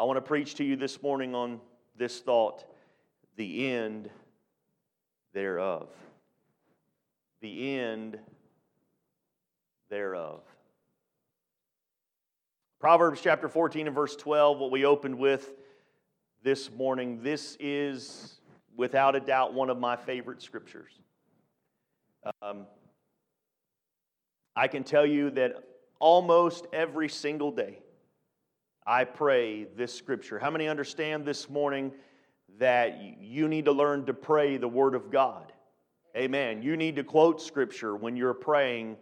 I 0.00 0.04
want 0.04 0.16
to 0.16 0.22
preach 0.22 0.54
to 0.54 0.64
you 0.64 0.76
this 0.76 1.02
morning 1.02 1.34
on 1.34 1.60
this 1.94 2.20
thought 2.20 2.64
the 3.36 3.70
end 3.70 4.08
thereof. 5.34 5.90
The 7.42 7.78
end 7.78 8.18
thereof. 9.90 10.40
Proverbs 12.80 13.20
chapter 13.20 13.46
14 13.46 13.88
and 13.88 13.94
verse 13.94 14.16
12, 14.16 14.58
what 14.58 14.70
we 14.70 14.86
opened 14.86 15.18
with 15.18 15.52
this 16.42 16.70
morning, 16.70 17.22
this 17.22 17.58
is 17.60 18.40
without 18.74 19.14
a 19.14 19.20
doubt 19.20 19.52
one 19.52 19.68
of 19.68 19.78
my 19.78 19.96
favorite 19.96 20.40
scriptures. 20.40 20.92
Um, 22.40 22.64
I 24.56 24.66
can 24.66 24.82
tell 24.82 25.04
you 25.04 25.28
that 25.32 25.62
almost 25.98 26.66
every 26.72 27.10
single 27.10 27.50
day 27.50 27.80
I 28.90 29.04
pray 29.04 29.68
this 29.76 29.94
scripture. 29.94 30.40
How 30.40 30.50
many 30.50 30.66
understand 30.66 31.24
this 31.24 31.48
morning 31.48 31.92
that 32.58 33.00
you 33.20 33.46
need 33.46 33.66
to 33.66 33.72
learn 33.72 34.04
to 34.06 34.12
pray 34.12 34.56
the 34.56 34.66
Word 34.66 34.96
of 34.96 35.12
God? 35.12 35.52
Amen. 36.16 36.60
You 36.60 36.76
need 36.76 36.96
to 36.96 37.04
quote 37.04 37.40
scripture 37.40 37.94
when 37.94 38.16
you're 38.16 38.34
praying 38.34 38.96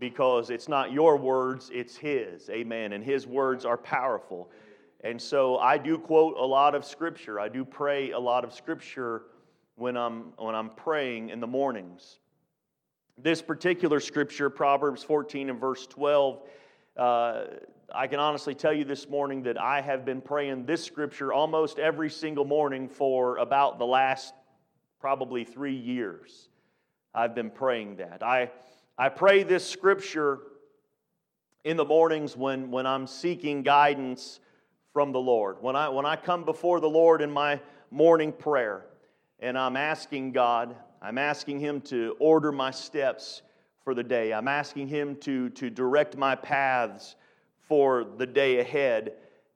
because 0.00 0.50
it's 0.50 0.66
not 0.66 0.90
your 0.90 1.16
words, 1.16 1.70
it's 1.72 1.96
His. 1.96 2.50
Amen. 2.50 2.92
And 2.92 3.04
His 3.04 3.24
words 3.24 3.64
are 3.64 3.76
powerful. 3.76 4.50
And 5.04 5.22
so 5.22 5.58
I 5.58 5.78
do 5.78 5.96
quote 5.96 6.34
a 6.36 6.44
lot 6.44 6.74
of 6.74 6.84
scripture. 6.84 7.38
I 7.38 7.48
do 7.48 7.64
pray 7.64 8.10
a 8.10 8.18
lot 8.18 8.42
of 8.42 8.52
scripture 8.52 9.26
when 9.76 9.96
I'm, 9.96 10.32
when 10.38 10.56
I'm 10.56 10.70
praying 10.70 11.28
in 11.28 11.38
the 11.38 11.46
mornings. 11.46 12.18
This 13.16 13.42
particular 13.42 14.00
scripture, 14.00 14.50
Proverbs 14.50 15.04
14 15.04 15.50
and 15.50 15.60
verse 15.60 15.86
12, 15.86 16.40
uh, 16.96 17.42
I 17.94 18.06
can 18.06 18.20
honestly 18.20 18.54
tell 18.54 18.72
you 18.72 18.84
this 18.84 19.08
morning 19.08 19.42
that 19.44 19.60
I 19.60 19.80
have 19.80 20.04
been 20.04 20.20
praying 20.20 20.66
this 20.66 20.84
scripture 20.84 21.32
almost 21.32 21.78
every 21.78 22.10
single 22.10 22.44
morning 22.44 22.88
for 22.88 23.38
about 23.38 23.78
the 23.78 23.86
last 23.86 24.34
probably 25.00 25.44
three 25.44 25.74
years. 25.74 26.48
I've 27.14 27.34
been 27.34 27.50
praying 27.50 27.96
that. 27.96 28.22
I, 28.22 28.50
I 28.96 29.08
pray 29.08 29.42
this 29.42 29.68
scripture 29.68 30.38
in 31.64 31.76
the 31.76 31.84
mornings 31.84 32.36
when, 32.36 32.70
when 32.70 32.86
I'm 32.86 33.06
seeking 33.06 33.62
guidance 33.62 34.40
from 34.92 35.12
the 35.12 35.20
Lord. 35.20 35.56
When 35.60 35.74
I, 35.74 35.88
when 35.88 36.06
I 36.06 36.16
come 36.16 36.44
before 36.44 36.80
the 36.80 36.88
Lord 36.88 37.22
in 37.22 37.30
my 37.30 37.60
morning 37.90 38.32
prayer 38.32 38.86
and 39.40 39.58
I'm 39.58 39.76
asking 39.76 40.32
God, 40.32 40.76
I'm 41.02 41.18
asking 41.18 41.60
Him 41.60 41.80
to 41.82 42.14
order 42.20 42.52
my 42.52 42.70
steps 42.70 43.42
for 43.84 43.94
the 43.94 44.04
day. 44.04 44.32
I'm 44.32 44.48
asking 44.48 44.88
Him 44.88 45.16
to, 45.22 45.48
to 45.50 45.70
direct 45.70 46.16
my 46.16 46.36
paths 46.36 47.16
for 47.70 48.04
the 48.18 48.26
day 48.26 48.58
ahead. 48.58 49.12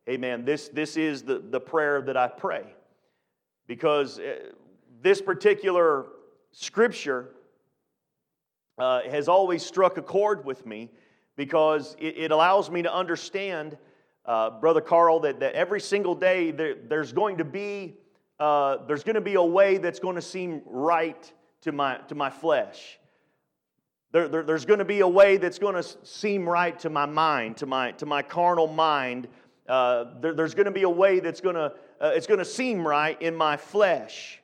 Amen. 0.08 0.44
This, 0.44 0.68
this 0.68 0.96
is 0.96 1.24
the, 1.24 1.40
the 1.40 1.58
prayer 1.58 2.00
that 2.02 2.16
I 2.16 2.28
pray. 2.28 2.62
Because 3.66 4.20
uh, 4.20 4.36
this 5.02 5.20
particular 5.20 6.06
scripture 6.52 7.30
uh, 8.78 9.00
has 9.10 9.26
always 9.26 9.66
struck 9.66 9.98
a 9.98 10.02
chord 10.02 10.44
with 10.44 10.64
me 10.64 10.92
because 11.34 11.96
it, 11.98 12.16
it 12.16 12.30
allows 12.30 12.70
me 12.70 12.82
to 12.82 12.94
understand, 12.94 13.76
uh, 14.24 14.50
Brother 14.60 14.80
Carl, 14.80 15.18
that, 15.20 15.40
that 15.40 15.54
every 15.54 15.80
single 15.80 16.14
day 16.14 16.52
there, 16.52 16.76
there's 16.88 17.12
going 17.12 17.38
to 17.38 17.44
be 17.44 17.96
uh, 18.38 18.78
there's 18.86 19.04
going 19.04 19.14
to 19.14 19.20
be 19.20 19.34
a 19.34 19.42
way 19.42 19.78
that's 19.78 20.00
going 20.00 20.16
to 20.16 20.22
seem 20.22 20.60
right 20.66 21.32
to 21.62 21.72
my, 21.72 21.98
to 22.08 22.14
my 22.14 22.30
flesh. 22.30 22.98
There, 24.14 24.28
there, 24.28 24.42
there's 24.44 24.64
going 24.64 24.78
to 24.78 24.84
be 24.84 25.00
a 25.00 25.08
way 25.08 25.38
that's 25.38 25.58
going 25.58 25.74
to 25.74 25.82
seem 26.04 26.48
right 26.48 26.78
to 26.78 26.88
my 26.88 27.04
mind, 27.04 27.56
to 27.56 27.66
my, 27.66 27.90
to 27.92 28.06
my 28.06 28.22
carnal 28.22 28.68
mind. 28.68 29.26
Uh, 29.68 30.04
there, 30.20 30.32
there's 30.32 30.54
going 30.54 30.66
to 30.66 30.70
be 30.70 30.84
a 30.84 30.88
way 30.88 31.18
that's 31.18 31.40
going 31.40 31.56
to, 31.56 31.72
uh, 32.00 32.12
it's 32.14 32.28
going 32.28 32.38
to 32.38 32.44
seem 32.44 32.86
right 32.86 33.20
in 33.20 33.34
my 33.34 33.56
flesh. 33.56 34.40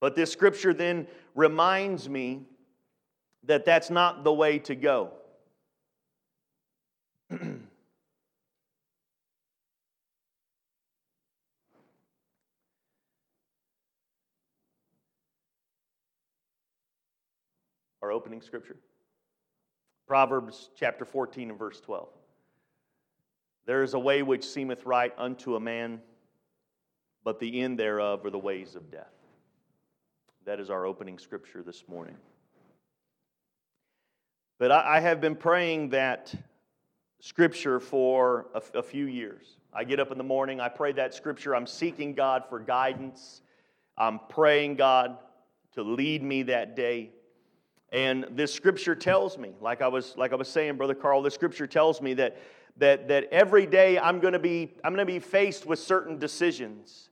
But 0.00 0.16
this 0.16 0.32
scripture 0.32 0.74
then 0.74 1.06
reminds 1.36 2.08
me 2.08 2.42
that 3.44 3.64
that's 3.64 3.90
not 3.90 4.24
the 4.24 4.32
way 4.32 4.58
to 4.58 4.74
go. 4.74 5.12
Our 18.10 18.16
opening 18.16 18.42
scripture. 18.42 18.76
Proverbs 20.08 20.70
chapter 20.76 21.04
14 21.04 21.50
and 21.50 21.58
verse 21.58 21.80
12. 21.80 22.08
There 23.66 23.84
is 23.84 23.94
a 23.94 24.00
way 24.00 24.24
which 24.24 24.44
seemeth 24.44 24.84
right 24.84 25.12
unto 25.16 25.54
a 25.54 25.60
man, 25.60 26.00
but 27.22 27.38
the 27.38 27.60
end 27.60 27.78
thereof 27.78 28.26
are 28.26 28.30
the 28.30 28.38
ways 28.38 28.74
of 28.74 28.90
death. 28.90 29.14
That 30.44 30.58
is 30.58 30.70
our 30.70 30.86
opening 30.86 31.20
scripture 31.20 31.62
this 31.62 31.84
morning. 31.86 32.16
But 34.58 34.72
I, 34.72 34.98
have 34.98 35.20
been 35.20 35.36
praying 35.36 35.90
that 35.90 36.34
scripture 37.20 37.78
for 37.78 38.46
a 38.74 38.82
few 38.82 39.06
years. 39.06 39.56
I 39.72 39.84
get 39.84 40.00
up 40.00 40.10
in 40.10 40.18
the 40.18 40.24
morning, 40.24 40.60
I 40.60 40.68
pray 40.68 40.90
that 40.92 41.14
scripture. 41.14 41.54
I'm 41.54 41.66
seeking 41.66 42.14
God 42.14 42.42
for 42.48 42.58
guidance. 42.58 43.42
I'm 43.96 44.18
praying 44.28 44.74
God 44.74 45.16
to 45.74 45.84
lead 45.84 46.24
me 46.24 46.42
that 46.44 46.74
day. 46.74 47.12
And 47.92 48.26
this 48.30 48.54
scripture 48.54 48.94
tells 48.94 49.36
me, 49.36 49.52
like 49.60 49.82
I 49.82 49.88
was, 49.88 50.16
like 50.16 50.32
I 50.32 50.36
was 50.36 50.48
saying, 50.48 50.76
Brother 50.76 50.94
Carl, 50.94 51.22
this 51.22 51.34
scripture 51.34 51.66
tells 51.66 52.00
me 52.00 52.14
that, 52.14 52.38
that, 52.76 53.08
that 53.08 53.24
every 53.32 53.66
day 53.66 53.98
I'm 53.98 54.20
going 54.20 54.32
to 54.32 54.38
be 54.38 54.72
I'm 54.84 54.94
going 54.94 55.06
to 55.06 55.12
be 55.12 55.18
faced 55.18 55.66
with 55.66 55.78
certain 55.80 56.18
decisions. 56.18 57.10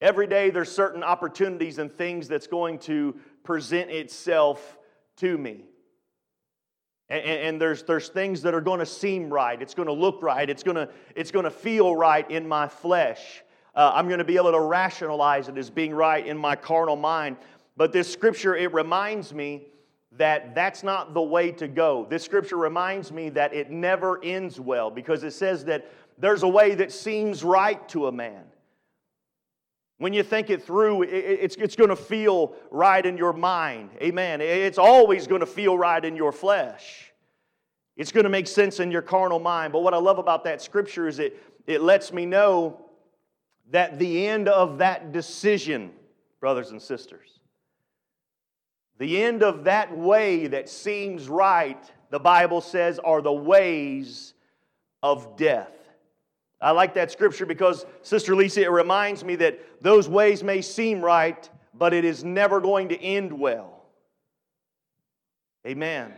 Every 0.00 0.26
day 0.26 0.50
there's 0.50 0.70
certain 0.70 1.02
opportunities 1.02 1.78
and 1.78 1.92
things 1.92 2.28
that's 2.28 2.46
going 2.46 2.78
to 2.80 3.16
present 3.42 3.90
itself 3.90 4.78
to 5.16 5.36
me. 5.36 5.64
And, 7.10 7.24
and, 7.24 7.60
there's, 7.60 7.82
there's 7.82 8.08
things 8.08 8.42
that 8.42 8.54
are 8.54 8.60
going 8.60 8.78
to 8.78 8.86
seem 8.86 9.30
right. 9.30 9.60
It's 9.60 9.74
going 9.74 9.88
to 9.88 9.92
look 9.92 10.22
right. 10.22 10.48
It's 10.48 10.62
going 10.62 10.76
to, 10.76 10.88
it's 11.16 11.32
going 11.32 11.44
to 11.44 11.50
feel 11.50 11.96
right 11.96 12.28
in 12.30 12.46
my 12.46 12.68
flesh. 12.68 13.42
Uh, 13.74 13.90
I'm 13.92 14.06
going 14.06 14.18
to 14.18 14.24
be 14.24 14.36
able 14.36 14.52
to 14.52 14.60
rationalize 14.60 15.48
it 15.48 15.58
as 15.58 15.70
being 15.70 15.92
right 15.92 16.24
in 16.24 16.38
my 16.38 16.54
carnal 16.54 16.96
mind. 16.96 17.36
But 17.80 17.94
this 17.94 18.12
scripture, 18.12 18.54
it 18.54 18.74
reminds 18.74 19.32
me 19.32 19.62
that 20.18 20.54
that's 20.54 20.82
not 20.82 21.14
the 21.14 21.22
way 21.22 21.50
to 21.52 21.66
go. 21.66 22.06
This 22.10 22.22
scripture 22.22 22.58
reminds 22.58 23.10
me 23.10 23.30
that 23.30 23.54
it 23.54 23.70
never 23.70 24.22
ends 24.22 24.60
well 24.60 24.90
because 24.90 25.24
it 25.24 25.30
says 25.30 25.64
that 25.64 25.90
there's 26.18 26.42
a 26.42 26.48
way 26.48 26.74
that 26.74 26.92
seems 26.92 27.42
right 27.42 27.88
to 27.88 28.08
a 28.08 28.12
man. 28.12 28.44
When 29.96 30.12
you 30.12 30.22
think 30.22 30.50
it 30.50 30.62
through, 30.62 31.04
it's, 31.04 31.56
it's 31.56 31.74
going 31.74 31.88
to 31.88 31.96
feel 31.96 32.54
right 32.70 33.06
in 33.06 33.16
your 33.16 33.32
mind. 33.32 33.88
Amen. 34.02 34.42
It's 34.42 34.76
always 34.76 35.26
going 35.26 35.40
to 35.40 35.46
feel 35.46 35.78
right 35.78 36.04
in 36.04 36.16
your 36.16 36.32
flesh. 36.32 37.14
It's 37.96 38.12
going 38.12 38.24
to 38.24 38.30
make 38.30 38.46
sense 38.46 38.78
in 38.80 38.90
your 38.90 39.00
carnal 39.00 39.38
mind. 39.38 39.72
But 39.72 39.82
what 39.82 39.94
I 39.94 39.98
love 39.98 40.18
about 40.18 40.44
that 40.44 40.60
scripture 40.60 41.08
is 41.08 41.18
it, 41.18 41.42
it 41.66 41.80
lets 41.80 42.12
me 42.12 42.26
know 42.26 42.84
that 43.70 43.98
the 43.98 44.26
end 44.26 44.48
of 44.48 44.76
that 44.76 45.12
decision, 45.12 45.92
brothers 46.40 46.72
and 46.72 46.82
sisters, 46.82 47.39
the 49.00 49.22
end 49.22 49.42
of 49.42 49.64
that 49.64 49.96
way 49.96 50.46
that 50.46 50.68
seems 50.68 51.26
right, 51.26 51.82
the 52.10 52.20
Bible 52.20 52.60
says, 52.60 52.98
are 52.98 53.22
the 53.22 53.32
ways 53.32 54.34
of 55.02 55.38
death. 55.38 55.72
I 56.60 56.72
like 56.72 56.92
that 56.94 57.10
scripture 57.10 57.46
because, 57.46 57.86
Sister 58.02 58.36
Lisa, 58.36 58.60
it 58.62 58.70
reminds 58.70 59.24
me 59.24 59.36
that 59.36 59.58
those 59.82 60.06
ways 60.06 60.44
may 60.44 60.60
seem 60.60 61.00
right, 61.00 61.48
but 61.72 61.94
it 61.94 62.04
is 62.04 62.22
never 62.22 62.60
going 62.60 62.90
to 62.90 63.02
end 63.02 63.32
well. 63.32 63.86
Amen. 65.66 66.12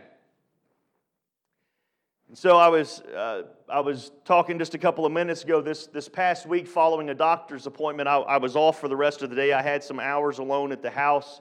And 2.27 2.37
so 2.37 2.57
I 2.57 2.67
was, 2.67 2.99
uh, 2.99 3.43
I 3.69 3.79
was 3.79 4.11
talking 4.25 4.59
just 4.59 4.73
a 4.73 4.77
couple 4.77 5.05
of 5.05 5.13
minutes 5.13 5.45
ago. 5.45 5.61
This, 5.61 5.87
this 5.87 6.09
past 6.09 6.45
week, 6.47 6.67
following 6.67 7.11
a 7.11 7.15
doctor's 7.15 7.65
appointment, 7.65 8.09
I, 8.09 8.17
I 8.17 8.37
was 8.37 8.57
off 8.57 8.81
for 8.81 8.89
the 8.89 8.95
rest 8.97 9.21
of 9.21 9.29
the 9.29 9.37
day. 9.37 9.53
I 9.53 9.61
had 9.61 9.81
some 9.81 10.01
hours 10.01 10.39
alone 10.39 10.73
at 10.73 10.81
the 10.81 10.89
house. 10.89 11.39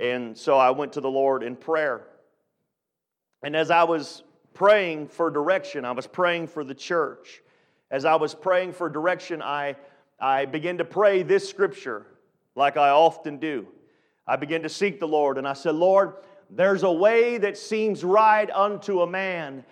And 0.00 0.36
so 0.36 0.58
I 0.58 0.70
went 0.70 0.92
to 0.94 1.00
the 1.00 1.10
Lord 1.10 1.42
in 1.42 1.56
prayer. 1.56 2.02
And 3.42 3.56
as 3.56 3.70
I 3.70 3.84
was 3.84 4.22
praying 4.54 5.08
for 5.08 5.30
direction, 5.30 5.84
I 5.84 5.92
was 5.92 6.06
praying 6.06 6.48
for 6.48 6.64
the 6.64 6.74
church. 6.74 7.42
As 7.90 8.04
I 8.04 8.16
was 8.16 8.34
praying 8.34 8.72
for 8.72 8.88
direction, 8.88 9.42
I, 9.42 9.76
I 10.18 10.46
began 10.46 10.78
to 10.78 10.84
pray 10.84 11.22
this 11.22 11.48
scripture 11.48 12.06
like 12.54 12.76
I 12.76 12.88
often 12.88 13.38
do. 13.38 13.66
I 14.26 14.36
began 14.36 14.62
to 14.62 14.68
seek 14.68 14.98
the 14.98 15.06
Lord 15.06 15.38
and 15.38 15.46
I 15.46 15.52
said, 15.52 15.74
Lord, 15.74 16.14
there's 16.50 16.82
a 16.82 16.92
way 16.92 17.38
that 17.38 17.56
seems 17.56 18.02
right 18.02 18.50
unto 18.50 19.02
a 19.02 19.06
man, 19.06 19.64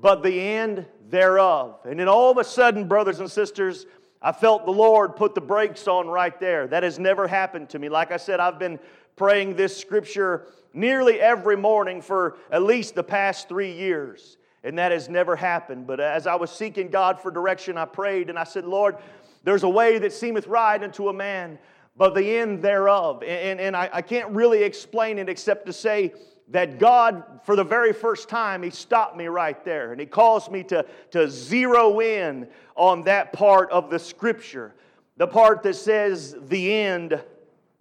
but 0.00 0.22
the 0.22 0.40
end 0.40 0.86
thereof. 1.08 1.78
And 1.84 2.00
then 2.00 2.08
all 2.08 2.30
of 2.30 2.38
a 2.38 2.44
sudden, 2.44 2.88
brothers 2.88 3.20
and 3.20 3.30
sisters, 3.30 3.86
I 4.20 4.32
felt 4.32 4.64
the 4.64 4.72
Lord 4.72 5.16
put 5.16 5.34
the 5.34 5.40
brakes 5.40 5.88
on 5.88 6.06
right 6.06 6.38
there. 6.38 6.66
That 6.68 6.84
has 6.84 6.98
never 6.98 7.26
happened 7.26 7.70
to 7.70 7.78
me. 7.78 7.88
Like 7.88 8.12
I 8.12 8.16
said, 8.16 8.40
I've 8.40 8.58
been 8.58 8.78
praying 9.16 9.56
this 9.56 9.76
scripture 9.76 10.46
nearly 10.72 11.20
every 11.20 11.56
morning 11.56 12.00
for 12.00 12.36
at 12.50 12.62
least 12.62 12.94
the 12.94 13.02
past 13.02 13.48
three 13.48 13.72
years. 13.72 14.36
and 14.64 14.78
that 14.78 14.92
has 14.92 15.08
never 15.08 15.34
happened. 15.34 15.86
But 15.86 16.00
as 16.00 16.26
I 16.26 16.34
was 16.36 16.50
seeking 16.50 16.88
God 16.88 17.20
for 17.20 17.30
direction, 17.30 17.76
I 17.76 17.84
prayed 17.84 18.30
and 18.30 18.38
I 18.38 18.44
said, 18.44 18.64
Lord, 18.64 18.96
there's 19.44 19.64
a 19.64 19.68
way 19.68 19.98
that 19.98 20.12
seemeth 20.12 20.46
right 20.46 20.80
unto 20.80 21.08
a 21.08 21.12
man, 21.12 21.58
but 21.96 22.14
the 22.14 22.38
end 22.38 22.62
thereof. 22.62 23.22
And, 23.22 23.60
and 23.60 23.76
I, 23.76 23.90
I 23.92 24.02
can't 24.02 24.30
really 24.30 24.62
explain 24.62 25.18
it 25.18 25.28
except 25.28 25.66
to 25.66 25.72
say 25.72 26.14
that 26.48 26.78
God, 26.78 27.40
for 27.44 27.56
the 27.56 27.64
very 27.64 27.92
first 27.92 28.28
time, 28.28 28.62
He 28.62 28.70
stopped 28.70 29.16
me 29.16 29.26
right 29.26 29.62
there 29.64 29.90
and 29.90 30.00
He 30.00 30.06
caused 30.06 30.50
me 30.50 30.62
to, 30.64 30.86
to 31.10 31.28
zero 31.28 32.00
in 32.00 32.46
on 32.76 33.02
that 33.04 33.32
part 33.32 33.70
of 33.70 33.90
the 33.90 33.98
scripture, 33.98 34.74
the 35.16 35.26
part 35.26 35.62
that 35.64 35.74
says, 35.74 36.36
the 36.48 36.72
end 36.72 37.20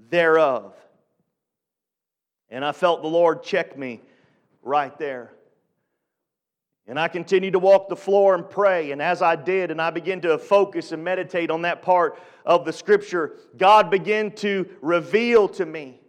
thereof. 0.10 0.74
And 2.51 2.63
I 2.63 2.74
felt 2.74 3.01
the 3.01 3.07
Lord 3.07 3.42
check 3.42 3.77
me 3.77 4.01
right 4.62 4.95
there. 5.00 5.31
And 6.86 7.00
I 7.00 7.07
continued 7.07 7.53
to 7.53 7.59
walk 7.59 7.88
the 7.88 7.95
floor 7.95 8.36
and 8.36 8.48
pray. 8.48 8.92
And 8.92 9.01
as 9.01 9.21
I 9.21 9.38
did, 9.38 9.71
and 9.71 9.81
I 9.81 9.89
began 9.92 10.19
to 10.21 10.38
focus 10.38 10.92
and 10.92 11.03
meditate 11.03 11.50
on 11.50 11.62
that 11.62 11.81
part 11.81 12.19
of 12.45 12.65
the 12.65 12.74
scripture, 12.74 13.38
God 13.57 13.89
began 13.89 14.31
to 14.38 14.68
reveal 14.81 15.48
to 15.50 15.65
me 15.65 16.01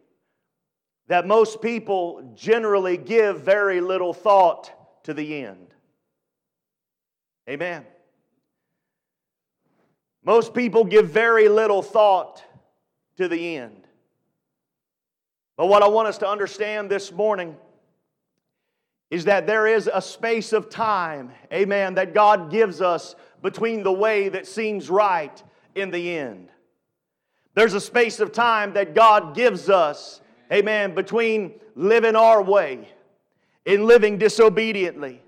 that 1.06 1.26
most 1.26 1.62
people 1.62 2.32
generally 2.34 2.96
give 2.96 3.42
very 3.42 3.80
little 3.80 4.12
thought 4.12 4.72
to 5.04 5.14
the 5.14 5.44
end. 5.44 5.68
Amen. 7.48 7.84
Most 10.24 10.54
people 10.54 10.84
give 10.84 11.10
very 11.10 11.48
little 11.48 11.82
thought 11.82 12.42
to 13.16 13.28
the 13.28 13.56
end. 13.56 13.81
But 15.56 15.66
what 15.66 15.82
I 15.82 15.88
want 15.88 16.08
us 16.08 16.18
to 16.18 16.28
understand 16.28 16.90
this 16.90 17.12
morning 17.12 17.56
is 19.10 19.26
that 19.26 19.46
there 19.46 19.66
is 19.66 19.90
a 19.92 20.00
space 20.00 20.52
of 20.54 20.70
time, 20.70 21.30
amen, 21.52 21.94
that 21.96 22.14
God 22.14 22.50
gives 22.50 22.80
us 22.80 23.14
between 23.42 23.82
the 23.82 23.92
way 23.92 24.30
that 24.30 24.46
seems 24.46 24.88
right 24.88 25.42
in 25.74 25.90
the 25.90 26.16
end. 26.16 26.48
There's 27.54 27.74
a 27.74 27.80
space 27.80 28.20
of 28.20 28.32
time 28.32 28.72
that 28.72 28.94
God 28.94 29.34
gives 29.34 29.68
us, 29.68 30.22
amen, 30.50 30.94
between 30.94 31.60
living 31.74 32.16
our 32.16 32.42
way 32.42 32.88
and 33.66 33.84
living 33.84 34.16
disobediently 34.16 35.20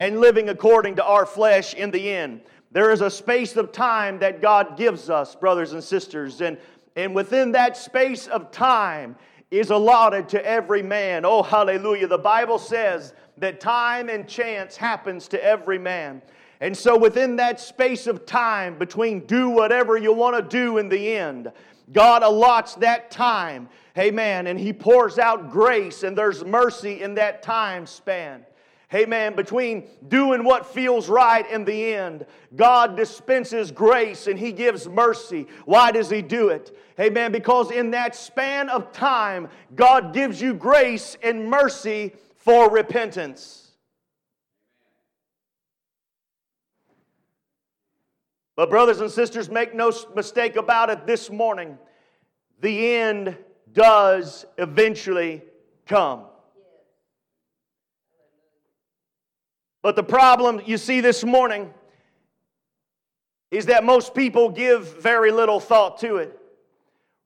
and 0.00 0.20
living 0.20 0.48
according 0.48 0.96
to 0.96 1.04
our 1.04 1.24
flesh 1.24 1.74
in 1.74 1.92
the 1.92 2.10
end. 2.10 2.40
There 2.72 2.90
is 2.90 3.00
a 3.00 3.10
space 3.10 3.56
of 3.56 3.70
time 3.70 4.18
that 4.20 4.40
God 4.40 4.76
gives 4.76 5.08
us, 5.08 5.36
brothers 5.36 5.72
and 5.72 5.84
sisters, 5.84 6.40
and, 6.40 6.58
and 6.96 7.14
within 7.14 7.52
that 7.52 7.76
space 7.76 8.26
of 8.26 8.50
time 8.50 9.14
is 9.50 9.70
allotted 9.70 10.28
to 10.30 10.46
every 10.46 10.82
man. 10.82 11.24
Oh, 11.24 11.42
hallelujah. 11.42 12.06
The 12.06 12.18
Bible 12.18 12.58
says 12.58 13.14
that 13.38 13.60
time 13.60 14.08
and 14.08 14.28
chance 14.28 14.76
happens 14.76 15.26
to 15.28 15.44
every 15.44 15.78
man. 15.78 16.22
And 16.60 16.76
so, 16.76 16.96
within 16.96 17.36
that 17.36 17.58
space 17.58 18.06
of 18.06 18.26
time 18.26 18.78
between 18.78 19.20
do 19.20 19.48
whatever 19.48 19.96
you 19.96 20.12
want 20.12 20.36
to 20.36 20.42
do 20.42 20.78
in 20.78 20.88
the 20.88 21.16
end, 21.16 21.50
God 21.92 22.22
allots 22.22 22.74
that 22.80 23.10
time. 23.10 23.68
Amen. 23.98 24.46
And 24.46 24.60
He 24.60 24.72
pours 24.72 25.18
out 25.18 25.50
grace, 25.50 26.02
and 26.02 26.16
there's 26.16 26.44
mercy 26.44 27.02
in 27.02 27.14
that 27.14 27.42
time 27.42 27.86
span. 27.86 28.44
Amen. 28.92 29.36
Between 29.36 29.86
doing 30.08 30.42
what 30.42 30.66
feels 30.66 31.08
right 31.08 31.48
in 31.48 31.64
the 31.64 31.94
end, 31.94 32.26
God 32.56 32.96
dispenses 32.96 33.70
grace 33.70 34.26
and 34.26 34.36
He 34.36 34.50
gives 34.50 34.88
mercy. 34.88 35.46
Why 35.64 35.92
does 35.92 36.10
He 36.10 36.22
do 36.22 36.48
it? 36.48 36.76
Amen. 37.00 37.32
Because 37.32 37.70
in 37.70 37.92
that 37.92 38.14
span 38.14 38.68
of 38.68 38.92
time, 38.92 39.48
God 39.74 40.12
gives 40.12 40.40
you 40.40 40.52
grace 40.52 41.16
and 41.22 41.48
mercy 41.48 42.12
for 42.36 42.70
repentance. 42.70 43.68
But, 48.56 48.68
brothers 48.68 49.00
and 49.00 49.10
sisters, 49.10 49.48
make 49.48 49.74
no 49.74 49.90
mistake 50.14 50.56
about 50.56 50.90
it 50.90 51.06
this 51.06 51.30
morning. 51.30 51.78
The 52.60 52.94
end 52.96 53.36
does 53.72 54.44
eventually 54.58 55.42
come. 55.86 56.24
But 59.80 59.96
the 59.96 60.02
problem 60.02 60.60
you 60.66 60.76
see 60.76 61.00
this 61.00 61.24
morning 61.24 61.72
is 63.50 63.66
that 63.66 63.82
most 63.82 64.14
people 64.14 64.50
give 64.50 65.00
very 65.00 65.32
little 65.32 65.58
thought 65.58 65.98
to 66.00 66.16
it. 66.16 66.39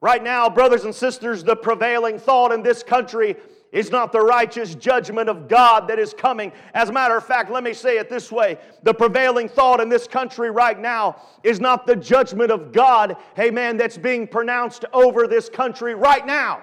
Right 0.04 0.22
now, 0.22 0.50
brothers 0.50 0.84
and 0.84 0.94
sisters, 0.94 1.42
the 1.42 1.56
prevailing 1.56 2.18
thought 2.18 2.52
in 2.52 2.62
this 2.62 2.82
country 2.82 3.36
is 3.72 3.90
not 3.90 4.12
the 4.12 4.20
righteous 4.20 4.74
judgment 4.74 5.30
of 5.30 5.48
God 5.48 5.88
that 5.88 5.98
is 5.98 6.12
coming. 6.12 6.52
As 6.74 6.90
a 6.90 6.92
matter 6.92 7.16
of 7.16 7.24
fact, 7.24 7.50
let 7.50 7.64
me 7.64 7.72
say 7.72 7.96
it 7.96 8.10
this 8.10 8.30
way 8.30 8.58
the 8.82 8.92
prevailing 8.92 9.48
thought 9.48 9.80
in 9.80 9.88
this 9.88 10.06
country 10.06 10.50
right 10.50 10.78
now 10.78 11.16
is 11.42 11.58
not 11.58 11.86
the 11.86 11.96
judgment 11.96 12.50
of 12.50 12.70
God, 12.70 13.16
amen, 13.38 13.78
that's 13.78 13.96
being 13.96 14.28
pronounced 14.28 14.84
over 14.92 15.26
this 15.26 15.48
country 15.48 15.94
right 15.94 16.26
now. 16.26 16.62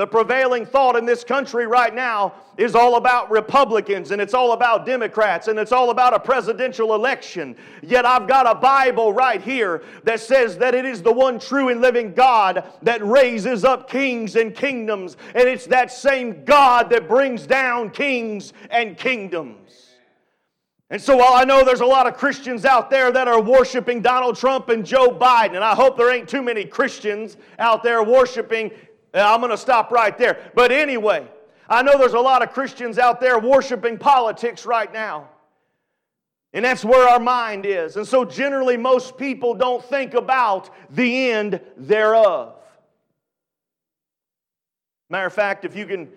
The 0.00 0.06
prevailing 0.06 0.64
thought 0.64 0.96
in 0.96 1.04
this 1.04 1.22
country 1.22 1.66
right 1.66 1.94
now 1.94 2.32
is 2.56 2.74
all 2.74 2.96
about 2.96 3.30
Republicans 3.30 4.12
and 4.12 4.22
it's 4.22 4.32
all 4.32 4.52
about 4.52 4.86
Democrats 4.86 5.48
and 5.48 5.58
it's 5.58 5.72
all 5.72 5.90
about 5.90 6.14
a 6.14 6.18
presidential 6.18 6.94
election. 6.94 7.54
Yet 7.82 8.06
I've 8.06 8.26
got 8.26 8.50
a 8.50 8.54
Bible 8.54 9.12
right 9.12 9.42
here 9.42 9.82
that 10.04 10.20
says 10.20 10.56
that 10.56 10.74
it 10.74 10.86
is 10.86 11.02
the 11.02 11.12
one 11.12 11.38
true 11.38 11.68
and 11.68 11.82
living 11.82 12.14
God 12.14 12.64
that 12.80 13.06
raises 13.06 13.62
up 13.62 13.90
kings 13.90 14.36
and 14.36 14.54
kingdoms. 14.54 15.18
And 15.34 15.46
it's 15.46 15.66
that 15.66 15.92
same 15.92 16.46
God 16.46 16.88
that 16.88 17.06
brings 17.06 17.46
down 17.46 17.90
kings 17.90 18.54
and 18.70 18.96
kingdoms. 18.96 19.90
And 20.88 21.00
so 21.00 21.18
while 21.18 21.34
I 21.34 21.44
know 21.44 21.62
there's 21.62 21.82
a 21.82 21.86
lot 21.86 22.08
of 22.08 22.16
Christians 22.16 22.64
out 22.64 22.90
there 22.90 23.12
that 23.12 23.28
are 23.28 23.40
worshiping 23.40 24.00
Donald 24.00 24.36
Trump 24.36 24.70
and 24.70 24.84
Joe 24.84 25.10
Biden, 25.10 25.56
and 25.56 25.62
I 25.62 25.74
hope 25.74 25.96
there 25.96 26.12
ain't 26.12 26.28
too 26.28 26.42
many 26.42 26.64
Christians 26.64 27.36
out 27.58 27.84
there 27.84 28.02
worshiping 28.02 28.72
I'm 29.14 29.40
going 29.40 29.50
to 29.50 29.58
stop 29.58 29.90
right 29.90 30.16
there. 30.16 30.50
But 30.54 30.72
anyway, 30.72 31.26
I 31.68 31.82
know 31.82 31.98
there's 31.98 32.14
a 32.14 32.20
lot 32.20 32.42
of 32.42 32.52
Christians 32.52 32.98
out 32.98 33.20
there 33.20 33.38
worshiping 33.38 33.98
politics 33.98 34.64
right 34.66 34.92
now. 34.92 35.28
And 36.52 36.64
that's 36.64 36.84
where 36.84 37.08
our 37.08 37.20
mind 37.20 37.64
is. 37.64 37.96
And 37.96 38.06
so 38.06 38.24
generally, 38.24 38.76
most 38.76 39.16
people 39.16 39.54
don't 39.54 39.84
think 39.84 40.14
about 40.14 40.70
the 40.90 41.30
end 41.30 41.60
thereof. 41.76 42.54
Matter 45.08 45.26
of 45.26 45.32
fact, 45.32 45.64
if 45.64 45.76
you 45.76 45.86
can. 45.86 46.08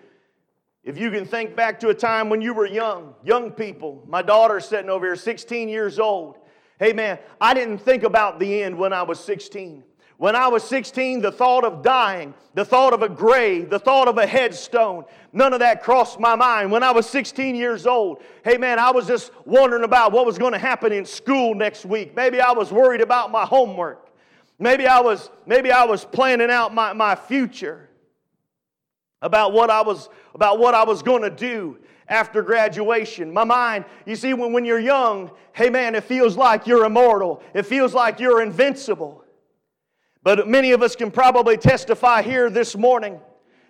If 0.84 0.98
you 0.98 1.10
can 1.10 1.24
think 1.24 1.56
back 1.56 1.80
to 1.80 1.88
a 1.88 1.94
time 1.94 2.28
when 2.28 2.42
you 2.42 2.52
were 2.52 2.66
young, 2.66 3.14
young 3.24 3.50
people, 3.50 4.04
my 4.06 4.20
daughter's 4.20 4.66
sitting 4.66 4.90
over 4.90 5.06
here, 5.06 5.16
16 5.16 5.70
years 5.70 5.98
old. 5.98 6.36
Hey 6.78 6.92
man, 6.92 7.18
I 7.40 7.54
didn't 7.54 7.78
think 7.78 8.02
about 8.02 8.38
the 8.38 8.62
end 8.62 8.76
when 8.76 8.92
I 8.92 9.02
was 9.02 9.18
16. 9.20 9.82
When 10.16 10.36
I 10.36 10.46
was 10.48 10.62
16, 10.64 11.22
the 11.22 11.32
thought 11.32 11.64
of 11.64 11.82
dying, 11.82 12.34
the 12.54 12.64
thought 12.64 12.92
of 12.92 13.02
a 13.02 13.08
grave, 13.08 13.68
the 13.68 13.80
thought 13.80 14.06
of 14.06 14.16
a 14.16 14.26
headstone, 14.26 15.04
none 15.32 15.52
of 15.52 15.58
that 15.58 15.82
crossed 15.82 16.20
my 16.20 16.36
mind. 16.36 16.70
When 16.70 16.84
I 16.84 16.92
was 16.92 17.08
16 17.10 17.56
years 17.56 17.84
old, 17.84 18.22
hey 18.44 18.56
man, 18.56 18.78
I 18.78 18.92
was 18.92 19.08
just 19.08 19.32
wondering 19.44 19.82
about 19.82 20.12
what 20.12 20.24
was 20.24 20.38
going 20.38 20.52
to 20.52 20.58
happen 20.58 20.92
in 20.92 21.04
school 21.04 21.54
next 21.54 21.84
week. 21.84 22.14
Maybe 22.14 22.40
I 22.40 22.52
was 22.52 22.70
worried 22.70 23.00
about 23.00 23.32
my 23.32 23.44
homework. 23.44 24.08
Maybe 24.60 24.86
I 24.86 25.00
was, 25.00 25.30
maybe 25.46 25.72
I 25.72 25.84
was 25.84 26.04
planning 26.04 26.50
out 26.50 26.72
my, 26.72 26.92
my 26.92 27.16
future 27.16 27.88
about 29.20 29.52
what 29.52 29.68
I 29.68 29.82
was, 29.82 30.08
about 30.32 30.60
what 30.60 30.74
I 30.74 30.84
was 30.84 31.02
going 31.02 31.22
to 31.22 31.30
do 31.30 31.78
after 32.08 32.40
graduation. 32.40 33.32
My 33.32 33.42
mind, 33.42 33.84
you 34.06 34.14
see, 34.14 34.32
when, 34.32 34.52
when 34.52 34.64
you're 34.64 34.78
young, 34.78 35.32
hey 35.54 35.70
man, 35.70 35.96
it 35.96 36.04
feels 36.04 36.36
like 36.36 36.68
you're 36.68 36.84
immortal. 36.84 37.42
It 37.52 37.66
feels 37.66 37.94
like 37.94 38.20
you're 38.20 38.42
invincible. 38.42 39.23
But 40.24 40.48
many 40.48 40.72
of 40.72 40.82
us 40.82 40.96
can 40.96 41.10
probably 41.10 41.58
testify 41.58 42.22
here 42.22 42.50
this 42.50 42.74
morning. 42.74 43.20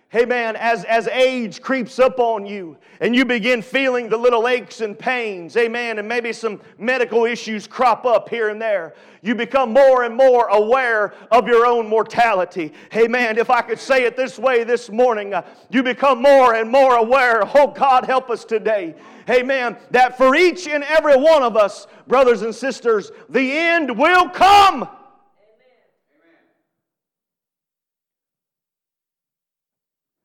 Hey 0.07 0.23
man, 0.23 0.55
as, 0.55 0.85
as 0.85 1.09
age 1.09 1.61
creeps 1.61 1.99
up 1.99 2.19
on 2.19 2.45
you 2.45 2.77
and 3.01 3.13
you 3.13 3.25
begin 3.25 3.61
feeling 3.61 4.07
the 4.07 4.15
little 4.15 4.47
aches 4.47 4.79
and 4.79 4.97
pains, 4.97 5.57
amen, 5.57 5.99
and 5.99 6.07
maybe 6.07 6.31
some 6.31 6.61
medical 6.77 7.25
issues 7.25 7.67
crop 7.67 8.05
up 8.05 8.29
here 8.29 8.47
and 8.47 8.61
there, 8.61 8.93
you 9.21 9.35
become 9.35 9.73
more 9.73 10.03
and 10.03 10.15
more 10.15 10.47
aware 10.47 11.13
of 11.31 11.47
your 11.47 11.65
own 11.65 11.89
mortality. 11.89 12.71
Hey 12.89 13.09
man, 13.09 13.37
if 13.37 13.49
I 13.49 13.61
could 13.61 13.79
say 13.79 14.05
it 14.05 14.15
this 14.15 14.39
way 14.39 14.63
this 14.63 14.89
morning, 14.89 15.33
uh, 15.33 15.41
you 15.69 15.83
become 15.83 16.21
more 16.21 16.53
and 16.53 16.69
more 16.69 16.95
aware, 16.95 17.43
oh 17.53 17.73
God, 17.75 18.05
help 18.05 18.29
us 18.29 18.45
today. 18.45 18.95
Amen, 19.29 19.75
that 19.91 20.17
for 20.17 20.35
each 20.35 20.67
and 20.67 20.85
every 20.85 21.17
one 21.17 21.43
of 21.43 21.57
us, 21.57 21.87
brothers 22.07 22.43
and 22.43 22.55
sisters, 22.55 23.11
the 23.27 23.51
end 23.51 23.97
will 23.97 24.29
come. 24.29 24.87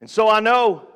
And 0.00 0.08
so 0.08 0.28
I 0.28 0.40
know, 0.40 0.88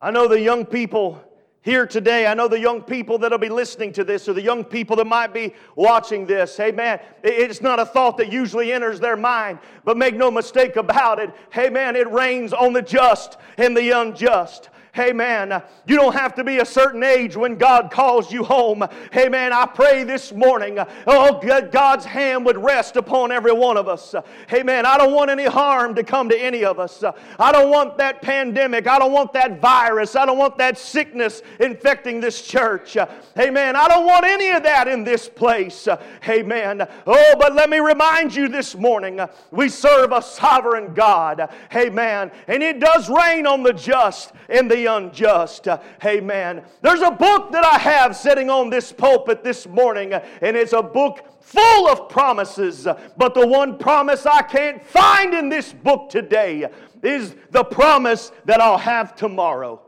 I 0.00 0.10
know 0.10 0.28
the 0.28 0.40
young 0.40 0.64
people 0.64 1.22
here 1.60 1.84
today, 1.84 2.28
I 2.28 2.34
know 2.34 2.46
the 2.46 2.60
young 2.60 2.80
people 2.80 3.18
that'll 3.18 3.38
be 3.38 3.48
listening 3.48 3.92
to 3.94 4.04
this 4.04 4.28
or 4.28 4.32
the 4.34 4.42
young 4.42 4.62
people 4.62 4.94
that 4.96 5.06
might 5.06 5.34
be 5.34 5.52
watching 5.74 6.24
this. 6.24 6.56
Hey 6.56 6.70
man, 6.70 7.00
it's 7.24 7.60
not 7.60 7.80
a 7.80 7.84
thought 7.84 8.16
that 8.18 8.30
usually 8.30 8.72
enters 8.72 9.00
their 9.00 9.16
mind, 9.16 9.58
but 9.84 9.96
make 9.96 10.14
no 10.14 10.30
mistake 10.30 10.76
about 10.76 11.18
it. 11.18 11.34
Hey 11.50 11.68
man, 11.68 11.96
it 11.96 12.08
rains 12.10 12.52
on 12.52 12.72
the 12.72 12.82
just 12.82 13.36
and 13.58 13.76
the 13.76 13.90
unjust. 13.90 14.70
Hey 14.96 15.12
man, 15.12 15.62
you 15.86 15.94
don't 15.94 16.14
have 16.14 16.34
to 16.36 16.42
be 16.42 16.60
a 16.60 16.64
certain 16.64 17.02
age 17.02 17.36
when 17.36 17.56
God 17.56 17.90
calls 17.90 18.32
you 18.32 18.42
home. 18.42 18.82
Hey 19.12 19.28
man, 19.28 19.52
I 19.52 19.66
pray 19.66 20.04
this 20.04 20.32
morning, 20.32 20.78
oh, 21.06 21.38
God's 21.70 22.06
hand 22.06 22.46
would 22.46 22.56
rest 22.56 22.96
upon 22.96 23.30
every 23.30 23.52
one 23.52 23.76
of 23.76 23.88
us. 23.88 24.14
Hey 24.48 24.62
man, 24.62 24.86
I 24.86 24.96
don't 24.96 25.12
want 25.12 25.30
any 25.30 25.44
harm 25.44 25.94
to 25.96 26.02
come 26.02 26.30
to 26.30 26.38
any 26.38 26.64
of 26.64 26.78
us. 26.78 27.04
I 27.38 27.52
don't 27.52 27.68
want 27.68 27.98
that 27.98 28.22
pandemic. 28.22 28.86
I 28.86 28.98
don't 28.98 29.12
want 29.12 29.34
that 29.34 29.60
virus. 29.60 30.16
I 30.16 30.24
don't 30.24 30.38
want 30.38 30.56
that 30.56 30.78
sickness 30.78 31.42
infecting 31.60 32.18
this 32.22 32.40
church. 32.40 32.96
Hey 33.34 33.50
man, 33.50 33.76
I 33.76 33.88
don't 33.88 34.06
want 34.06 34.24
any 34.24 34.48
of 34.48 34.62
that 34.62 34.88
in 34.88 35.04
this 35.04 35.28
place. 35.28 35.88
Hey 36.22 36.42
man, 36.42 36.88
oh, 37.06 37.34
but 37.38 37.54
let 37.54 37.68
me 37.68 37.80
remind 37.80 38.34
you 38.34 38.48
this 38.48 38.74
morning, 38.74 39.20
we 39.50 39.68
serve 39.68 40.12
a 40.12 40.22
sovereign 40.22 40.94
God. 40.94 41.50
Hey 41.70 41.90
man, 41.90 42.30
and 42.48 42.62
it 42.62 42.80
does 42.80 43.10
rain 43.10 43.46
on 43.46 43.62
the 43.62 43.74
just 43.74 44.32
and 44.48 44.70
the 44.70 44.85
unjust. 44.86 45.68
Uh, 45.68 45.78
amen. 46.04 46.62
There's 46.82 47.02
a 47.02 47.10
book 47.10 47.52
that 47.52 47.64
I 47.64 47.78
have 47.78 48.16
sitting 48.16 48.50
on 48.50 48.70
this 48.70 48.92
pulpit 48.92 49.44
this 49.44 49.66
morning, 49.66 50.12
and 50.14 50.56
it's 50.56 50.72
a 50.72 50.82
book 50.82 51.24
full 51.40 51.88
of 51.88 52.08
promises. 52.08 52.88
But 53.16 53.34
the 53.34 53.46
one 53.46 53.78
promise 53.78 54.26
I 54.26 54.42
can't 54.42 54.84
find 54.84 55.34
in 55.34 55.48
this 55.48 55.72
book 55.72 56.08
today 56.08 56.68
is 57.02 57.34
the 57.50 57.64
promise 57.64 58.32
that 58.46 58.60
I'll 58.60 58.78
have 58.78 59.14
tomorrow. 59.14 59.80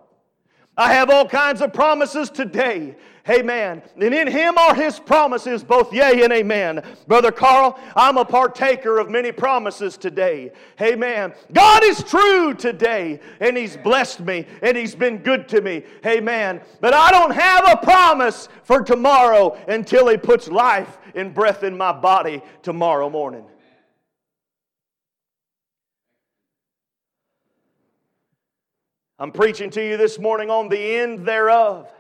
I 0.77 0.93
have 0.93 1.11
all 1.11 1.27
kinds 1.27 1.61
of 1.61 1.73
promises 1.73 2.31
today. 2.31 2.97
Amen. 3.29 3.83
And 3.97 4.15
in 4.15 4.27
him 4.27 4.57
are 4.57 4.75
his 4.75 4.99
promises, 4.99 5.63
both 5.63 5.93
yea 5.93 6.23
and 6.23 6.33
amen. 6.33 6.83
Brother 7.07 7.31
Carl, 7.31 7.79
I'm 7.95 8.17
a 8.17 8.25
partaker 8.25 8.99
of 8.99 9.11
many 9.11 9.33
promises 9.33 9.99
today. 9.99 10.53
Amen. 10.81 11.35
God 11.53 11.85
is 11.85 12.03
true 12.03 12.55
today, 12.55 13.21
and 13.41 13.57
he's 13.57 13.77
blessed 13.77 14.21
me, 14.21 14.47
and 14.63 14.77
he's 14.77 14.95
been 14.95 15.19
good 15.19 15.49
to 15.49 15.61
me. 15.61 15.83
Amen. 16.07 16.63
But 16.81 16.95
I 16.95 17.11
don't 17.11 17.33
have 17.33 17.69
a 17.69 17.77
promise 17.77 18.49
for 18.65 18.83
tomorrow 18.83 19.59
until 19.69 20.09
he 20.09 20.17
puts 20.17 20.49
life 20.49 20.97
and 21.15 21.35
breath 21.35 21.65
in 21.65 21.77
my 21.77 21.93
body 21.93 22.41
tomorrow 22.63 23.11
morning. 23.11 23.45
I'm 29.19 29.33
preaching 29.33 29.69
to 29.71 29.85
you 29.85 29.97
this 29.97 30.19
morning 30.19 30.49
on 30.49 30.69
the 30.69 30.79
end 30.79 31.27
thereof. 31.27 31.91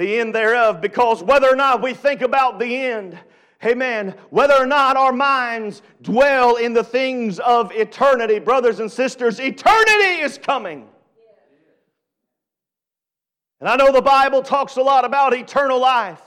The 0.00 0.18
end 0.18 0.34
thereof, 0.34 0.80
because 0.80 1.22
whether 1.22 1.46
or 1.46 1.56
not 1.56 1.82
we 1.82 1.92
think 1.92 2.22
about 2.22 2.58
the 2.58 2.74
end, 2.86 3.18
Amen. 3.62 4.14
Whether 4.30 4.54
or 4.54 4.64
not 4.64 4.96
our 4.96 5.12
minds 5.12 5.82
dwell 6.00 6.56
in 6.56 6.72
the 6.72 6.82
things 6.82 7.38
of 7.40 7.70
eternity, 7.72 8.38
brothers 8.38 8.80
and 8.80 8.90
sisters, 8.90 9.38
eternity 9.38 10.22
is 10.22 10.38
coming. 10.38 10.88
And 13.60 13.68
I 13.68 13.76
know 13.76 13.92
the 13.92 14.00
Bible 14.00 14.40
talks 14.40 14.76
a 14.76 14.82
lot 14.82 15.04
about 15.04 15.34
eternal 15.34 15.78
life. 15.78 16.22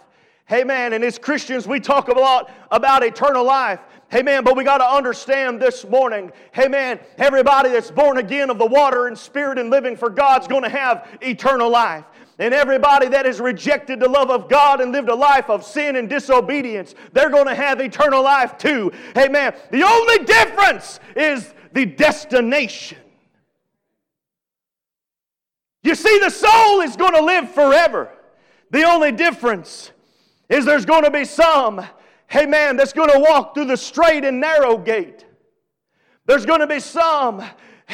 Amen. 0.51 0.94
And 0.94 1.03
as 1.03 1.18
Christians, 1.18 1.68
we 1.68 1.80
talk 1.80 2.10
a 2.10 2.13
lot 2.13 2.51
about 2.70 3.03
eternal 3.03 3.44
life. 3.44 3.80
Amen. 4.13 4.44
But 4.44 4.56
we 4.56 4.63
got 4.63 4.77
to 4.77 4.86
understand 4.86 5.60
this 5.60 5.84
morning, 5.88 6.32
amen, 6.60 7.00
everybody 7.18 7.70
that's 7.70 7.89
born 7.89 8.20
again 8.20 8.51
of 8.51 8.60
the 8.60 8.65
water 8.68 9.08
and 9.08 9.18
spirit 9.18 9.58
and 9.58 9.72
living 9.72 9.98
for 9.98 10.12
God's 10.12 10.48
going 10.48 10.62
to 10.62 10.70
have 10.70 11.08
eternal 11.22 11.72
life. 11.72 12.03
And 12.44 12.54
everybody 12.54 13.08
that 13.08 13.26
has 13.26 13.40
rejected 13.40 14.02
the 14.02 14.10
love 14.10 14.30
of 14.30 14.50
God 14.50 14.82
and 14.82 14.92
lived 14.92 15.08
a 15.08 15.16
life 15.16 15.50
of 15.50 15.64
sin 15.64 15.96
and 15.96 16.10
disobedience, 16.10 16.94
they're 17.14 17.30
going 17.30 17.48
to 17.48 17.56
have 17.56 17.80
eternal 17.80 18.22
life 18.22 18.58
too. 18.58 18.92
Amen. 19.18 19.56
The 19.72 19.82
only 19.82 20.26
difference 20.26 21.00
is 21.16 21.54
the 21.72 21.86
destination. 21.86 22.98
You 25.84 25.96
see, 25.96 26.20
the 26.20 26.30
soul 26.30 26.82
is 26.82 26.98
going 26.98 27.14
to 27.14 27.24
live 27.24 27.50
forever. 27.50 28.12
The 28.72 28.84
only 28.84 29.14
difference 29.14 29.94
is 30.50 30.66
there's 30.66 30.86
going 30.86 31.06
to 31.06 31.12
be 31.12 31.24
some 31.24 31.78
man, 32.46 32.76
that's 32.76 32.92
going 32.92 33.10
to 33.10 33.20
walk 33.20 33.54
through 33.54 33.68
the 33.68 33.78
straight 33.78 34.26
and 34.26 34.42
narrow 34.42 34.78
gate. 34.78 35.26
There's 36.26 36.46
going 36.46 36.60
to 36.60 36.68
be 36.68 36.82
some, 36.82 37.42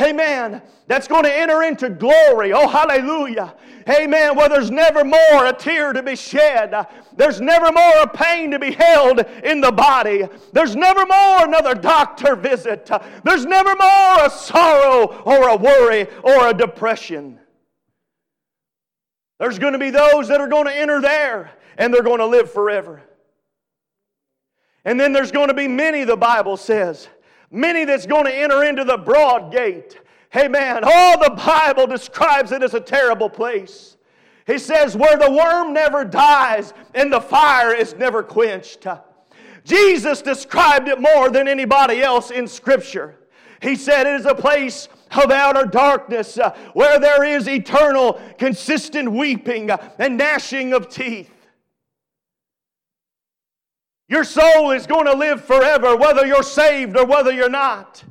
amen, 0.02 0.62
that's 0.88 1.08
going 1.08 1.24
to 1.24 1.34
enter 1.34 1.64
into 1.64 1.90
glory. 1.90 2.54
Oh, 2.54 2.68
hallelujah. 2.68 3.56
Amen. 3.90 4.36
Where 4.36 4.50
there's 4.50 4.72
never 4.72 5.04
more 5.04 5.46
a 5.46 5.54
tear 5.54 5.94
to 5.94 6.04
be 6.04 6.16
shed. 6.16 6.88
There's 7.16 7.42
never 7.42 7.72
more 7.72 8.02
a 8.02 8.08
pain 8.08 8.52
to 8.52 8.60
be 8.60 8.72
held 8.72 9.20
in 9.44 9.62
the 9.62 9.72
body. 9.72 10.28
There's 10.54 10.76
never 10.76 11.06
more 11.06 11.46
another 11.46 11.76
doctor 11.76 12.36
visit. 12.36 12.90
There's 13.24 13.46
never 13.46 13.76
more 13.76 14.26
a 14.26 14.30
sorrow 14.30 15.22
or 15.24 15.50
a 15.50 15.56
worry 15.56 16.08
or 16.24 16.48
a 16.48 16.54
depression. 16.54 17.40
There's 19.40 19.60
going 19.60 19.74
to 19.74 19.80
be 19.80 19.90
those 19.90 20.28
that 20.28 20.42
are 20.42 20.48
going 20.48 20.66
to 20.66 20.76
enter 20.76 21.02
there 21.02 21.52
and 21.78 21.94
they're 21.94 22.04
going 22.04 22.20
to 22.20 22.26
live 22.26 22.52
forever. 22.52 23.02
And 24.86 25.00
then 25.00 25.14
there's 25.14 25.32
going 25.32 25.48
to 25.48 25.54
be 25.54 25.68
many, 25.68 26.04
the 26.04 26.18
Bible 26.18 26.58
says, 26.58 27.08
many 27.52 27.86
that's 27.86 28.06
going 28.06 28.26
to 28.26 28.34
enter 28.34 28.64
into 28.64 28.84
the 28.84 28.98
broad 28.98 29.52
gate. 29.52 30.00
Amen. 30.36 30.82
Oh, 30.84 31.18
the 31.22 31.32
Bible 31.32 31.88
describes 31.88 32.52
it 32.52 32.62
as 32.62 32.74
a 32.74 32.80
terrible 32.80 33.30
place. 33.30 33.98
He 34.46 34.58
says, 34.58 34.96
where 34.96 35.18
the 35.18 35.32
worm 35.32 35.74
never 35.74 36.04
dies 36.04 36.74
and 36.96 37.12
the 37.12 37.22
fire 37.22 37.74
is 37.74 37.94
never 37.96 38.24
quenched. 38.24 38.86
Jesus 39.64 40.22
described 40.22 40.88
it 40.88 41.00
more 41.00 41.30
than 41.30 41.48
anybody 41.48 42.02
else 42.02 42.32
in 42.32 42.48
Scripture. 42.48 43.16
He 43.62 43.76
said 43.76 44.08
it 44.08 44.20
is 44.20 44.26
a 44.26 44.34
place 44.34 44.88
of 45.12 45.32
outer 45.32 45.66
darkness 45.66 46.38
uh, 46.38 46.56
where 46.74 47.00
there 47.00 47.24
is 47.24 47.48
eternal, 47.48 48.22
consistent 48.38 49.12
weeping 49.12 49.70
and 50.00 50.18
gnashing 50.18 50.74
of 50.74 50.90
teeth. 50.90 51.30
Your 54.10 54.24
soul 54.24 54.72
is 54.72 54.88
going 54.88 55.06
to 55.06 55.14
live 55.14 55.46
forever, 55.46 55.96
whether 55.96 56.26
you're 56.26 56.42
saved 56.42 56.98
or 56.98 57.06
whether 57.06 57.32
you're 57.32 57.48
not. 57.48 58.04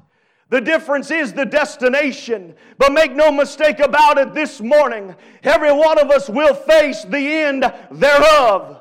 The 0.49 0.61
difference 0.61 1.11
is 1.11 1.33
the 1.33 1.45
destination. 1.45 2.55
But 2.79 2.93
make 2.93 3.15
no 3.15 3.33
mistake 3.33 3.81
about 3.81 4.17
it 4.17 4.33
this 4.33 4.61
morning, 4.61 5.15
every 5.43 5.73
one 5.73 5.99
of 5.99 6.11
us 6.11 6.31
will 6.31 6.55
face 6.55 7.05
the 7.05 7.19
end 7.19 7.71
thereof. 7.91 8.81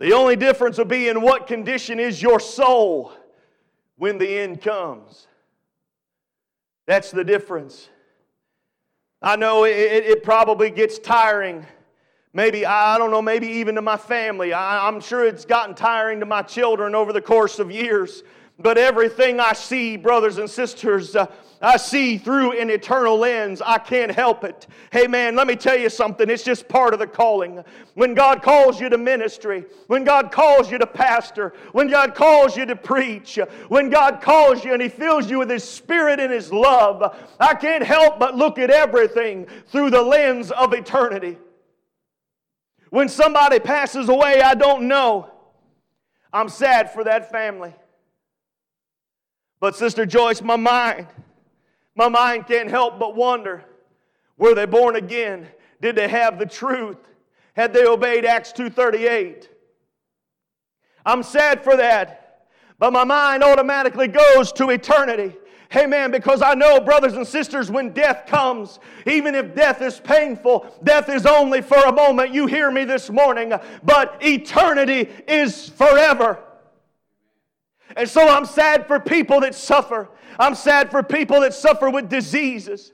The 0.00 0.12
only 0.12 0.36
difference 0.36 0.76
will 0.76 0.84
be 0.84 1.08
in 1.08 1.20
what 1.22 1.46
condition 1.46 2.00
is 2.00 2.20
your 2.20 2.40
soul 2.40 3.12
when 3.96 4.18
the 4.18 4.38
end 4.38 4.60
comes. 4.60 5.28
That's 6.86 7.12
the 7.12 7.24
difference. 7.24 7.88
I 9.22 9.36
know 9.36 9.64
it, 9.64 9.70
it 9.72 10.22
probably 10.22 10.70
gets 10.70 10.98
tiring 10.98 11.64
Maybe, 12.32 12.66
I 12.66 12.98
don't 12.98 13.10
know, 13.10 13.22
maybe 13.22 13.46
even 13.46 13.74
to 13.76 13.82
my 13.82 13.96
family. 13.96 14.52
I, 14.52 14.86
I'm 14.86 15.00
sure 15.00 15.26
it's 15.26 15.44
gotten 15.44 15.74
tiring 15.74 16.20
to 16.20 16.26
my 16.26 16.42
children 16.42 16.94
over 16.94 17.12
the 17.12 17.22
course 17.22 17.58
of 17.58 17.70
years. 17.70 18.22
But 18.60 18.76
everything 18.76 19.38
I 19.38 19.52
see, 19.52 19.96
brothers 19.96 20.38
and 20.38 20.50
sisters, 20.50 21.14
uh, 21.14 21.26
I 21.62 21.76
see 21.76 22.18
through 22.18 22.58
an 22.58 22.70
eternal 22.70 23.16
lens. 23.16 23.62
I 23.64 23.78
can't 23.78 24.10
help 24.10 24.42
it. 24.42 24.66
Hey, 24.90 25.06
man, 25.06 25.36
let 25.36 25.46
me 25.46 25.54
tell 25.56 25.78
you 25.78 25.88
something. 25.88 26.28
It's 26.28 26.42
just 26.42 26.68
part 26.68 26.92
of 26.92 26.98
the 26.98 27.06
calling. 27.06 27.62
When 27.94 28.14
God 28.14 28.42
calls 28.42 28.80
you 28.80 28.88
to 28.88 28.98
ministry, 28.98 29.64
when 29.86 30.02
God 30.02 30.32
calls 30.32 30.70
you 30.70 30.78
to 30.78 30.86
pastor, 30.86 31.54
when 31.70 31.88
God 31.88 32.16
calls 32.16 32.56
you 32.56 32.66
to 32.66 32.76
preach, 32.76 33.38
when 33.68 33.90
God 33.90 34.20
calls 34.20 34.64
you 34.64 34.72
and 34.72 34.82
He 34.82 34.88
fills 34.88 35.30
you 35.30 35.38
with 35.38 35.50
His 35.50 35.62
Spirit 35.62 36.18
and 36.18 36.32
His 36.32 36.52
love, 36.52 37.16
I 37.38 37.54
can't 37.54 37.84
help 37.84 38.18
but 38.18 38.36
look 38.36 38.58
at 38.58 38.70
everything 38.70 39.46
through 39.68 39.90
the 39.90 40.02
lens 40.02 40.50
of 40.50 40.72
eternity. 40.72 41.38
When 42.90 43.08
somebody 43.08 43.58
passes 43.58 44.08
away, 44.08 44.40
I 44.40 44.54
don't 44.54 44.88
know. 44.88 45.30
I'm 46.32 46.48
sad 46.48 46.92
for 46.92 47.04
that 47.04 47.30
family. 47.30 47.74
But, 49.60 49.76
Sister 49.76 50.06
Joyce, 50.06 50.40
my 50.42 50.56
mind, 50.56 51.06
my 51.94 52.08
mind 52.08 52.46
can't 52.46 52.70
help 52.70 52.98
but 52.98 53.16
wonder 53.16 53.64
were 54.38 54.54
they 54.54 54.66
born 54.66 54.94
again? 54.96 55.48
Did 55.80 55.96
they 55.96 56.08
have 56.08 56.38
the 56.38 56.46
truth? 56.46 56.96
Had 57.54 57.72
they 57.72 57.84
obeyed 57.84 58.24
Acts 58.24 58.52
2:38? 58.52 59.48
I'm 61.04 61.24
sad 61.24 61.64
for 61.64 61.76
that. 61.76 62.46
But 62.78 62.92
my 62.92 63.02
mind 63.02 63.42
automatically 63.42 64.06
goes 64.06 64.52
to 64.52 64.70
eternity. 64.70 65.36
Amen. 65.76 66.10
Because 66.10 66.40
I 66.40 66.54
know, 66.54 66.80
brothers 66.80 67.12
and 67.14 67.26
sisters, 67.26 67.70
when 67.70 67.90
death 67.90 68.26
comes, 68.26 68.78
even 69.06 69.34
if 69.34 69.54
death 69.54 69.82
is 69.82 70.00
painful, 70.00 70.66
death 70.82 71.10
is 71.10 71.26
only 71.26 71.60
for 71.60 71.78
a 71.78 71.92
moment. 71.92 72.32
You 72.32 72.46
hear 72.46 72.70
me 72.70 72.84
this 72.84 73.10
morning, 73.10 73.52
but 73.82 74.16
eternity 74.20 75.10
is 75.26 75.68
forever. 75.68 76.42
And 77.96 78.08
so 78.08 78.26
I'm 78.26 78.46
sad 78.46 78.86
for 78.86 78.98
people 78.98 79.40
that 79.40 79.54
suffer. 79.54 80.08
I'm 80.38 80.54
sad 80.54 80.90
for 80.90 81.02
people 81.02 81.40
that 81.40 81.52
suffer 81.52 81.90
with 81.90 82.08
diseases. 82.08 82.92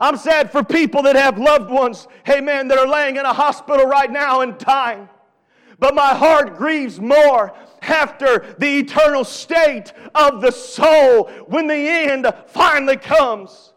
I'm 0.00 0.16
sad 0.16 0.50
for 0.50 0.64
people 0.64 1.02
that 1.02 1.14
have 1.14 1.38
loved 1.38 1.70
ones, 1.70 2.08
amen, 2.28 2.68
that 2.68 2.78
are 2.78 2.88
laying 2.88 3.16
in 3.16 3.26
a 3.26 3.34
hospital 3.34 3.84
right 3.84 4.10
now 4.10 4.40
and 4.40 4.56
dying. 4.56 5.08
But 5.78 5.94
my 5.94 6.14
heart 6.14 6.56
grieves 6.56 6.98
more 6.98 7.54
after 7.82 8.54
the 8.58 8.78
eternal 8.78 9.24
state 9.24 9.92
of 10.14 10.40
the 10.40 10.50
soul 10.50 11.28
when 11.46 11.66
the 11.66 11.74
end 11.74 12.26
finally 12.46 12.96
comes. 12.96 13.72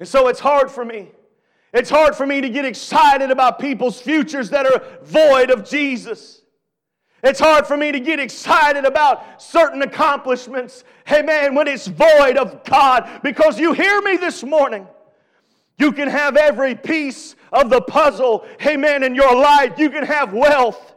And 0.00 0.08
so 0.08 0.28
it's 0.28 0.40
hard 0.40 0.70
for 0.70 0.84
me. 0.84 1.10
It's 1.72 1.90
hard 1.90 2.14
for 2.14 2.26
me 2.26 2.40
to 2.40 2.48
get 2.48 2.64
excited 2.64 3.30
about 3.30 3.58
people's 3.58 4.00
futures 4.00 4.50
that 4.50 4.66
are 4.66 4.98
void 5.02 5.50
of 5.50 5.68
Jesus. 5.68 6.42
It's 7.22 7.40
hard 7.40 7.66
for 7.66 7.76
me 7.76 7.90
to 7.90 8.00
get 8.00 8.20
excited 8.20 8.84
about 8.84 9.40
certain 9.42 9.82
accomplishments, 9.82 10.84
man, 11.10 11.54
when 11.54 11.66
it's 11.66 11.86
void 11.86 12.36
of 12.36 12.62
God. 12.64 13.20
Because 13.22 13.58
you 13.58 13.72
hear 13.72 14.02
me 14.02 14.18
this 14.18 14.44
morning. 14.44 14.86
You 15.78 15.90
can 15.90 16.08
have 16.08 16.36
every 16.36 16.74
piece 16.74 17.34
of 17.54 17.70
the 17.70 17.80
puzzle, 17.80 18.44
amen, 18.64 19.02
in 19.02 19.14
your 19.14 19.34
life. 19.34 19.78
You 19.78 19.88
can 19.88 20.04
have 20.04 20.32
wealth. 20.32 20.94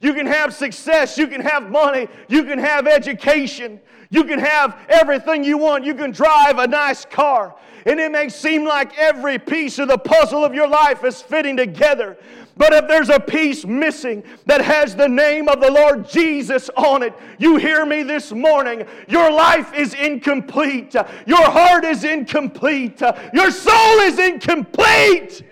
You 0.00 0.14
can 0.14 0.26
have 0.26 0.54
success. 0.54 1.18
You 1.18 1.26
can 1.26 1.40
have 1.40 1.70
money. 1.70 2.08
You 2.28 2.44
can 2.44 2.58
have 2.58 2.86
education. 2.86 3.80
You 4.10 4.24
can 4.24 4.38
have 4.38 4.78
everything 4.88 5.42
you 5.42 5.58
want. 5.58 5.84
You 5.84 5.94
can 5.94 6.12
drive 6.12 6.58
a 6.58 6.66
nice 6.66 7.04
car. 7.04 7.56
And 7.86 8.00
it 8.00 8.10
may 8.10 8.28
seem 8.28 8.64
like 8.64 8.96
every 8.98 9.38
piece 9.38 9.78
of 9.78 9.88
the 9.88 9.98
puzzle 9.98 10.44
of 10.44 10.54
your 10.54 10.68
life 10.68 11.04
is 11.04 11.22
fitting 11.22 11.56
together. 11.56 12.16
But 12.56 12.72
if 12.72 12.88
there's 12.88 13.10
a 13.10 13.20
piece 13.20 13.66
missing 13.66 14.24
that 14.46 14.62
has 14.62 14.96
the 14.96 15.08
name 15.08 15.48
of 15.48 15.60
the 15.60 15.70
Lord 15.70 16.08
Jesus 16.08 16.70
on 16.76 17.02
it, 17.02 17.12
you 17.38 17.56
hear 17.56 17.84
me 17.84 18.02
this 18.02 18.32
morning. 18.32 18.86
Your 19.08 19.30
life 19.30 19.74
is 19.74 19.92
incomplete. 19.92 20.94
Your 21.26 21.50
heart 21.50 21.84
is 21.84 22.02
incomplete. 22.02 23.02
Your 23.34 23.50
soul 23.50 23.98
is 24.00 24.18
incomplete. 24.18 25.42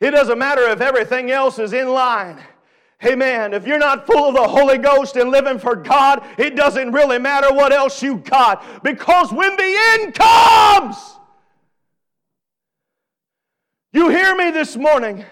It 0.00 0.10
doesn't 0.10 0.38
matter 0.38 0.62
if 0.68 0.80
everything 0.80 1.30
else 1.30 1.58
is 1.58 1.72
in 1.72 1.88
line. 1.88 2.38
Amen. 3.04 3.52
If 3.52 3.66
you're 3.66 3.78
not 3.78 4.06
full 4.06 4.28
of 4.28 4.34
the 4.34 4.48
Holy 4.48 4.78
Ghost 4.78 5.16
and 5.16 5.30
living 5.30 5.58
for 5.58 5.76
God, 5.76 6.24
it 6.38 6.56
doesn't 6.56 6.92
really 6.92 7.18
matter 7.18 7.52
what 7.52 7.72
else 7.72 8.02
you 8.02 8.16
got. 8.16 8.82
Because 8.82 9.32
when 9.32 9.54
the 9.56 9.76
end 9.92 10.14
comes, 10.14 10.96
you 13.92 14.08
hear 14.08 14.34
me 14.34 14.50
this 14.50 14.76
morning. 14.76 15.24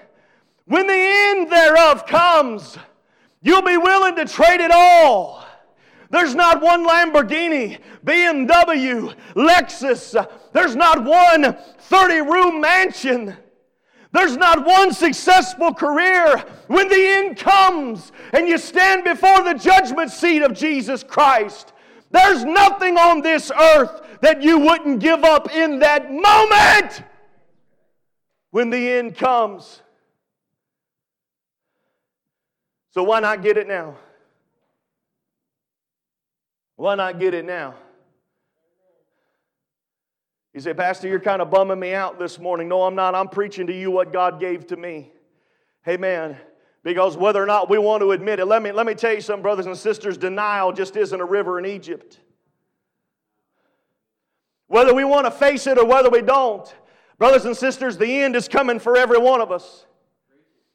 When 0.67 0.87
the 0.87 0.95
end 0.95 1.51
thereof 1.51 2.07
comes, 2.07 2.79
you'll 3.43 3.63
be 3.63 3.77
willing 3.77 4.17
to 4.17 4.25
trade 4.25 4.61
it 4.61 4.71
all. 4.71 5.45
There's 6.11 6.35
not 6.35 6.63
one 6.63 6.87
Lamborghini, 6.87 7.79
BMW, 8.05 9.15
Lexus. 9.35 10.27
There's 10.53 10.77
not 10.77 11.03
one 11.03 11.57
30 11.81 12.21
room 12.21 12.61
mansion. 12.61 13.37
There's 14.15 14.37
not 14.37 14.65
one 14.65 14.93
successful 14.93 15.75
career 15.75 16.45
when 16.69 16.89
the 16.89 17.05
end 17.05 17.37
comes 17.37 18.13
and 18.33 18.47
you 18.47 18.59
stand 18.59 19.03
before 19.03 19.43
the 19.43 19.55
judgment 19.55 20.13
seat 20.13 20.43
of 20.43 20.55
Jesus 20.55 21.03
Christ. 21.03 21.73
There's 22.13 22.45
nothing 22.45 22.97
on 22.97 23.23
this 23.23 23.51
earth 23.51 24.21
that 24.21 24.41
you 24.41 24.61
wouldn't 24.61 25.01
give 25.01 25.25
up 25.25 25.53
in 25.53 25.81
that 25.81 26.13
moment 26.13 27.03
when 28.53 28.71
the 28.71 28.89
end 28.89 29.17
comes. 29.17 29.83
So 32.93 33.03
why 33.03 33.19
not 33.19 33.43
get 33.43 33.57
it 33.57 33.67
now? 33.67 33.97
Why 36.77 36.95
not 36.95 37.19
get 37.19 37.35
it 37.35 37.45
now? 37.45 37.75
You 40.55 40.61
say, 40.61 40.73
Pastor, 40.73 41.09
you're 41.09 41.19
kind 41.19 41.43
of 41.43 41.51
bumming 41.51 41.81
me 41.81 41.95
out 41.95 42.21
this 42.21 42.39
morning. 42.39 42.69
No, 42.69 42.85
I'm 42.85 42.95
not. 42.95 43.17
I'm 43.17 43.27
preaching 43.27 43.67
to 43.67 43.73
you 43.73 43.91
what 43.91 44.13
God 44.13 44.39
gave 44.39 44.69
to 44.69 44.77
me. 44.77 45.13
Amen. 45.89 46.37
Because 46.85 47.17
whether 47.17 47.43
or 47.43 47.47
not 47.47 47.69
we 47.69 47.77
want 47.77 48.03
to 48.03 48.13
admit 48.13 48.39
it, 48.39 48.45
let 48.45 48.63
me, 48.63 48.71
let 48.71 48.87
me 48.87 48.95
tell 48.95 49.13
you 49.13 49.21
something, 49.21 49.43
brothers 49.43 49.67
and 49.67 49.77
sisters, 49.77 50.17
denial 50.17 50.73
just 50.73 50.97
isn't 50.97 51.21
a 51.21 51.25
river 51.25 51.59
in 51.59 51.67
Egypt. 51.67 52.21
Whether 54.69 54.95
we 54.95 55.03
want 55.03 55.27
to 55.27 55.33
face 55.33 55.67
it 55.67 55.77
or 55.77 55.85
whether 55.85 56.09
we 56.09 56.23
don't, 56.23 56.73
brothers 57.19 57.47
and 57.47 57.57
sisters, 57.57 57.99
the 57.99 58.23
end 58.23 58.37
is 58.37 58.47
coming 58.47 58.79
for 58.79 58.97
every 58.97 59.19
one 59.19 59.41
of 59.41 59.51
us. 59.51 59.87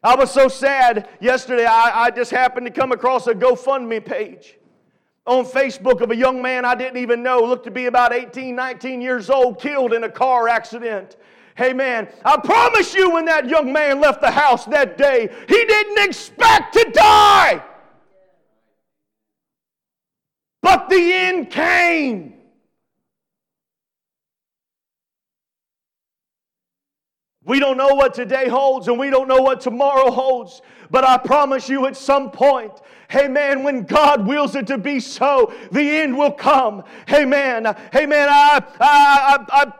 I 0.03 0.15
was 0.15 0.29
so 0.29 0.49
sad 0.49 1.07
yesterday, 1.21 1.65
I, 1.65 2.05
I 2.05 2.11
just 2.11 2.31
happened 2.31 2.65
to 2.65 2.71
come 2.71 2.91
across 2.91 3.27
a 3.27 3.33
GoFundMe 3.33 4.03
page 4.03 4.58
on 5.29 5.45
Facebook 5.45 6.01
of 6.01 6.09
a 6.09 6.15
young 6.15 6.41
man 6.41 6.65
I 6.65 6.73
didn't 6.73 6.97
even 6.97 7.21
know, 7.21 7.39
looked 7.39 7.65
to 7.65 7.71
be 7.71 7.85
about 7.85 8.13
18, 8.13 8.55
19 8.55 8.99
years 8.99 9.29
old, 9.29 9.61
killed 9.61 9.93
in 9.93 10.03
a 10.03 10.09
car 10.09 10.49
accident. 10.49 11.17
Hey 11.55 11.71
man, 11.71 12.07
I 12.25 12.37
promise 12.37 12.95
you, 12.95 13.11
when 13.11 13.25
that 13.25 13.47
young 13.47 13.71
man 13.71 14.01
left 14.01 14.21
the 14.21 14.31
house 14.31 14.65
that 14.65 14.97
day, 14.97 15.29
he 15.47 15.65
didn't 15.65 15.99
expect 15.99 16.73
to 16.73 16.89
die. 16.91 17.63
But 20.63 20.89
the 20.89 21.13
end 21.13 21.51
came. 21.51 22.38
We 27.49 27.59
don't 27.59 27.77
know 27.77 27.95
what 27.95 28.13
today 28.13 28.47
holds 28.47 28.87
and 28.89 28.99
we 28.99 29.09
don't 29.09 29.27
know 29.27 29.41
what 29.41 29.59
tomorrow 29.59 30.11
holds. 30.11 30.61
But 30.91 31.03
I 31.03 31.17
promise 31.17 31.67
you, 31.67 31.87
at 31.87 31.97
some 31.97 32.29
point, 32.29 32.73
hey 33.09 33.27
man, 33.27 33.63
when 33.63 33.85
God 33.85 34.27
wills 34.27 34.53
it 34.53 34.67
to 34.67 34.77
be 34.77 34.99
so, 34.99 35.51
the 35.71 35.81
end 35.81 36.15
will 36.15 36.31
come. 36.31 36.83
Hey 37.07 37.25
man, 37.25 37.75
hey 37.91 38.05
man, 38.05 38.29
I, 38.29 38.63
I, 38.79 39.35
I, 39.49 39.61
I 39.63 39.73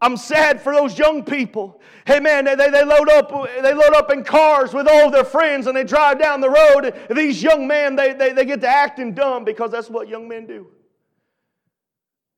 I'm 0.00 0.16
sad 0.16 0.60
for 0.60 0.74
those 0.74 0.98
young 0.98 1.22
people. 1.22 1.80
Hey 2.08 2.18
man, 2.18 2.44
they, 2.44 2.56
they, 2.56 2.84
load 2.84 3.08
up 3.08 3.30
they 3.62 3.72
load 3.72 3.94
up 3.94 4.10
in 4.10 4.24
cars 4.24 4.74
with 4.74 4.88
all 4.88 5.08
their 5.08 5.22
friends 5.22 5.68
and 5.68 5.76
they 5.76 5.84
drive 5.84 6.18
down 6.18 6.40
the 6.40 6.50
road. 6.50 6.92
These 7.14 7.40
young 7.40 7.68
men 7.68 7.94
they, 7.94 8.14
they, 8.14 8.32
they 8.32 8.44
get 8.44 8.60
to 8.62 8.68
acting 8.68 9.14
dumb 9.14 9.44
because 9.44 9.70
that's 9.70 9.88
what 9.88 10.08
young 10.08 10.26
men 10.26 10.46
do. 10.46 10.66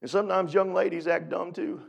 And 0.02 0.10
sometimes 0.10 0.52
young 0.52 0.74
ladies 0.74 1.06
act 1.06 1.30
dumb 1.30 1.54
too. 1.54 1.80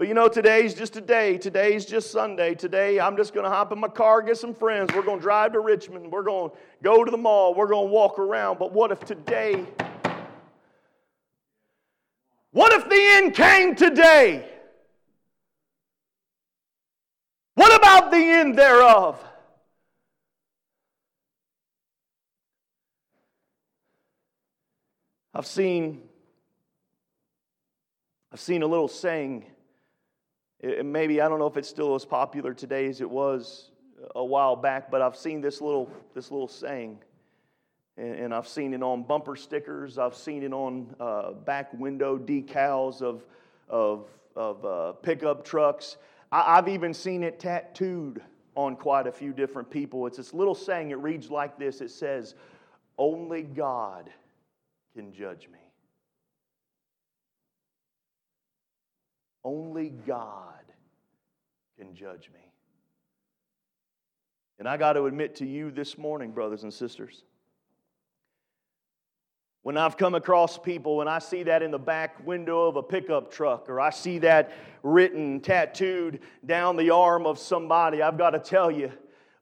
But 0.00 0.08
you 0.08 0.14
know, 0.14 0.28
today's 0.28 0.72
just 0.72 0.96
a 0.96 1.00
day. 1.02 1.36
Today's 1.36 1.84
just 1.84 2.10
Sunday. 2.10 2.54
Today, 2.54 2.98
I'm 2.98 3.18
just 3.18 3.34
going 3.34 3.44
to 3.44 3.50
hop 3.50 3.70
in 3.70 3.78
my 3.78 3.88
car, 3.88 4.22
get 4.22 4.38
some 4.38 4.54
friends. 4.54 4.90
We're 4.94 5.02
going 5.02 5.18
to 5.18 5.22
drive 5.22 5.52
to 5.52 5.60
Richmond. 5.60 6.10
We're 6.10 6.22
going 6.22 6.48
to 6.48 6.56
go 6.82 7.04
to 7.04 7.10
the 7.10 7.18
mall. 7.18 7.52
We're 7.52 7.66
going 7.66 7.88
to 7.88 7.92
walk 7.92 8.18
around. 8.18 8.58
But 8.58 8.72
what 8.72 8.92
if 8.92 9.00
today, 9.00 9.62
what 12.50 12.72
if 12.72 12.88
the 12.88 12.96
end 12.98 13.34
came 13.34 13.74
today? 13.74 14.48
What 17.54 17.76
about 17.76 18.10
the 18.10 18.16
end 18.16 18.56
thereof? 18.56 19.22
I've 25.34 25.44
seen 25.44 26.00
I've 28.32 28.40
seen 28.40 28.62
a 28.62 28.66
little 28.66 28.88
saying 28.88 29.44
it, 30.60 30.84
maybe, 30.84 31.20
I 31.20 31.28
don't 31.28 31.38
know 31.38 31.46
if 31.46 31.56
it's 31.56 31.68
still 31.68 31.94
as 31.94 32.04
popular 32.04 32.54
today 32.54 32.86
as 32.86 33.00
it 33.00 33.10
was 33.10 33.70
a 34.14 34.24
while 34.24 34.56
back, 34.56 34.90
but 34.90 35.02
I've 35.02 35.16
seen 35.16 35.40
this 35.40 35.60
little, 35.60 35.90
this 36.14 36.30
little 36.30 36.48
saying. 36.48 36.98
And, 37.96 38.14
and 38.14 38.34
I've 38.34 38.48
seen 38.48 38.74
it 38.74 38.82
on 38.82 39.02
bumper 39.02 39.36
stickers, 39.36 39.98
I've 39.98 40.14
seen 40.14 40.42
it 40.42 40.52
on 40.52 40.94
uh, 41.00 41.32
back 41.32 41.72
window 41.74 42.18
decals 42.18 43.02
of, 43.02 43.24
of, 43.68 44.06
of 44.36 44.64
uh, 44.64 44.92
pickup 44.92 45.44
trucks. 45.44 45.96
I, 46.30 46.58
I've 46.58 46.68
even 46.68 46.94
seen 46.94 47.22
it 47.22 47.38
tattooed 47.38 48.22
on 48.54 48.76
quite 48.76 49.06
a 49.06 49.12
few 49.12 49.32
different 49.32 49.70
people. 49.70 50.06
It's 50.06 50.16
this 50.16 50.34
little 50.34 50.54
saying, 50.54 50.90
it 50.90 50.98
reads 50.98 51.30
like 51.30 51.58
this 51.58 51.80
it 51.80 51.90
says, 51.90 52.34
Only 52.98 53.42
God 53.42 54.10
can 54.94 55.12
judge 55.12 55.48
me. 55.50 55.58
Only 59.44 59.90
God 59.90 60.62
can 61.78 61.94
judge 61.94 62.30
me. 62.32 62.40
And 64.58 64.68
I 64.68 64.76
got 64.76 64.92
to 64.92 65.04
admit 65.06 65.36
to 65.36 65.46
you 65.46 65.70
this 65.70 65.96
morning, 65.96 66.32
brothers 66.32 66.64
and 66.64 66.72
sisters, 66.72 67.24
when 69.62 69.76
I've 69.76 69.96
come 69.96 70.14
across 70.14 70.58
people, 70.58 70.96
when 70.96 71.08
I 71.08 71.18
see 71.18 71.42
that 71.44 71.62
in 71.62 71.70
the 71.70 71.78
back 71.78 72.26
window 72.26 72.66
of 72.66 72.76
a 72.76 72.82
pickup 72.82 73.30
truck, 73.30 73.68
or 73.68 73.80
I 73.80 73.90
see 73.90 74.18
that 74.18 74.52
written, 74.82 75.40
tattooed 75.40 76.20
down 76.44 76.76
the 76.76 76.90
arm 76.90 77.26
of 77.26 77.38
somebody, 77.38 78.02
I've 78.02 78.18
got 78.18 78.30
to 78.30 78.38
tell 78.38 78.70
you, 78.70 78.92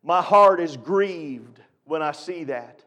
my 0.02 0.22
heart 0.22 0.61
is 0.61 0.76
grieved 0.76 1.61
when 1.84 2.02
I 2.02 2.12
see 2.12 2.44
that. 2.44 2.84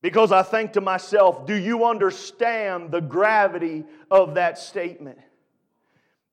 Because 0.00 0.30
I 0.30 0.42
think 0.42 0.72
to 0.74 0.80
myself, 0.80 1.46
do 1.46 1.54
you 1.54 1.84
understand 1.84 2.90
the 2.90 3.00
gravity 3.00 3.84
of 4.10 4.34
that 4.34 4.58
statement? 4.58 5.18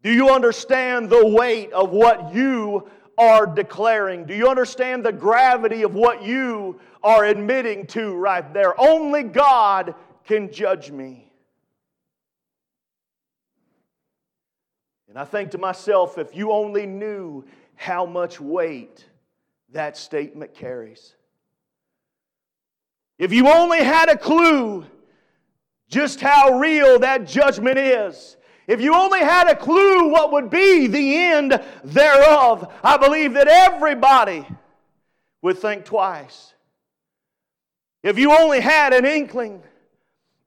Do 0.06 0.13
you 0.13 0.30
understand 0.30 1.10
the 1.10 1.26
weight 1.26 1.74
of 1.74 1.89
what 1.89 2.32
you 2.32 2.88
are 3.18 3.48
declaring? 3.48 4.26
Do 4.26 4.36
you 4.36 4.48
understand 4.48 5.04
the 5.04 5.12
gravity 5.12 5.82
of 5.82 5.96
what 5.96 6.22
you 6.22 6.80
are 7.04 7.26
admitting 7.26 7.88
to 7.88 8.13
right 8.13 8.54
there? 8.54 8.80
Only 8.80 9.24
God 9.24 9.96
can 10.24 10.52
judge 10.52 10.91
me. 10.91 11.32
And 15.10 15.18
I 15.18 15.26
think 15.26 15.50
to 15.52 15.58
myself, 15.58 16.20
if 16.20 16.36
you 16.36 16.52
only 16.52 16.86
knew 16.86 17.44
how 17.74 18.06
much 18.06 18.39
weight 18.39 19.04
that 19.72 19.98
statement 19.98 20.54
carries. 20.54 21.15
If 23.18 23.34
you 23.34 23.50
only 23.50 23.84
had 23.84 24.10
a 24.10 24.18
clue 24.20 24.86
just 25.89 26.22
how 26.22 26.60
real 26.60 27.00
that 27.00 27.26
judgment 27.26 27.80
is. 27.80 28.38
If 28.67 28.82
you 28.82 28.95
only 28.95 29.19
had 29.19 29.47
a 29.47 29.56
clue 29.56 30.10
what 30.10 30.32
would 30.32 30.49
be 30.49 30.88
the 30.88 31.15
end 31.17 31.62
thereof, 31.84 32.73
I 32.84 32.97
believe 32.97 33.34
that 33.34 33.47
everybody 33.47 34.45
would 35.41 35.60
think 35.60 35.86
twice. 35.86 36.54
If 38.01 38.17
you 38.17 38.32
only 38.32 38.60
had 38.60 38.93
an 38.93 39.06
inkling 39.06 39.62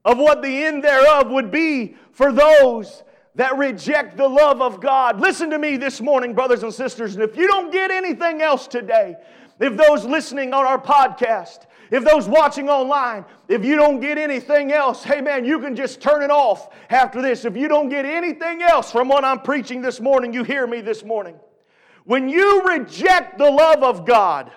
of 0.05 0.19
what 0.19 0.43
the 0.43 0.65
end 0.65 0.83
thereof 0.83 1.31
would 1.31 1.51
be 1.51 1.97
for 2.13 2.33
those 2.33 3.03
that 3.35 3.57
reject 3.57 4.17
the 4.17 4.29
love 4.29 4.61
of 4.61 4.81
God. 4.81 5.21
Listen 5.21 5.51
to 5.51 5.59
me 5.59 5.77
this 5.77 6.01
morning, 6.01 6.35
brothers 6.35 6.65
and 6.65 6.75
sisters, 6.75 7.15
and 7.15 7.23
if 7.23 7.37
you 7.37 7.47
don't 7.47 7.71
get 7.71 7.91
anything 7.91 8.43
else 8.43 8.67
today, 8.67 9.17
if 9.61 9.77
those 9.77 10.05
listening 10.05 10.53
on 10.53 10.65
our 10.65 10.81
podcast, 10.81 11.67
if 11.91 12.05
those 12.05 12.29
watching 12.29 12.69
online, 12.69 13.25
if 13.49 13.65
you 13.65 13.77
don't 13.77 14.01
get 14.01 14.19
anything 14.19 14.73
else, 14.73 15.03
hey 15.03 15.21
man, 15.21 15.45
you 15.45 15.59
can 15.59 15.75
just 15.75 16.01
turn 16.01 16.23
it 16.23 16.31
off 16.31 16.69
after 16.91 17.23
this. 17.23 17.45
If 17.45 17.57
you 17.57 17.69
don't 17.69 17.89
get 17.89 18.05
anything 18.05 18.63
else 18.63 18.93
from 18.93 19.09
what 19.09 19.25
I'm 19.25 19.41
preaching 19.41 19.81
this 19.81 20.01
morning, 20.01 20.33
you 20.33 20.45
hear 20.45 20.67
me 20.67 20.81
this 20.81 21.03
morning. 21.05 21.37
When 22.05 22.29
you 22.29 22.65
reject 22.65 23.39
the 23.39 23.51
love 23.51 23.83
of 23.83 24.07
God, 24.07 24.51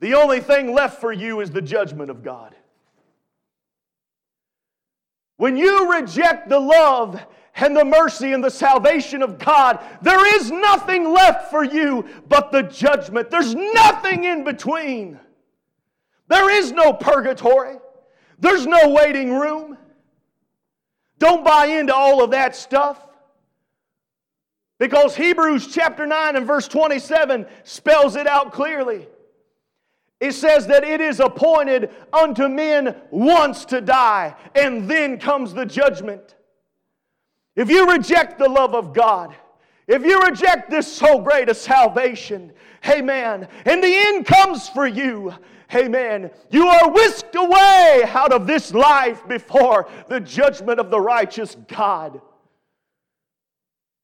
the 0.00 0.14
only 0.14 0.40
thing 0.40 0.74
left 0.74 1.00
for 1.00 1.12
you 1.12 1.40
is 1.40 1.50
the 1.50 1.62
judgment 1.62 2.10
of 2.10 2.22
God. 2.22 2.54
When 5.38 5.56
you 5.56 5.92
reject 5.92 6.48
the 6.48 6.60
love 6.60 7.24
and 7.56 7.76
the 7.76 7.84
mercy 7.84 8.32
and 8.32 8.44
the 8.44 8.50
salvation 8.50 9.22
of 9.22 9.38
God, 9.38 9.82
there 10.02 10.36
is 10.36 10.50
nothing 10.50 11.12
left 11.12 11.50
for 11.50 11.64
you 11.64 12.06
but 12.28 12.52
the 12.52 12.62
judgment. 12.62 13.30
There's 13.30 13.54
nothing 13.54 14.24
in 14.24 14.44
between. 14.44 15.18
There 16.28 16.50
is 16.50 16.72
no 16.72 16.92
purgatory, 16.92 17.76
there's 18.38 18.66
no 18.66 18.90
waiting 18.90 19.34
room. 19.34 19.78
Don't 21.18 21.44
buy 21.44 21.66
into 21.66 21.94
all 21.94 22.22
of 22.22 22.32
that 22.32 22.54
stuff. 22.54 23.02
Because 24.78 25.16
Hebrews 25.16 25.68
chapter 25.68 26.04
9 26.04 26.36
and 26.36 26.46
verse 26.46 26.68
27 26.68 27.46
spells 27.64 28.16
it 28.16 28.26
out 28.26 28.52
clearly. 28.52 29.08
It 30.20 30.32
says 30.32 30.66
that 30.66 30.84
it 30.84 31.00
is 31.00 31.20
appointed 31.20 31.90
unto 32.12 32.48
men 32.48 32.96
once 33.10 33.64
to 33.66 33.80
die, 33.80 34.34
and 34.54 34.88
then 34.90 35.18
comes 35.18 35.54
the 35.54 35.64
judgment. 35.64 36.35
If 37.56 37.70
you 37.70 37.90
reject 37.90 38.38
the 38.38 38.48
love 38.48 38.74
of 38.74 38.92
God, 38.92 39.34
if 39.88 40.04
you 40.04 40.20
reject 40.20 40.70
this 40.70 40.90
so 40.90 41.20
great 41.20 41.48
a 41.48 41.54
salvation, 41.54 42.52
amen, 42.86 43.48
and 43.64 43.82
the 43.82 43.94
end 43.94 44.26
comes 44.26 44.68
for 44.68 44.86
you, 44.86 45.32
amen, 45.74 46.30
you 46.50 46.66
are 46.66 46.90
whisked 46.90 47.34
away 47.34 48.02
out 48.08 48.32
of 48.32 48.46
this 48.46 48.74
life 48.74 49.26
before 49.26 49.88
the 50.08 50.20
judgment 50.20 50.78
of 50.78 50.90
the 50.90 51.00
righteous 51.00 51.56
God. 51.66 52.20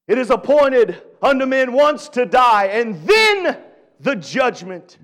It 0.09 0.19
is 0.19 0.31
appointed 0.31 1.03
unto 1.23 1.45
men 1.47 1.73
once 1.73 2.09
to 2.11 2.27
die, 2.27 2.67
and 2.67 3.07
then 3.07 3.59
the 4.01 4.17
judgment. 4.17 4.99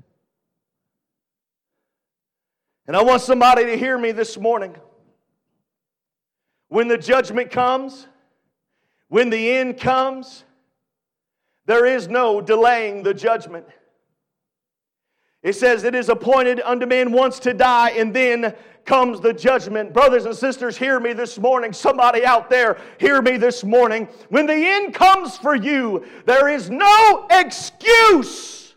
And 2.87 2.96
I 2.96 3.02
want 3.02 3.20
somebody 3.20 3.66
to 3.66 3.76
hear 3.76 3.98
me 3.98 4.12
this 4.12 4.38
morning. 4.38 4.74
When 6.68 6.88
the 6.88 6.98
judgment 6.98 7.50
comes, 7.50 8.06
when 9.09 9.31
the 9.31 9.51
end 9.51 9.79
comes, 9.79 10.44
there 11.66 11.87
is 11.87 12.09
no 12.09 12.40
delaying 12.40 13.03
the 13.03 13.14
judgment. 13.14 13.66
It 15.42 15.55
says, 15.55 15.85
It 15.85 15.94
is 15.94 16.09
appointed 16.09 16.61
unto 16.61 16.87
man 16.87 17.12
once 17.12 17.38
to 17.40 17.55
die, 17.55 17.90
and 17.90 18.14
then 18.14 18.55
comes 18.85 19.21
the 19.21 19.33
judgment. 19.33 19.92
Brothers 19.92 20.25
and 20.25 20.35
sisters, 20.35 20.77
hear 20.77 20.99
me 20.99 21.12
this 21.12 21.38
morning. 21.38 21.73
Somebody 21.73 22.25
out 22.25 22.49
there, 22.49 22.79
hear 22.99 23.21
me 23.21 23.37
this 23.37 23.62
morning. 23.62 24.09
When 24.31 24.47
the 24.47 24.55
end 24.55 24.94
comes 24.94 25.37
for 25.37 25.55
you, 25.55 26.07
there 26.25 26.49
is 26.49 26.71
no 26.71 27.27
excuse 27.31 28.75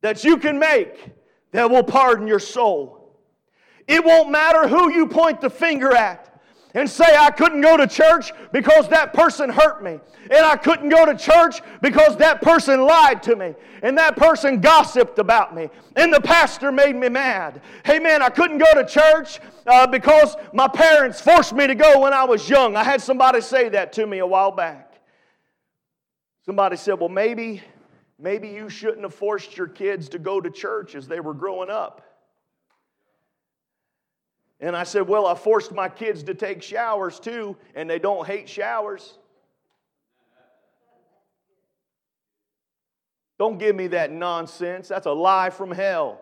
that 0.00 0.24
you 0.24 0.38
can 0.38 0.58
make 0.58 1.10
that 1.52 1.70
will 1.70 1.84
pardon 1.84 2.26
your 2.26 2.38
soul. 2.38 3.18
It 3.86 4.04
won't 4.04 4.30
matter 4.30 4.66
who 4.68 4.90
you 4.92 5.06
point 5.06 5.40
the 5.40 5.50
finger 5.50 5.94
at 5.94 6.33
and 6.74 6.90
say, 6.90 7.16
I 7.16 7.30
couldn't 7.30 7.60
go 7.60 7.76
to 7.76 7.86
church 7.86 8.32
because 8.52 8.88
that 8.88 9.12
person 9.12 9.48
hurt 9.48 9.82
me. 9.82 10.00
And 10.30 10.44
I 10.44 10.56
couldn't 10.56 10.88
go 10.88 11.06
to 11.06 11.16
church 11.16 11.60
because 11.80 12.16
that 12.16 12.42
person 12.42 12.84
lied 12.84 13.22
to 13.24 13.36
me. 13.36 13.54
And 13.82 13.96
that 13.98 14.16
person 14.16 14.60
gossiped 14.60 15.18
about 15.18 15.54
me. 15.54 15.68
And 15.96 16.12
the 16.12 16.20
pastor 16.20 16.72
made 16.72 16.96
me 16.96 17.08
mad. 17.08 17.60
Hey, 17.84 17.98
man, 17.98 18.22
I 18.22 18.28
couldn't 18.28 18.58
go 18.58 18.74
to 18.74 18.84
church 18.84 19.40
uh, 19.66 19.86
because 19.86 20.34
my 20.52 20.68
parents 20.68 21.20
forced 21.20 21.52
me 21.52 21.66
to 21.66 21.74
go 21.74 22.00
when 22.00 22.12
I 22.12 22.24
was 22.24 22.48
young. 22.48 22.76
I 22.76 22.82
had 22.82 23.00
somebody 23.00 23.40
say 23.40 23.68
that 23.70 23.92
to 23.94 24.06
me 24.06 24.18
a 24.18 24.26
while 24.26 24.50
back. 24.50 24.92
Somebody 26.44 26.76
said, 26.76 26.98
Well, 26.98 27.08
maybe 27.08 27.62
Maybe 28.18 28.48
you 28.48 28.68
shouldn't 28.68 29.02
have 29.02 29.14
forced 29.14 29.56
your 29.56 29.66
kids 29.66 30.08
to 30.10 30.18
go 30.18 30.40
to 30.40 30.50
church 30.50 30.94
as 30.94 31.08
they 31.08 31.20
were 31.20 31.34
growing 31.34 31.70
up. 31.70 32.02
And 34.64 34.74
I 34.74 34.84
said, 34.84 35.06
Well, 35.06 35.26
I 35.26 35.34
forced 35.34 35.72
my 35.72 35.90
kids 35.90 36.22
to 36.22 36.32
take 36.32 36.62
showers 36.62 37.20
too, 37.20 37.54
and 37.74 37.88
they 37.88 37.98
don't 37.98 38.26
hate 38.26 38.48
showers. 38.48 39.18
Don't 43.38 43.58
give 43.58 43.76
me 43.76 43.88
that 43.88 44.10
nonsense. 44.10 44.88
That's 44.88 45.04
a 45.04 45.12
lie 45.12 45.50
from 45.50 45.70
hell. 45.70 46.18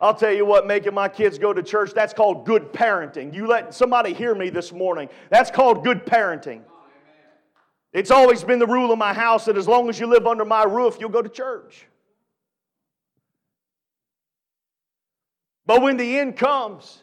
I'll 0.00 0.14
tell 0.14 0.32
you 0.32 0.46
what, 0.46 0.66
making 0.66 0.94
my 0.94 1.10
kids 1.10 1.36
go 1.36 1.52
to 1.52 1.62
church, 1.62 1.92
that's 1.92 2.14
called 2.14 2.46
good 2.46 2.72
parenting. 2.72 3.34
You 3.34 3.46
let 3.46 3.74
somebody 3.74 4.14
hear 4.14 4.34
me 4.34 4.48
this 4.48 4.72
morning. 4.72 5.10
That's 5.28 5.50
called 5.50 5.84
good 5.84 6.06
parenting. 6.06 6.62
It's 7.92 8.10
always 8.10 8.42
been 8.44 8.60
the 8.60 8.66
rule 8.66 8.92
of 8.92 8.98
my 8.98 9.12
house 9.12 9.44
that 9.44 9.58
as 9.58 9.68
long 9.68 9.90
as 9.90 10.00
you 10.00 10.06
live 10.06 10.26
under 10.26 10.46
my 10.46 10.64
roof, 10.64 10.96
you'll 10.98 11.10
go 11.10 11.20
to 11.20 11.28
church. 11.28 11.86
But 15.66 15.82
when 15.82 15.98
the 15.98 16.18
end 16.18 16.38
comes, 16.38 17.02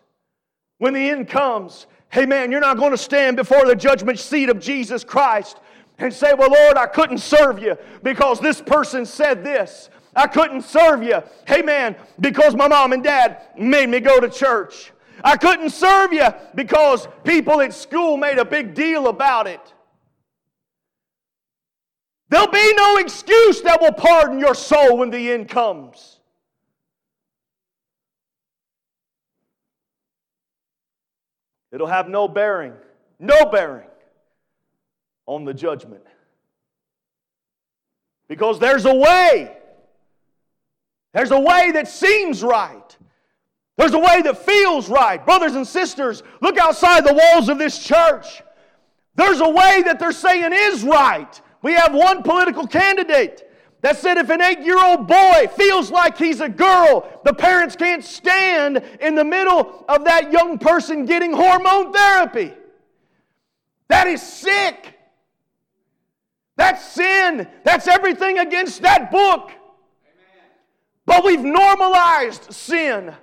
when 0.78 0.94
the 0.94 1.10
end 1.10 1.28
comes, 1.28 1.88
hey 2.10 2.26
man, 2.26 2.52
you're 2.52 2.62
not 2.62 2.78
going 2.78 2.92
to 2.92 2.98
stand 2.98 3.38
before 3.38 3.66
the 3.66 3.76
judgment 3.76 4.20
seat 4.20 4.50
of 4.50 4.60
Jesus 4.60 5.04
Christ 5.04 5.60
and 5.98 6.14
say, 6.14 6.34
Well, 6.34 6.52
Lord, 6.52 6.78
I 6.78 6.88
couldn't 6.88 7.20
serve 7.20 7.60
you 7.60 7.78
because 8.04 8.40
this 8.40 8.62
person 8.62 9.06
said 9.06 9.44
this. 9.44 9.90
I 10.16 10.28
couldn't 10.28 10.62
serve 10.62 11.04
you, 11.04 11.22
hey 11.46 11.62
man, 11.62 11.96
because 12.20 12.56
my 12.56 12.70
mom 12.70 12.94
and 12.94 13.04
dad 13.04 13.42
made 13.58 13.90
me 13.90 14.00
go 14.00 14.20
to 14.20 14.30
church. 14.30 14.94
I 15.24 15.38
couldn't 15.38 15.72
serve 15.72 16.14
you 16.14 16.28
because 16.54 17.08
people 17.24 17.60
at 17.62 17.74
school 17.74 18.16
made 18.16 18.38
a 18.38 18.46
big 18.46 18.74
deal 18.74 19.08
about 19.08 19.48
it. 19.48 19.74
There'll 22.30 22.48
be 22.48 22.74
no 22.76 22.98
excuse 22.98 23.62
that 23.62 23.82
will 23.82 23.94
pardon 23.94 24.40
your 24.40 24.56
soul 24.56 24.98
when 24.98 25.10
the 25.10 25.32
end 25.32 25.50
comes. 25.50 26.15
It'll 31.76 31.88
have 31.88 32.08
no 32.08 32.30
bearing, 32.30 32.72
no 33.20 33.48
bearing 33.48 33.90
on 35.26 35.44
the 35.44 35.54
judgment. 35.54 36.04
Because 38.30 38.60
there's 38.60 38.86
a 38.86 38.96
way. 38.96 39.58
There's 41.14 41.32
a 41.32 41.40
way 41.40 41.72
that 41.74 41.90
seems 41.90 42.42
right. 42.44 42.98
There's 43.76 43.94
a 43.94 44.00
way 44.00 44.22
that 44.22 44.38
feels 44.46 44.88
right. 44.88 45.24
Brothers 45.24 45.56
and 45.56 45.68
sisters, 45.68 46.24
look 46.40 46.58
outside 46.58 47.06
the 47.06 47.14
walls 47.14 47.50
of 47.50 47.58
this 47.58 47.78
church. 47.78 48.42
There's 49.16 49.42
a 49.42 49.50
way 49.50 49.84
that 49.84 50.00
they're 50.00 50.14
saying 50.14 50.54
is 50.54 50.82
right. 50.82 51.42
We 51.62 51.74
have 51.74 51.94
one 51.94 52.24
political 52.24 52.68
candidate 52.68 53.44
that 53.86 53.98
said 53.98 54.18
if 54.18 54.32
an 54.32 54.42
eight 54.42 54.62
year 54.62 54.84
old 54.84 55.06
boy 55.06 55.48
feels 55.56 55.92
like 55.92 56.18
he's 56.18 56.42
a 56.42 56.50
girl, 56.50 57.22
the 57.24 57.32
parents 57.32 57.76
can't 57.76 58.04
stand 58.04 58.84
in 59.00 59.14
the 59.14 59.24
middle 59.24 59.86
of 59.88 60.06
that 60.06 60.32
young 60.32 60.58
person 60.58 61.06
getting 61.06 61.32
hormone 61.32 61.94
therapy. 61.94 62.52
That 63.90 64.08
is 64.08 64.24
sick. 64.24 64.98
That's 66.56 66.84
sin. 66.84 67.48
That's 67.64 67.88
everything 67.88 68.40
against 68.40 68.82
that 68.82 69.12
book. 69.12 69.52
But 71.06 71.24
we've 71.24 71.44
normalized 71.44 72.52
sin. 72.52 73.14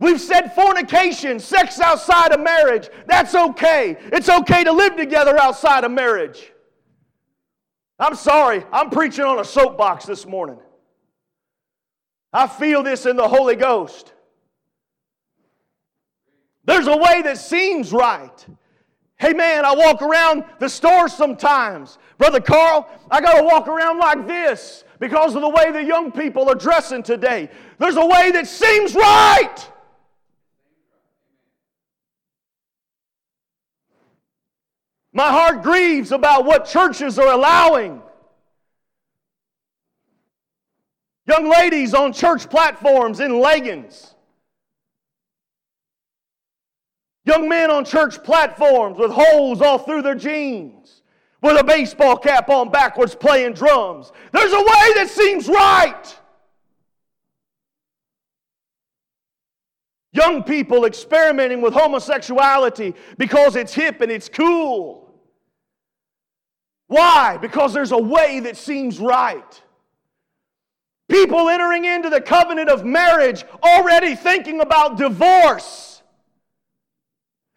We've 0.00 0.20
said 0.20 0.56
fornication, 0.56 1.38
sex 1.38 1.78
outside 1.78 2.32
of 2.32 2.40
marriage, 2.40 2.88
that's 3.06 3.36
okay. 3.36 3.96
It's 4.06 4.28
okay 4.28 4.64
to 4.64 4.72
live 4.72 4.96
together 4.96 5.38
outside 5.38 5.84
of 5.84 5.92
marriage. 5.92 6.50
I'm 8.04 8.16
sorry, 8.16 8.62
I'm 8.70 8.90
preaching 8.90 9.24
on 9.24 9.38
a 9.38 9.44
soapbox 9.46 10.04
this 10.04 10.26
morning. 10.26 10.58
I 12.34 12.46
feel 12.46 12.82
this 12.82 13.06
in 13.06 13.16
the 13.16 13.26
Holy 13.26 13.56
Ghost. 13.56 14.12
There's 16.66 16.86
a 16.86 16.96
way 16.98 17.22
that 17.22 17.38
seems 17.38 17.92
right. 17.92 18.46
Hey 19.16 19.32
man, 19.32 19.64
I 19.64 19.74
walk 19.74 20.02
around 20.02 20.44
the 20.58 20.68
store 20.68 21.08
sometimes. 21.08 21.96
Brother 22.18 22.42
Carl, 22.42 22.86
I 23.10 23.22
got 23.22 23.38
to 23.38 23.42
walk 23.42 23.68
around 23.68 23.96
like 23.96 24.26
this 24.26 24.84
because 25.00 25.34
of 25.34 25.40
the 25.40 25.48
way 25.48 25.72
the 25.72 25.82
young 25.82 26.12
people 26.12 26.46
are 26.50 26.54
dressing 26.54 27.02
today. 27.02 27.48
There's 27.78 27.96
a 27.96 28.04
way 28.04 28.30
that 28.32 28.46
seems 28.46 28.94
right. 28.94 29.56
My 35.14 35.30
heart 35.30 35.62
grieves 35.62 36.10
about 36.10 36.44
what 36.44 36.66
churches 36.66 37.20
are 37.20 37.32
allowing. 37.32 38.02
Young 41.26 41.48
ladies 41.48 41.94
on 41.94 42.12
church 42.12 42.50
platforms 42.50 43.20
in 43.20 43.40
leggings. 43.40 44.14
Young 47.24 47.48
men 47.48 47.70
on 47.70 47.84
church 47.84 48.22
platforms 48.24 48.98
with 48.98 49.12
holes 49.12 49.62
all 49.62 49.78
through 49.78 50.02
their 50.02 50.16
jeans, 50.16 51.02
with 51.40 51.58
a 51.58 51.64
baseball 51.64 52.16
cap 52.16 52.50
on 52.50 52.70
backwards 52.70 53.14
playing 53.14 53.54
drums. 53.54 54.12
There's 54.32 54.52
a 54.52 54.58
way 54.58 54.92
that 54.96 55.08
seems 55.08 55.48
right. 55.48 56.18
Young 60.12 60.42
people 60.42 60.84
experimenting 60.84 61.60
with 61.60 61.72
homosexuality 61.72 62.94
because 63.16 63.56
it's 63.56 63.72
hip 63.72 64.00
and 64.00 64.12
it's 64.12 64.28
cool. 64.28 65.03
Why? 66.94 67.38
Because 67.38 67.74
there's 67.74 67.90
a 67.90 67.98
way 67.98 68.38
that 68.38 68.56
seems 68.56 69.00
right. 69.00 69.62
People 71.08 71.48
entering 71.48 71.84
into 71.84 72.08
the 72.08 72.20
covenant 72.20 72.68
of 72.68 72.84
marriage 72.84 73.44
already 73.64 74.14
thinking 74.14 74.60
about 74.60 74.96
divorce. 74.96 76.04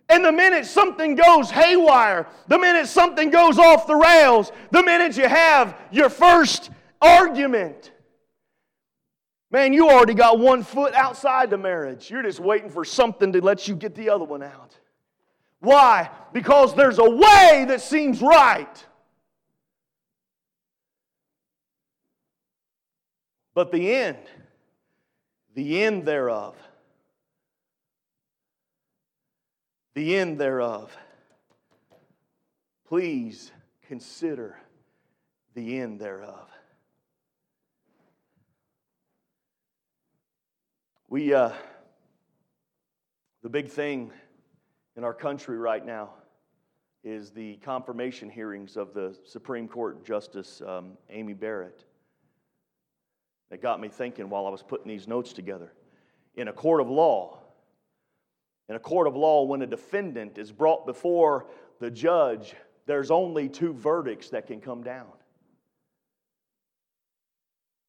And 0.09 0.25
the 0.25 0.31
minute 0.31 0.65
something 0.65 1.13
goes 1.13 1.51
haywire, 1.51 2.25
the 2.47 2.57
minute 2.57 2.87
something 2.87 3.29
goes 3.29 3.59
off 3.59 3.85
the 3.85 3.95
rails, 3.95 4.51
the 4.71 4.81
minute 4.81 5.15
you 5.17 5.27
have 5.27 5.77
your 5.91 6.09
first 6.09 6.71
argument, 6.99 7.91
man, 9.51 9.71
you 9.71 9.87
already 9.87 10.15
got 10.15 10.39
one 10.39 10.63
foot 10.63 10.95
outside 10.95 11.51
the 11.51 11.59
marriage. 11.59 12.09
You're 12.09 12.23
just 12.23 12.39
waiting 12.39 12.71
for 12.71 12.83
something 12.83 13.33
to 13.33 13.41
let 13.41 13.67
you 13.67 13.75
get 13.75 13.93
the 13.93 14.09
other 14.09 14.25
one 14.25 14.41
out. 14.41 14.75
Why? 15.59 16.09
Because 16.33 16.73
there's 16.73 16.97
a 16.97 17.07
way 17.07 17.65
that 17.67 17.81
seems 17.81 18.19
right. 18.19 18.83
But 23.57 23.71
the 23.71 23.91
end, 23.91 24.19
the 25.55 25.81
end 25.81 26.05
thereof 26.05 26.55
the 29.95 30.15
end 30.15 30.37
thereof. 30.37 30.95
Please 32.87 33.51
consider 33.87 34.59
the 35.55 35.79
end 35.79 35.99
thereof. 35.99 36.47
We, 41.09 41.33
uh, 41.33 41.49
the 43.41 43.49
big 43.49 43.69
thing 43.69 44.11
in 44.95 45.03
our 45.03 45.15
country 45.15 45.57
right 45.57 45.83
now 45.83 46.11
is 47.03 47.31
the 47.31 47.55
confirmation 47.63 48.29
hearings 48.29 48.77
of 48.77 48.93
the 48.93 49.17
Supreme 49.25 49.67
Court 49.67 50.05
Justice 50.05 50.61
um, 50.67 50.91
Amy 51.09 51.33
Barrett. 51.33 51.86
That 53.49 53.61
got 53.61 53.79
me 53.79 53.87
thinking 53.87 54.29
while 54.29 54.45
I 54.45 54.49
was 54.49 54.61
putting 54.61 54.87
these 54.87 55.07
notes 55.07 55.33
together. 55.33 55.71
In 56.35 56.49
a 56.49 56.53
court 56.53 56.81
of 56.81 56.89
law, 56.89 57.39
in 58.69 58.75
a 58.75 58.79
court 58.79 59.07
of 59.07 59.15
law, 59.15 59.43
when 59.43 59.61
a 59.61 59.67
defendant 59.67 60.37
is 60.37 60.51
brought 60.51 60.85
before 60.85 61.47
the 61.79 61.89
judge, 61.89 62.55
there's 62.85 63.11
only 63.11 63.47
two 63.47 63.73
verdicts 63.73 64.29
that 64.29 64.47
can 64.47 64.59
come 64.59 64.83
down. 64.83 65.07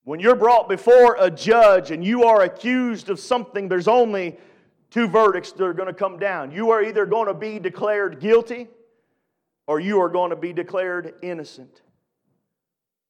When 0.05 0.21
you're 0.21 0.37
brought 0.37 0.69
before 0.69 1.17
a 1.21 1.31
judge 1.31 1.91
and 1.91 2.05
you 2.05 2.25
are 2.25 2.43
accused 2.43 3.11
of 3.11 3.21
something, 3.21 3.69
there's 3.69 3.89
only 3.89 4.39
two 4.91 5.07
verdicts 5.07 5.53
that 5.53 5.65
are 5.65 5.75
going 5.75 5.89
to 5.89 5.93
come 5.93 6.19
down. 6.19 6.51
You 6.51 6.71
are 6.71 6.83
either 6.83 7.05
going 7.05 7.27
to 7.27 7.35
be 7.35 7.59
declared 7.59 8.21
guilty 8.21 8.69
or 9.67 9.81
you 9.81 10.01
are 10.01 10.09
going 10.09 10.31
to 10.31 10.37
be 10.37 10.53
declared 10.53 11.15
innocent. 11.23 11.83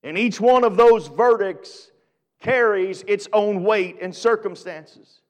And 0.03 0.19
each 0.19 0.41
one 0.41 0.65
of 0.65 0.77
those 0.77 1.07
verdicts 1.07 1.93
carries 2.41 3.03
its 3.07 3.29
own 3.33 3.65
weight 3.65 3.99
and 4.01 4.15
circumstances. 4.15 5.21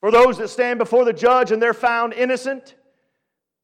For 0.00 0.10
those 0.10 0.38
that 0.38 0.48
stand 0.48 0.78
before 0.78 1.04
the 1.04 1.12
judge 1.12 1.50
and 1.50 1.62
they're 1.62 1.74
found 1.74 2.12
innocent, 2.12 2.74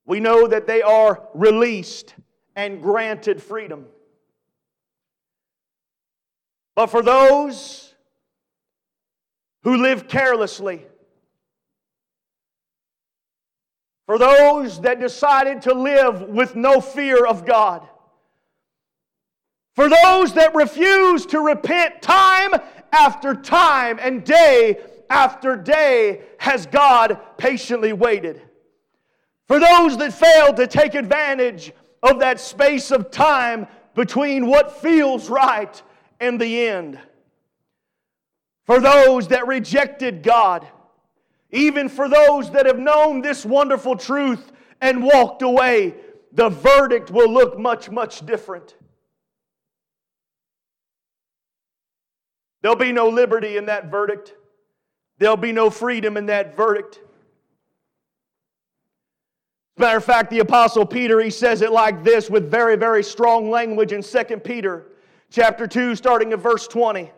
we 0.07 0.21
know 0.21 0.47
that 0.49 0.67
they 0.67 0.83
are 0.83 1.29
released 1.35 2.15
and 2.57 2.83
granted 2.83 3.43
freedom. 3.43 3.87
But 6.75 6.87
for 6.87 7.03
those 7.03 7.95
who 9.63 9.77
live 9.77 10.09
carelessly, 10.09 10.87
for 14.07 14.19
those 14.19 14.81
that 14.81 14.99
decided 14.99 15.63
to 15.63 15.75
live 15.75 16.23
with 16.23 16.57
no 16.57 16.81
fear 16.81 17.25
of 17.25 17.45
God, 17.45 17.87
for 19.81 19.89
those 19.89 20.35
that 20.35 20.55
refuse 20.55 21.25
to 21.25 21.41
repent 21.41 22.03
time 22.03 22.51
after 22.93 23.33
time 23.33 23.99
and 23.99 24.23
day 24.23 24.79
after 25.09 25.57
day 25.57 26.21
has 26.37 26.67
God 26.67 27.19
patiently 27.39 27.95
waited. 27.95 28.43
For 29.49 29.59
those 29.59 29.97
that 29.97 30.13
failed 30.13 30.57
to 30.57 30.67
take 30.67 30.95
advantage 30.95 31.73
of 32.03 32.19
that 32.19 32.41
space 32.41 32.91
of 32.91 33.11
time 33.11 33.67
between 33.95 34.47
what 34.47 34.83
feels 34.83 35.31
right 35.31 35.83
and 36.21 36.39
the 36.39 36.69
end. 36.69 36.99
For 38.65 38.81
those 38.81 39.29
that 39.29 39.47
rejected 39.47 40.23
God, 40.23 40.69
even 41.53 41.89
for 41.89 42.07
those 42.07 42.51
that 42.51 42.67
have 42.67 42.79
known 42.79 43.23
this 43.23 43.47
wonderful 43.47 43.97
truth 43.97 44.53
and 44.83 45.03
walked 45.03 45.41
away, 45.41 45.95
the 46.33 46.51
verdict 46.51 47.11
will 47.11 47.33
look 47.33 47.59
much, 47.59 47.89
much 47.91 48.27
different. 48.27 48.75
There'll 52.63 52.77
be 52.77 52.93
no 52.93 53.09
liberty 53.09 53.57
in 53.57 53.67
that 53.67 53.91
verdict. 53.91 54.35
There'll 55.19 55.37
be 55.37 55.53
no 55.53 55.71
freedom 55.71 56.17
in 56.17 56.27
that 56.27 56.57
verdict. 56.57 57.01
Matter 59.77 59.97
of 59.97 60.05
fact, 60.05 60.31
the 60.31 60.41
Apostle 60.41 60.85
Peter, 60.85 61.21
he 61.21 61.31
says 61.31 61.63
it 61.63 61.73
like 61.73 62.05
this 62.05 62.29
with 62.29 62.51
very, 62.51 62.77
very 62.77 63.03
strong 63.03 63.51
language 63.51 63.93
in 63.93 64.03
2 64.03 64.25
Peter 64.39 64.89
chapter 65.31 65.67
2, 65.67 65.95
starting 65.95 66.33
at 66.33 66.39
verse 66.39 66.67
20. 66.67 67.11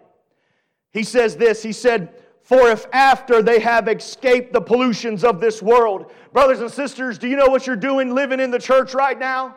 He 0.93 1.03
says 1.03 1.37
this, 1.37 1.63
he 1.63 1.73
said, 1.73 2.21
For 2.43 2.69
if 2.69 2.87
after 2.93 3.43
they 3.43 3.59
have 3.61 3.89
escaped 3.89 4.53
the 4.53 4.61
pollutions 4.61 5.25
of 5.25 5.41
this 5.41 5.61
world, 5.61 6.13
brothers 6.33 6.61
and 6.61 6.71
sisters, 6.71 7.19
do 7.19 7.27
you 7.27 7.37
know 7.37 7.49
what 7.49 7.67
you're 7.67 7.75
doing 7.75 8.15
living 8.15 8.39
in 8.39 8.51
the 8.51 8.59
church 8.59 8.95
right 8.95 9.19
now? 9.19 9.57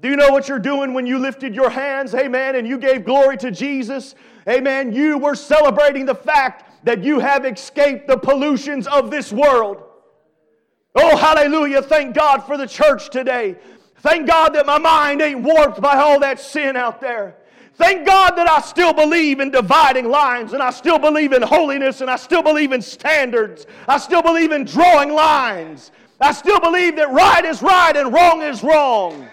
Do 0.00 0.08
you 0.08 0.16
know 0.16 0.30
what 0.30 0.48
you're 0.48 0.58
doing 0.58 0.94
when 0.94 1.06
you 1.06 1.18
lifted 1.18 1.54
your 1.54 1.70
hands, 1.70 2.14
amen, 2.14 2.54
and 2.56 2.66
you 2.66 2.78
gave 2.78 3.04
glory 3.04 3.36
to 3.38 3.50
Jesus? 3.50 4.14
Amen. 4.48 4.92
You 4.92 5.18
were 5.18 5.34
celebrating 5.34 6.06
the 6.06 6.14
fact 6.14 6.84
that 6.84 7.02
you 7.02 7.18
have 7.18 7.44
escaped 7.44 8.06
the 8.06 8.16
pollutions 8.16 8.86
of 8.86 9.10
this 9.10 9.32
world. 9.32 9.82
Oh, 10.94 11.16
hallelujah. 11.16 11.82
Thank 11.82 12.14
God 12.14 12.40
for 12.40 12.56
the 12.56 12.66
church 12.66 13.10
today. 13.10 13.56
Thank 13.98 14.28
God 14.28 14.54
that 14.54 14.66
my 14.66 14.78
mind 14.78 15.20
ain't 15.20 15.42
warped 15.42 15.80
by 15.80 15.96
all 15.96 16.20
that 16.20 16.38
sin 16.38 16.76
out 16.76 17.00
there. 17.00 17.36
Thank 17.74 18.06
God 18.06 18.36
that 18.36 18.48
I 18.48 18.60
still 18.60 18.94
believe 18.94 19.40
in 19.40 19.50
dividing 19.50 20.08
lines 20.08 20.54
and 20.54 20.62
I 20.62 20.70
still 20.70 20.98
believe 20.98 21.32
in 21.32 21.42
holiness 21.42 22.00
and 22.00 22.10
I 22.10 22.16
still 22.16 22.42
believe 22.42 22.72
in 22.72 22.80
standards. 22.80 23.66
I 23.86 23.98
still 23.98 24.22
believe 24.22 24.52
in 24.52 24.64
drawing 24.64 25.12
lines. 25.12 25.90
I 26.18 26.32
still 26.32 26.60
believe 26.60 26.96
that 26.96 27.10
right 27.10 27.44
is 27.44 27.60
right 27.60 27.94
and 27.94 28.14
wrong 28.14 28.40
is 28.42 28.62
wrong. 28.62 29.28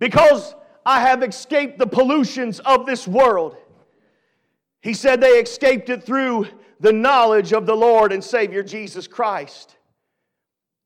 Because 0.00 0.54
I 0.88 1.00
have 1.00 1.22
escaped 1.22 1.78
the 1.78 1.86
pollutions 1.86 2.60
of 2.60 2.86
this 2.86 3.06
world. 3.06 3.58
He 4.80 4.94
said 4.94 5.20
they 5.20 5.38
escaped 5.38 5.90
it 5.90 6.02
through 6.02 6.46
the 6.80 6.94
knowledge 6.94 7.52
of 7.52 7.66
the 7.66 7.76
Lord 7.76 8.10
and 8.10 8.24
Savior 8.24 8.62
Jesus 8.62 9.06
Christ. 9.06 9.76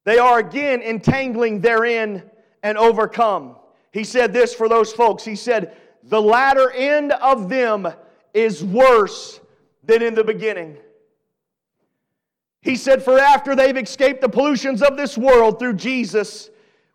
They 0.04 0.18
are 0.18 0.40
again 0.40 0.82
entangling 0.82 1.60
therein 1.60 2.28
and 2.64 2.76
overcome. 2.78 3.54
He 3.92 4.02
said 4.02 4.32
this 4.32 4.52
for 4.52 4.68
those 4.68 4.92
folks. 4.92 5.24
He 5.24 5.36
said, 5.36 5.76
The 6.02 6.20
latter 6.20 6.72
end 6.72 7.12
of 7.12 7.48
them 7.48 7.86
is 8.34 8.64
worse 8.64 9.38
than 9.84 10.02
in 10.02 10.16
the 10.16 10.24
beginning. 10.24 10.78
He 12.60 12.74
said, 12.74 13.04
For 13.04 13.20
after 13.20 13.54
they've 13.54 13.76
escaped 13.76 14.20
the 14.20 14.28
pollutions 14.28 14.82
of 14.82 14.96
this 14.96 15.16
world 15.16 15.60
through 15.60 15.74
Jesus, 15.74 16.50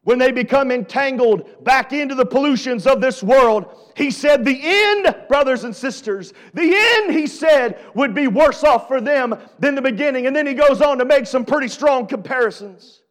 when 0.07 0.17
they 0.17 0.31
become 0.31 0.71
entangled 0.71 1.65
back 1.65 1.91
into 1.91 2.15
the 2.15 2.25
pollutions 2.25 2.87
of 2.87 3.01
this 3.01 3.21
world, 3.21 3.91
he 3.93 4.09
said, 4.09 4.45
The 4.45 4.57
end, 4.63 5.13
brothers 5.27 5.65
and 5.65 5.75
sisters, 5.75 6.31
the 6.53 6.73
end, 6.73 7.11
he 7.11 7.27
said, 7.27 7.77
would 7.93 8.15
be 8.15 8.29
worse 8.29 8.63
off 8.63 8.87
for 8.87 9.01
them 9.01 9.37
than 9.59 9.75
the 9.75 9.81
beginning. 9.81 10.25
And 10.25 10.33
then 10.33 10.47
he 10.47 10.53
goes 10.53 10.79
on 10.79 10.97
to 10.99 11.03
make 11.03 11.27
some 11.27 11.43
pretty 11.43 11.67
strong 11.67 12.07
comparisons. 12.07 13.01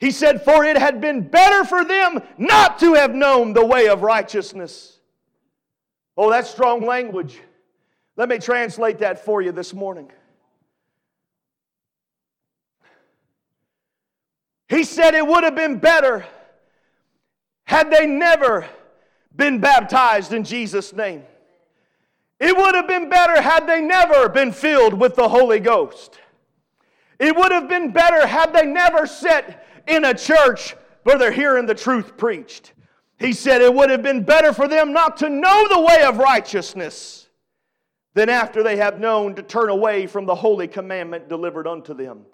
He 0.00 0.10
said, 0.10 0.42
For 0.42 0.64
it 0.64 0.76
had 0.76 1.00
been 1.00 1.20
better 1.28 1.64
for 1.64 1.84
them 1.84 2.20
not 2.36 2.80
to 2.80 2.94
have 2.94 3.14
known 3.14 3.52
the 3.52 3.64
way 3.64 3.86
of 3.86 4.02
righteousness. 4.02 4.98
Oh, 6.16 6.30
that's 6.30 6.50
strong 6.50 6.84
language. 6.84 7.40
Let 8.16 8.28
me 8.28 8.40
translate 8.40 8.98
that 8.98 9.24
for 9.24 9.40
you 9.40 9.52
this 9.52 9.72
morning. 9.72 10.10
He 14.68 14.84
said 14.84 15.14
it 15.14 15.26
would 15.26 15.44
have 15.44 15.54
been 15.54 15.78
better 15.78 16.26
had 17.64 17.90
they 17.90 18.06
never 18.06 18.66
been 19.34 19.60
baptized 19.60 20.32
in 20.32 20.44
Jesus' 20.44 20.92
name. 20.92 21.22
It 22.38 22.56
would 22.56 22.74
have 22.74 22.88
been 22.88 23.08
better 23.08 23.40
had 23.40 23.66
they 23.66 23.80
never 23.80 24.28
been 24.28 24.52
filled 24.52 24.94
with 24.94 25.14
the 25.14 25.28
Holy 25.28 25.60
Ghost. 25.60 26.18
It 27.18 27.34
would 27.34 27.52
have 27.52 27.68
been 27.68 27.92
better 27.92 28.26
had 28.26 28.52
they 28.52 28.66
never 28.66 29.06
sat 29.06 29.66
in 29.86 30.04
a 30.04 30.14
church 30.14 30.74
where 31.04 31.16
they're 31.16 31.32
hearing 31.32 31.66
the 31.66 31.74
truth 31.74 32.16
preached. 32.16 32.72
He 33.18 33.32
said 33.32 33.62
it 33.62 33.72
would 33.72 33.88
have 33.88 34.02
been 34.02 34.22
better 34.22 34.52
for 34.52 34.68
them 34.68 34.92
not 34.92 35.16
to 35.18 35.30
know 35.30 35.68
the 35.68 35.80
way 35.80 36.02
of 36.02 36.18
righteousness 36.18 37.28
than 38.14 38.28
after 38.28 38.62
they 38.62 38.76
have 38.76 39.00
known 39.00 39.34
to 39.36 39.42
turn 39.42 39.70
away 39.70 40.06
from 40.06 40.26
the 40.26 40.34
holy 40.34 40.68
commandment 40.68 41.28
delivered 41.28 41.66
unto 41.66 41.94
them. 41.94 42.26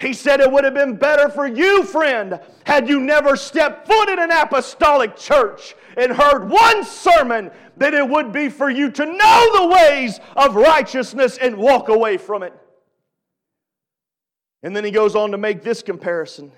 He 0.00 0.12
said 0.12 0.40
it 0.40 0.50
would 0.50 0.64
have 0.64 0.74
been 0.74 0.96
better 0.96 1.28
for 1.28 1.46
you, 1.46 1.82
friend, 1.82 2.38
had 2.64 2.88
you 2.88 3.00
never 3.00 3.36
stepped 3.36 3.86
foot 3.88 4.08
in 4.08 4.20
an 4.20 4.30
apostolic 4.30 5.16
church 5.16 5.74
and 5.96 6.12
heard 6.12 6.48
one 6.48 6.84
sermon 6.84 7.50
than 7.76 7.94
it 7.94 8.08
would 8.08 8.32
be 8.32 8.48
for 8.48 8.70
you 8.70 8.90
to 8.92 9.04
know 9.04 9.50
the 9.54 9.66
ways 9.66 10.20
of 10.36 10.54
righteousness 10.54 11.36
and 11.38 11.56
walk 11.56 11.88
away 11.88 12.16
from 12.16 12.44
it. 12.44 12.54
And 14.62 14.74
then 14.74 14.84
he 14.84 14.90
goes 14.92 15.16
on 15.16 15.32
to 15.32 15.38
make 15.38 15.62
this 15.62 15.82
comparison. 15.82 16.52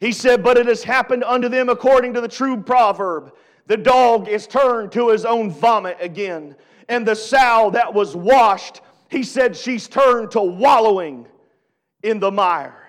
He 0.00 0.12
said, 0.12 0.42
But 0.42 0.56
it 0.56 0.66
has 0.66 0.82
happened 0.82 1.24
unto 1.24 1.48
them 1.48 1.68
according 1.68 2.14
to 2.14 2.20
the 2.22 2.28
true 2.28 2.62
proverb 2.62 3.32
the 3.66 3.76
dog 3.76 4.28
is 4.28 4.46
turned 4.46 4.92
to 4.92 5.10
his 5.10 5.24
own 5.24 5.50
vomit 5.50 5.96
again, 6.00 6.56
and 6.88 7.06
the 7.06 7.14
sow 7.14 7.70
that 7.72 7.94
was 7.94 8.16
washed, 8.16 8.80
he 9.08 9.22
said, 9.22 9.56
she's 9.56 9.86
turned 9.88 10.32
to 10.32 10.40
wallowing 10.40 11.26
in 12.02 12.20
the 12.20 12.30
mire. 12.30 12.81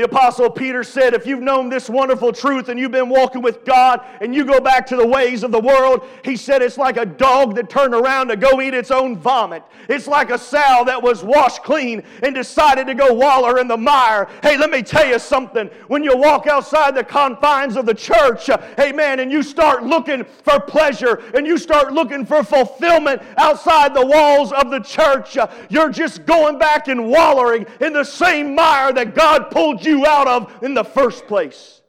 The 0.00 0.06
Apostle 0.06 0.48
Peter 0.48 0.82
said, 0.82 1.12
If 1.12 1.26
you've 1.26 1.42
known 1.42 1.68
this 1.68 1.90
wonderful 1.90 2.32
truth 2.32 2.70
and 2.70 2.80
you've 2.80 2.90
been 2.90 3.10
walking 3.10 3.42
with 3.42 3.66
God 3.66 4.00
and 4.22 4.34
you 4.34 4.46
go 4.46 4.58
back 4.58 4.86
to 4.86 4.96
the 4.96 5.06
ways 5.06 5.42
of 5.42 5.52
the 5.52 5.60
world, 5.60 6.08
he 6.24 6.38
said 6.38 6.62
it's 6.62 6.78
like 6.78 6.96
a 6.96 7.04
dog 7.04 7.54
that 7.56 7.68
turned 7.68 7.92
around 7.92 8.28
to 8.28 8.36
go 8.36 8.62
eat 8.62 8.72
its 8.72 8.90
own 8.90 9.18
vomit. 9.18 9.62
It's 9.90 10.06
like 10.06 10.30
a 10.30 10.38
sow 10.38 10.84
that 10.86 11.02
was 11.02 11.22
washed 11.22 11.62
clean 11.64 12.02
and 12.22 12.34
decided 12.34 12.86
to 12.86 12.94
go 12.94 13.12
waller 13.12 13.58
in 13.58 13.68
the 13.68 13.76
mire. 13.76 14.26
Hey, 14.42 14.56
let 14.56 14.70
me 14.70 14.82
tell 14.82 15.06
you 15.06 15.18
something. 15.18 15.68
When 15.88 16.02
you 16.02 16.16
walk 16.16 16.46
outside 16.46 16.94
the 16.94 17.04
confines 17.04 17.76
of 17.76 17.84
the 17.84 17.92
church, 17.92 18.48
uh, 18.48 18.56
amen, 18.78 19.20
and 19.20 19.30
you 19.30 19.42
start 19.42 19.82
looking 19.82 20.24
for 20.24 20.60
pleasure 20.60 21.22
and 21.34 21.46
you 21.46 21.58
start 21.58 21.92
looking 21.92 22.24
for 22.24 22.42
fulfillment 22.42 23.20
outside 23.36 23.92
the 23.92 24.06
walls 24.06 24.50
of 24.52 24.70
the 24.70 24.80
church, 24.80 25.36
uh, 25.36 25.46
you're 25.68 25.90
just 25.90 26.24
going 26.24 26.58
back 26.58 26.88
and 26.88 27.06
wallowing 27.06 27.66
in 27.82 27.92
the 27.92 28.04
same 28.04 28.54
mire 28.54 28.94
that 28.94 29.14
God 29.14 29.50
pulled 29.50 29.84
you 29.84 29.89
you 29.90 30.06
out 30.06 30.26
of 30.26 30.62
in 30.62 30.74
the 30.74 30.84
first 30.84 31.26
place. 31.26 31.82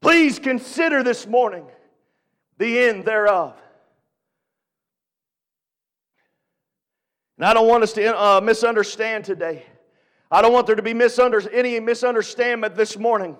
Please 0.00 0.38
consider 0.38 1.02
this 1.02 1.26
morning 1.26 1.66
the 2.58 2.78
end 2.78 3.04
thereof. 3.04 3.54
And 7.36 7.46
I 7.46 7.54
don't 7.54 7.68
want 7.68 7.82
us 7.82 7.92
to 7.94 8.18
uh, 8.18 8.40
misunderstand 8.42 9.24
today. 9.24 9.64
I 10.30 10.42
don't 10.42 10.52
want 10.52 10.66
there 10.66 10.76
to 10.76 10.82
be 10.82 10.94
misunder- 10.94 11.48
any 11.52 11.80
misunderstanding 11.80 12.74
this 12.74 12.98
morning. 12.98 13.36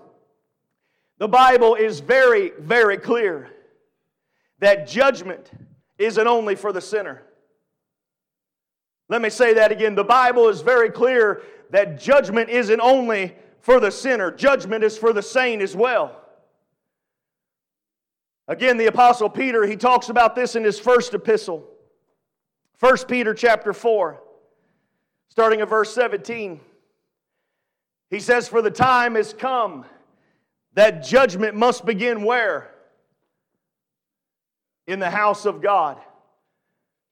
The 1.19 1.29
Bible 1.29 1.75
is 1.75 2.01
very, 2.01 2.53
very 2.59 2.97
clear 2.97 3.51
that 4.59 4.89
judgment 4.89 5.51
isn't 5.99 6.27
only 6.27 6.55
for 6.55 6.73
the 6.73 6.81
sinner. 6.81 7.23
Let 9.11 9.21
me 9.21 9.29
say 9.29 9.55
that 9.55 9.73
again. 9.73 9.97
The 9.97 10.05
Bible 10.05 10.49
is 10.49 10.61
very 10.61 10.89
clear 10.89 11.43
that 11.71 12.01
judgment 12.01 12.49
isn't 12.49 12.81
only 12.81 13.35
for 13.59 13.81
the 13.81 13.91
sinner, 13.91 14.31
judgment 14.31 14.85
is 14.85 14.97
for 14.97 15.13
the 15.13 15.21
saint 15.21 15.61
as 15.61 15.77
well. 15.77 16.17
Again, 18.47 18.79
the 18.79 18.87
apostle 18.87 19.29
Peter, 19.29 19.67
he 19.67 19.77
talks 19.77 20.09
about 20.09 20.35
this 20.35 20.57
in 20.57 20.65
his 20.65 20.79
first 20.79 21.13
epistle. 21.13 21.69
1 22.79 22.97
Peter 23.09 23.35
chapter 23.35 23.73
4, 23.73 24.23
starting 25.29 25.61
at 25.61 25.69
verse 25.69 25.93
17. 25.93 26.61
He 28.11 28.21
says, 28.21 28.49
For 28.49 28.63
the 28.63 28.71
time 28.71 29.17
has 29.17 29.35
come 29.35 29.85
that 30.75 31.05
judgment 31.05 31.57
must 31.57 31.85
begin 31.85 32.23
where? 32.23 32.71
In 34.87 35.01
the 35.01 35.11
house 35.11 35.47
of 35.47 35.61
God. 35.61 35.99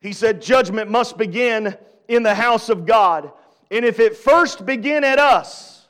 He 0.00 0.12
said, 0.12 0.40
Judgment 0.40 0.90
must 0.90 1.18
begin 1.18 1.76
in 2.06 2.22
the 2.22 2.34
house 2.34 2.68
of 2.68 2.86
God. 2.86 3.32
And 3.70 3.84
if 3.84 4.00
it 4.00 4.16
first 4.16 4.64
begin 4.64 5.04
at 5.04 5.18
us, 5.18 5.88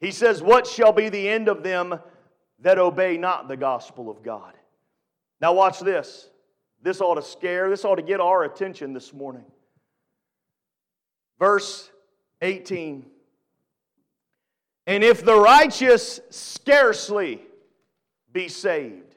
he 0.00 0.10
says, 0.10 0.42
What 0.42 0.66
shall 0.66 0.92
be 0.92 1.08
the 1.08 1.28
end 1.28 1.48
of 1.48 1.62
them 1.62 1.98
that 2.60 2.78
obey 2.78 3.16
not 3.16 3.48
the 3.48 3.56
gospel 3.56 4.10
of 4.10 4.22
God? 4.22 4.52
Now, 5.40 5.52
watch 5.52 5.80
this. 5.80 6.28
This 6.82 7.00
ought 7.00 7.14
to 7.14 7.22
scare, 7.22 7.70
this 7.70 7.84
ought 7.84 7.96
to 7.96 8.02
get 8.02 8.20
our 8.20 8.42
attention 8.42 8.92
this 8.92 9.12
morning. 9.12 9.44
Verse 11.38 11.90
18. 12.40 13.06
And 14.86 15.04
if 15.04 15.24
the 15.24 15.38
righteous 15.38 16.20
scarcely 16.30 17.40
be 18.32 18.48
saved, 18.48 19.11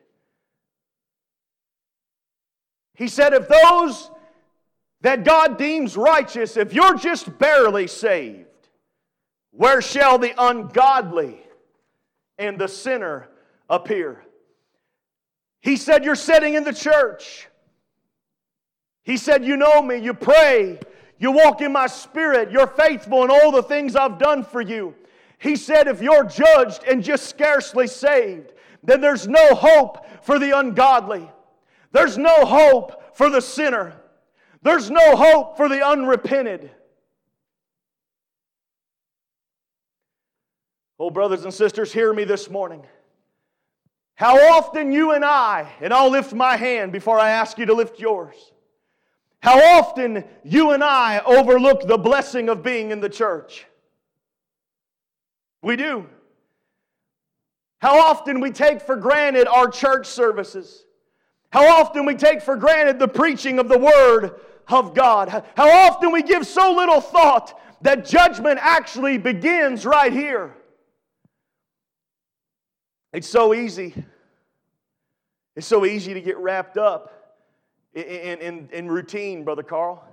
he 2.95 3.07
said, 3.07 3.33
if 3.33 3.47
those 3.47 4.09
that 5.01 5.23
God 5.23 5.57
deems 5.57 5.95
righteous, 5.95 6.57
if 6.57 6.73
you're 6.73 6.97
just 6.97 7.37
barely 7.37 7.87
saved, 7.87 8.47
where 9.51 9.81
shall 9.81 10.17
the 10.17 10.33
ungodly 10.37 11.39
and 12.37 12.59
the 12.59 12.67
sinner 12.67 13.27
appear? 13.69 14.21
He 15.61 15.77
said, 15.77 16.05
You're 16.05 16.15
sitting 16.15 16.53
in 16.53 16.63
the 16.63 16.73
church. 16.73 17.47
He 19.03 19.17
said, 19.17 19.45
You 19.45 19.57
know 19.57 19.81
me, 19.81 19.97
you 19.97 20.13
pray, 20.13 20.79
you 21.17 21.31
walk 21.31 21.61
in 21.61 21.71
my 21.71 21.87
spirit, 21.87 22.51
you're 22.51 22.67
faithful 22.67 23.23
in 23.23 23.31
all 23.31 23.51
the 23.51 23.63
things 23.63 23.95
I've 23.95 24.19
done 24.19 24.43
for 24.43 24.61
you. 24.61 24.93
He 25.39 25.55
said, 25.55 25.87
If 25.87 26.01
you're 26.01 26.25
judged 26.25 26.83
and 26.83 27.03
just 27.03 27.27
scarcely 27.27 27.87
saved, 27.87 28.53
then 28.83 29.01
there's 29.01 29.27
no 29.27 29.55
hope 29.55 30.05
for 30.23 30.37
the 30.37 30.57
ungodly, 30.57 31.29
there's 31.95 32.17
no 32.17 32.45
hope 32.45 33.15
for 33.15 33.29
the 33.29 33.41
sinner. 33.41 33.93
There's 34.61 34.89
no 34.91 35.15
hope 35.15 35.57
for 35.57 35.69
the 35.69 35.85
unrepented. 35.85 36.71
Oh, 40.99 41.09
brothers 41.09 41.43
and 41.43 41.53
sisters, 41.53 41.91
hear 41.91 42.13
me 42.13 42.23
this 42.23 42.49
morning. 42.49 42.83
How 44.15 44.37
often 44.53 44.91
you 44.91 45.11
and 45.11 45.25
I, 45.25 45.71
and 45.81 45.93
I'll 45.93 46.09
lift 46.09 46.33
my 46.33 46.55
hand 46.55 46.93
before 46.93 47.19
I 47.19 47.31
ask 47.31 47.57
you 47.57 47.65
to 47.65 47.73
lift 47.73 47.99
yours. 47.99 48.35
How 49.41 49.59
often 49.77 50.23
you 50.43 50.71
and 50.71 50.83
I 50.83 51.19
overlook 51.19 51.85
the 51.85 51.97
blessing 51.97 52.49
of 52.49 52.63
being 52.63 52.91
in 52.91 53.01
the 53.01 53.09
church. 53.09 53.65
We 55.61 55.75
do. 55.75 56.07
How 57.79 57.99
often 57.99 58.39
we 58.39 58.51
take 58.51 58.81
for 58.81 58.95
granted 58.95 59.47
our 59.47 59.69
church 59.69 60.07
services. 60.07 60.84
How 61.55 61.79
often 61.79 62.05
we 62.05 62.15
take 62.15 62.41
for 62.41 62.57
granted 62.57 62.99
the 62.99 63.07
preaching 63.07 63.59
of 63.59 63.69
the 63.69 63.77
Word 63.77 64.41
of 64.67 64.93
God. 64.93 65.29
How 65.55 65.69
often 65.69 66.11
we 66.11 66.21
give 66.21 66.45
so 66.45 66.73
little 66.73 66.99
thought 66.99 67.57
that 67.81 68.03
judgment 68.03 68.59
actually 68.61 69.17
begins 69.17 69.85
right 69.85 70.11
here. 70.11 70.53
It's 73.13 73.29
so 73.29 73.53
easy. 73.53 73.95
It's 75.55 75.65
so 75.65 75.85
easy 75.85 76.13
to 76.13 76.19
get 76.19 76.35
wrapped 76.39 76.77
up 76.77 77.37
in, 77.93 78.03
in, 78.03 78.69
in 78.73 78.91
routine, 78.91 79.45
Brother 79.45 79.63
Carl. 79.63 80.05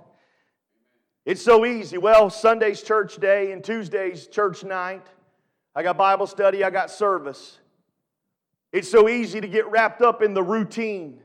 It's 1.25 1.41
so 1.41 1.65
easy. 1.65 1.97
Well, 1.97 2.29
Sunday's 2.29 2.81
church 2.81 3.17
day 3.17 3.51
and 3.51 3.61
Tuesday's 3.61 4.27
church 4.27 4.63
night. 4.63 5.05
I 5.75 5.83
got 5.83 5.97
Bible 5.97 6.25
study, 6.25 6.63
I 6.63 6.69
got 6.69 6.89
service. 6.89 7.59
It's 8.71 8.89
so 8.89 9.09
easy 9.09 9.41
to 9.41 9.47
get 9.49 9.67
wrapped 9.67 10.01
up 10.01 10.21
in 10.21 10.33
the 10.33 10.41
routine. 10.41 11.19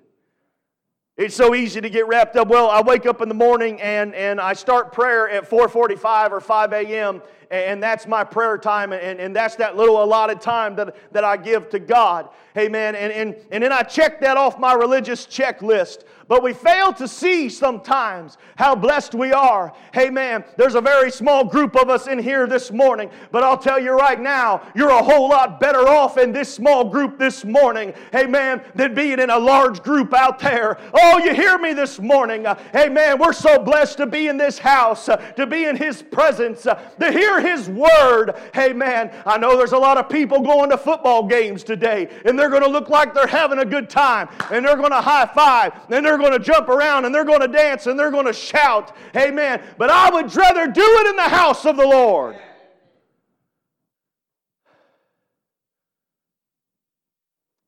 It's 1.18 1.34
so 1.34 1.52
easy 1.56 1.80
to 1.80 1.90
get 1.90 2.06
wrapped 2.06 2.36
up. 2.36 2.46
Well, 2.46 2.70
I 2.70 2.80
wake 2.80 3.04
up 3.04 3.20
in 3.20 3.28
the 3.28 3.34
morning 3.34 3.80
and, 3.80 4.14
and 4.14 4.40
I 4.40 4.52
start 4.52 4.92
prayer 4.92 5.28
at 5.28 5.50
4:45 5.50 6.30
or 6.30 6.40
5 6.40 6.72
a.m. 6.72 7.22
and 7.50 7.82
that's 7.82 8.06
my 8.06 8.24
prayer 8.24 8.58
time, 8.58 8.92
and, 8.92 9.20
and 9.20 9.34
that's 9.34 9.56
that 9.56 9.76
little 9.76 10.02
allotted 10.02 10.40
time 10.40 10.76
that, 10.76 10.94
that 11.12 11.24
I 11.24 11.36
give 11.36 11.70
to 11.70 11.78
God. 11.78 12.28
Amen. 12.56 12.94
And, 12.94 13.12
and, 13.12 13.36
and 13.50 13.62
then 13.62 13.72
I 13.72 13.82
check 13.82 14.20
that 14.20 14.36
off 14.36 14.58
my 14.58 14.74
religious 14.74 15.26
checklist. 15.26 16.04
But 16.28 16.42
we 16.42 16.52
fail 16.52 16.92
to 16.94 17.08
see 17.08 17.48
sometimes 17.48 18.36
how 18.56 18.74
blessed 18.74 19.14
we 19.14 19.32
are. 19.32 19.72
Man, 19.94 20.44
there's 20.58 20.74
a 20.74 20.80
very 20.80 21.10
small 21.10 21.42
group 21.42 21.74
of 21.74 21.88
us 21.88 22.06
in 22.06 22.18
here 22.18 22.46
this 22.46 22.70
morning, 22.70 23.10
but 23.32 23.42
I'll 23.42 23.56
tell 23.56 23.80
you 23.80 23.92
right 23.92 24.20
now, 24.20 24.62
you're 24.74 24.90
a 24.90 25.02
whole 25.02 25.30
lot 25.30 25.58
better 25.58 25.88
off 25.88 26.18
in 26.18 26.32
this 26.32 26.52
small 26.52 26.84
group 26.84 27.18
this 27.18 27.46
morning, 27.46 27.94
man, 28.12 28.62
than 28.74 28.94
being 28.94 29.20
in 29.20 29.30
a 29.30 29.38
large 29.38 29.82
group 29.82 30.12
out 30.12 30.38
there. 30.38 30.78
Oh, 30.92 31.18
you 31.18 31.32
hear 31.32 31.56
me 31.56 31.72
this 31.72 31.98
morning? 31.98 32.42
Man, 32.74 33.18
we're 33.18 33.32
so 33.32 33.58
blessed 33.58 33.96
to 33.96 34.06
be 34.06 34.28
in 34.28 34.36
this 34.36 34.58
house, 34.58 35.06
to 35.06 35.46
be 35.48 35.64
in 35.64 35.76
His 35.76 36.02
presence, 36.02 36.62
to 36.62 37.12
hear 37.12 37.37
His 37.40 37.68
word. 37.68 38.34
Hey, 38.54 38.72
man, 38.72 39.12
I 39.26 39.38
know 39.38 39.56
there's 39.56 39.72
a 39.72 39.78
lot 39.78 39.98
of 39.98 40.08
people 40.08 40.40
going 40.40 40.70
to 40.70 40.78
football 40.78 41.26
games 41.26 41.62
today, 41.62 42.08
and 42.24 42.38
they're 42.38 42.50
going 42.50 42.62
to 42.62 42.68
look 42.68 42.88
like 42.88 43.14
they're 43.14 43.26
having 43.26 43.58
a 43.58 43.64
good 43.64 43.90
time, 43.90 44.28
and 44.50 44.64
they're 44.64 44.76
going 44.76 44.90
to 44.90 45.00
high 45.00 45.26
five, 45.26 45.72
and 45.90 46.04
they're 46.04 46.18
going 46.18 46.32
to 46.32 46.38
jump 46.38 46.68
around 46.68 47.04
and 47.04 47.14
they're 47.14 47.24
going 47.24 47.40
to 47.40 47.48
dance 47.48 47.86
and 47.86 47.98
they're 47.98 48.10
going 48.10 48.26
to 48.26 48.32
shout. 48.32 48.96
Amen. 49.16 49.62
But 49.76 49.90
I 49.90 50.10
would 50.10 50.34
rather 50.34 50.66
do 50.66 50.82
it 50.82 51.06
in 51.08 51.16
the 51.16 51.22
house 51.22 51.64
of 51.66 51.76
the 51.76 51.86
Lord. 51.86 52.36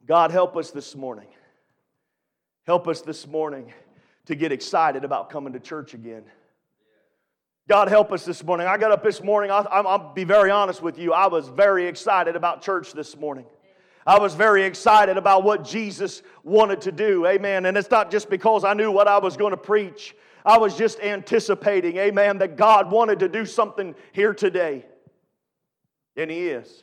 God, 0.07 0.31
help 0.31 0.57
us 0.57 0.71
this 0.71 0.97
morning. 0.97 1.29
Help 2.67 2.89
us 2.89 3.01
this 3.01 3.27
morning 3.27 3.73
to 4.27 4.35
get 4.35 4.53
excited 4.53 5.05
about 5.05 5.31
coming 5.31 5.53
to 5.53 5.61
church 5.61 5.95
again. 5.95 6.25
God, 7.71 7.87
help 7.87 8.11
us 8.11 8.25
this 8.25 8.43
morning. 8.43 8.67
I 8.67 8.77
got 8.79 8.91
up 8.91 9.05
this 9.05 9.23
morning, 9.23 9.53
I'll, 9.53 9.65
I'll 9.71 10.13
be 10.13 10.25
very 10.25 10.51
honest 10.51 10.83
with 10.83 10.99
you. 10.99 11.13
I 11.13 11.29
was 11.29 11.47
very 11.47 11.87
excited 11.87 12.35
about 12.35 12.63
church 12.63 12.93
this 12.95 13.17
morning. 13.17 13.47
I 14.05 14.19
was 14.19 14.35
very 14.35 14.65
excited 14.65 15.17
about 15.17 15.45
what 15.45 15.63
Jesus 15.63 16.23
wanted 16.43 16.81
to 16.81 16.91
do. 16.91 17.29
Amen. 17.29 17.67
And 17.67 17.77
it's 17.77 17.89
not 17.89 18.11
just 18.11 18.29
because 18.29 18.65
I 18.65 18.75
knew 18.75 18.91
what 18.91 19.07
I 19.07 19.19
was 19.19 19.37
going 19.37 19.53
to 19.53 19.57
preach, 19.57 20.17
I 20.45 20.59
was 20.59 20.77
just 20.77 20.99
anticipating, 20.99 21.97
amen, 21.99 22.39
that 22.39 22.57
God 22.57 22.91
wanted 22.91 23.21
to 23.21 23.29
do 23.29 23.47
something 23.47 23.95
here 24.11 24.35
today. 24.35 24.85
And 26.17 26.29
He 26.29 26.49
is. 26.49 26.83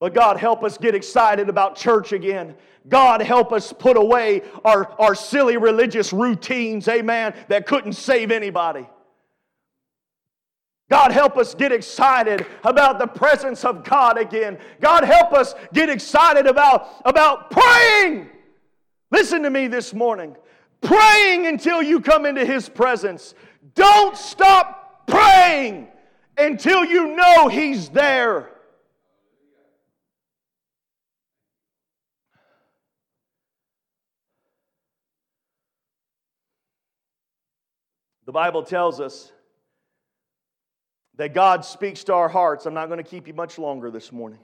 But 0.00 0.14
God, 0.14 0.36
help 0.36 0.62
us 0.62 0.78
get 0.78 0.94
excited 0.94 1.48
about 1.48 1.76
church 1.76 2.12
again. 2.12 2.54
God, 2.88 3.20
help 3.20 3.52
us 3.52 3.72
put 3.72 3.96
away 3.96 4.42
our, 4.64 4.90
our 5.00 5.14
silly 5.14 5.56
religious 5.56 6.12
routines, 6.12 6.86
amen, 6.88 7.34
that 7.48 7.66
couldn't 7.66 7.94
save 7.94 8.30
anybody. 8.30 8.86
God, 10.88 11.12
help 11.12 11.36
us 11.36 11.54
get 11.54 11.70
excited 11.70 12.46
about 12.64 12.98
the 12.98 13.06
presence 13.06 13.64
of 13.64 13.84
God 13.84 14.16
again. 14.16 14.58
God, 14.80 15.04
help 15.04 15.34
us 15.34 15.54
get 15.74 15.90
excited 15.90 16.46
about, 16.46 16.88
about 17.04 17.50
praying. 17.50 18.30
Listen 19.10 19.42
to 19.42 19.50
me 19.50 19.68
this 19.68 19.92
morning. 19.92 20.34
Praying 20.80 21.46
until 21.46 21.82
you 21.82 22.00
come 22.00 22.24
into 22.24 22.44
His 22.44 22.68
presence. 22.70 23.34
Don't 23.74 24.16
stop 24.16 25.06
praying 25.06 25.88
until 26.38 26.84
you 26.84 27.14
know 27.14 27.48
He's 27.48 27.90
there. 27.90 28.50
The 38.28 38.32
Bible 38.32 38.62
tells 38.62 39.00
us 39.00 39.32
that 41.16 41.32
God 41.32 41.64
speaks 41.64 42.04
to 42.04 42.12
our 42.12 42.28
hearts. 42.28 42.66
I'm 42.66 42.74
not 42.74 42.90
going 42.90 43.02
to 43.02 43.10
keep 43.10 43.26
you 43.26 43.32
much 43.32 43.58
longer 43.58 43.90
this 43.90 44.12
morning. 44.12 44.40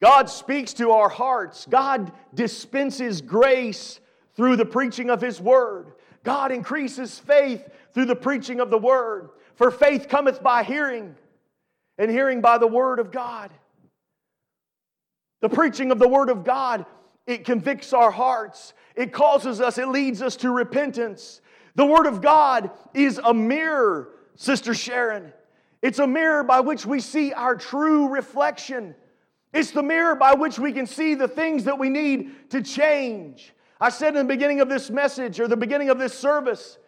God 0.00 0.30
speaks 0.30 0.72
to 0.74 0.92
our 0.92 1.08
hearts. 1.08 1.66
God 1.68 2.12
dispenses 2.32 3.22
grace 3.22 3.98
through 4.36 4.54
the 4.54 4.64
preaching 4.64 5.10
of 5.10 5.20
His 5.20 5.40
Word. 5.40 5.94
God 6.22 6.52
increases 6.52 7.18
faith 7.18 7.68
through 7.92 8.04
the 8.04 8.14
preaching 8.14 8.60
of 8.60 8.70
the 8.70 8.78
Word. 8.78 9.30
For 9.56 9.72
faith 9.72 10.06
cometh 10.08 10.40
by 10.40 10.62
hearing, 10.62 11.16
and 11.98 12.08
hearing 12.08 12.40
by 12.40 12.58
the 12.58 12.68
Word 12.68 13.00
of 13.00 13.10
God. 13.10 13.50
The 15.40 15.48
preaching 15.48 15.90
of 15.90 15.98
the 15.98 16.08
Word 16.08 16.30
of 16.30 16.44
God, 16.44 16.86
it 17.26 17.44
convicts 17.44 17.92
our 17.92 18.12
hearts. 18.12 18.74
It 18.94 19.12
causes 19.12 19.60
us, 19.60 19.76
it 19.76 19.88
leads 19.88 20.22
us 20.22 20.36
to 20.36 20.52
repentance. 20.52 21.40
The 21.74 21.86
Word 21.86 22.06
of 22.06 22.22
God 22.22 22.70
is 22.92 23.18
a 23.22 23.34
mirror 23.34 24.10
Sister 24.36 24.74
Sharon. 24.74 25.32
It's 25.82 25.98
a 25.98 26.06
mirror 26.06 26.42
by 26.42 26.60
which 26.60 26.86
we 26.86 27.00
see 27.00 27.32
our 27.32 27.56
true 27.56 28.08
reflection. 28.08 28.94
It's 29.52 29.70
the 29.70 29.82
mirror 29.82 30.16
by 30.16 30.34
which 30.34 30.58
we 30.58 30.72
can 30.72 30.86
see 30.86 31.14
the 31.14 31.28
things 31.28 31.64
that 31.64 31.78
we 31.78 31.88
need 31.88 32.50
to 32.50 32.62
change. 32.62 33.52
I 33.80 33.90
said 33.90 34.16
in 34.16 34.26
the 34.26 34.34
beginning 34.34 34.60
of 34.60 34.68
this 34.68 34.90
message 34.90 35.38
or 35.40 35.46
the 35.46 35.56
beginning 35.56 35.90
of 35.90 35.98
this 35.98 36.16
service, 36.16 36.78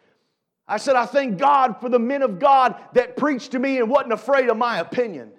I 0.66 0.78
said, 0.78 0.96
I 0.96 1.06
thank 1.06 1.38
God 1.38 1.80
for 1.80 1.88
the 1.88 1.98
men 1.98 2.22
of 2.22 2.38
God 2.38 2.74
that 2.94 3.16
preached 3.16 3.52
to 3.52 3.58
me 3.58 3.78
and 3.78 3.88
wasn't 3.88 4.12
afraid 4.12 4.48
of 4.48 4.56
my 4.56 4.78
opinion. 4.78 5.30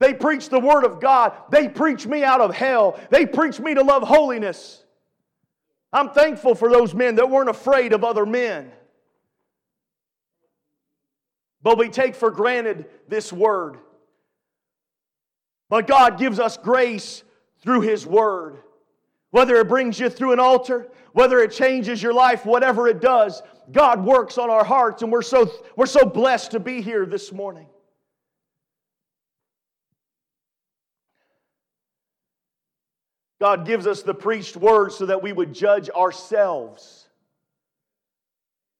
They 0.00 0.14
preached 0.14 0.50
the 0.50 0.58
Word 0.58 0.84
of 0.84 1.00
God. 1.00 1.34
They 1.50 1.68
preached 1.68 2.06
me 2.06 2.24
out 2.24 2.40
of 2.40 2.54
hell. 2.54 2.98
They 3.10 3.26
preached 3.26 3.60
me 3.60 3.74
to 3.74 3.82
love 3.82 4.02
holiness. 4.02 4.82
I'm 5.92 6.10
thankful 6.10 6.54
for 6.54 6.70
those 6.70 6.94
men 6.94 7.16
that 7.16 7.30
weren't 7.30 7.48
afraid 7.48 7.92
of 7.92 8.04
other 8.04 8.24
men. 8.24 8.70
But 11.62 11.78
we 11.78 11.88
take 11.88 12.14
for 12.14 12.30
granted 12.30 12.86
this 13.08 13.32
word. 13.32 13.78
But 15.68 15.86
God 15.86 16.18
gives 16.18 16.38
us 16.38 16.56
grace 16.56 17.22
through 17.62 17.82
His 17.82 18.06
word. 18.06 18.58
Whether 19.30 19.56
it 19.56 19.68
brings 19.68 20.00
you 20.00 20.10
through 20.10 20.32
an 20.32 20.40
altar, 20.40 20.88
whether 21.12 21.40
it 21.40 21.52
changes 21.52 22.02
your 22.02 22.14
life, 22.14 22.44
whatever 22.44 22.88
it 22.88 23.00
does, 23.00 23.42
God 23.70 24.04
works 24.04 24.38
on 24.38 24.50
our 24.50 24.64
hearts, 24.64 25.02
and 25.02 25.12
we're 25.12 25.22
so, 25.22 25.50
we're 25.76 25.86
so 25.86 26.04
blessed 26.04 26.52
to 26.52 26.60
be 26.60 26.80
here 26.80 27.06
this 27.06 27.32
morning. 27.32 27.66
God 33.40 33.64
gives 33.64 33.86
us 33.86 34.02
the 34.02 34.14
preached 34.14 34.56
word 34.56 34.92
so 34.92 35.06
that 35.06 35.22
we 35.22 35.32
would 35.32 35.54
judge 35.54 35.88
ourselves. 35.90 37.08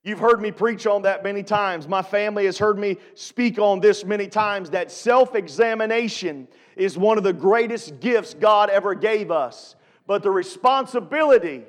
You've 0.03 0.19
heard 0.19 0.41
me 0.41 0.51
preach 0.51 0.87
on 0.87 1.03
that 1.03 1.25
many 1.25 1.43
times. 1.43 1.89
My 1.89 2.03
family 2.03 2.45
has 2.47 2.59
heard 2.59 2.79
me 2.79 2.97
speak 3.15 3.59
on 3.59 3.81
this 3.81 4.05
many 4.05 4.29
times 4.29 4.71
that 4.71 4.91
self 4.91 5.35
examination 5.35 6.49
is 6.77 6.97
one 6.97 7.19
of 7.19 7.25
the 7.25 7.33
greatest 7.33 8.01
gifts 8.01 8.35
God 8.35 8.71
ever 8.71 8.95
gave 8.95 9.31
us. 9.31 9.77
But 10.07 10.23
the 10.23 10.31
responsibility 10.31 11.65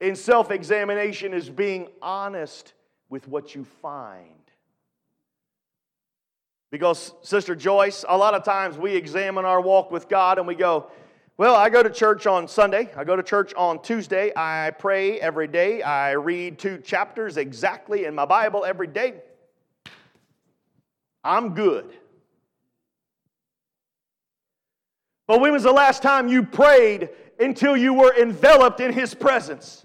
in 0.00 0.16
self 0.16 0.50
examination 0.50 1.34
is 1.34 1.48
being 1.48 1.88
honest 2.00 2.72
with 3.08 3.28
what 3.28 3.54
you 3.54 3.64
find. 3.82 4.28
Because, 6.70 7.12
Sister 7.22 7.54
Joyce, 7.54 8.04
a 8.08 8.16
lot 8.16 8.34
of 8.34 8.44
times 8.44 8.76
we 8.76 8.96
examine 8.96 9.44
our 9.44 9.60
walk 9.60 9.90
with 9.90 10.08
God 10.08 10.38
and 10.38 10.46
we 10.46 10.54
go, 10.54 10.90
well, 11.36 11.56
I 11.56 11.68
go 11.68 11.82
to 11.82 11.90
church 11.90 12.28
on 12.28 12.46
Sunday. 12.46 12.90
I 12.96 13.02
go 13.02 13.16
to 13.16 13.22
church 13.22 13.52
on 13.54 13.82
Tuesday. 13.82 14.32
I 14.36 14.70
pray 14.78 15.20
every 15.20 15.48
day. 15.48 15.82
I 15.82 16.12
read 16.12 16.58
two 16.60 16.78
chapters 16.78 17.36
exactly 17.36 18.04
in 18.04 18.14
my 18.14 18.24
Bible 18.24 18.64
every 18.64 18.86
day. 18.86 19.14
I'm 21.24 21.54
good. 21.54 21.92
But 25.26 25.40
when 25.40 25.52
was 25.52 25.64
the 25.64 25.72
last 25.72 26.02
time 26.02 26.28
you 26.28 26.44
prayed 26.44 27.08
until 27.40 27.76
you 27.76 27.94
were 27.94 28.14
enveloped 28.16 28.78
in 28.78 28.92
His 28.92 29.12
presence? 29.12 29.84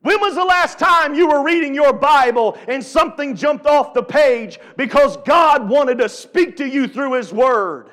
When 0.00 0.20
was 0.20 0.34
the 0.34 0.44
last 0.44 0.78
time 0.78 1.14
you 1.14 1.28
were 1.28 1.44
reading 1.44 1.72
your 1.74 1.92
Bible 1.92 2.56
and 2.66 2.82
something 2.82 3.36
jumped 3.36 3.66
off 3.66 3.94
the 3.94 4.02
page 4.02 4.58
because 4.76 5.16
God 5.18 5.68
wanted 5.68 5.98
to 5.98 6.08
speak 6.08 6.56
to 6.56 6.66
you 6.66 6.88
through 6.88 7.12
His 7.12 7.32
Word? 7.32 7.90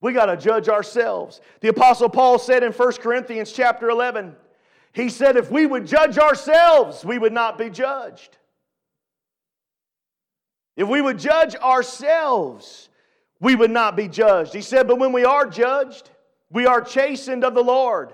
We 0.00 0.12
got 0.12 0.26
to 0.26 0.36
judge 0.36 0.68
ourselves. 0.68 1.40
The 1.60 1.68
apostle 1.68 2.08
Paul 2.08 2.38
said 2.38 2.62
in 2.62 2.72
1 2.72 2.92
Corinthians 2.94 3.52
chapter 3.52 3.90
11, 3.90 4.34
he 4.92 5.08
said 5.08 5.36
if 5.36 5.50
we 5.50 5.66
would 5.66 5.86
judge 5.86 6.18
ourselves, 6.18 7.04
we 7.04 7.18
would 7.18 7.32
not 7.32 7.58
be 7.58 7.70
judged. 7.70 8.38
If 10.76 10.88
we 10.88 11.02
would 11.02 11.18
judge 11.18 11.54
ourselves, 11.56 12.88
we 13.40 13.54
would 13.54 13.70
not 13.70 13.96
be 13.96 14.08
judged. 14.08 14.54
He 14.54 14.62
said, 14.62 14.88
but 14.88 14.98
when 14.98 15.12
we 15.12 15.24
are 15.24 15.46
judged, 15.46 16.08
we 16.50 16.66
are 16.66 16.80
chastened 16.80 17.44
of 17.44 17.54
the 17.54 17.62
Lord. 17.62 18.12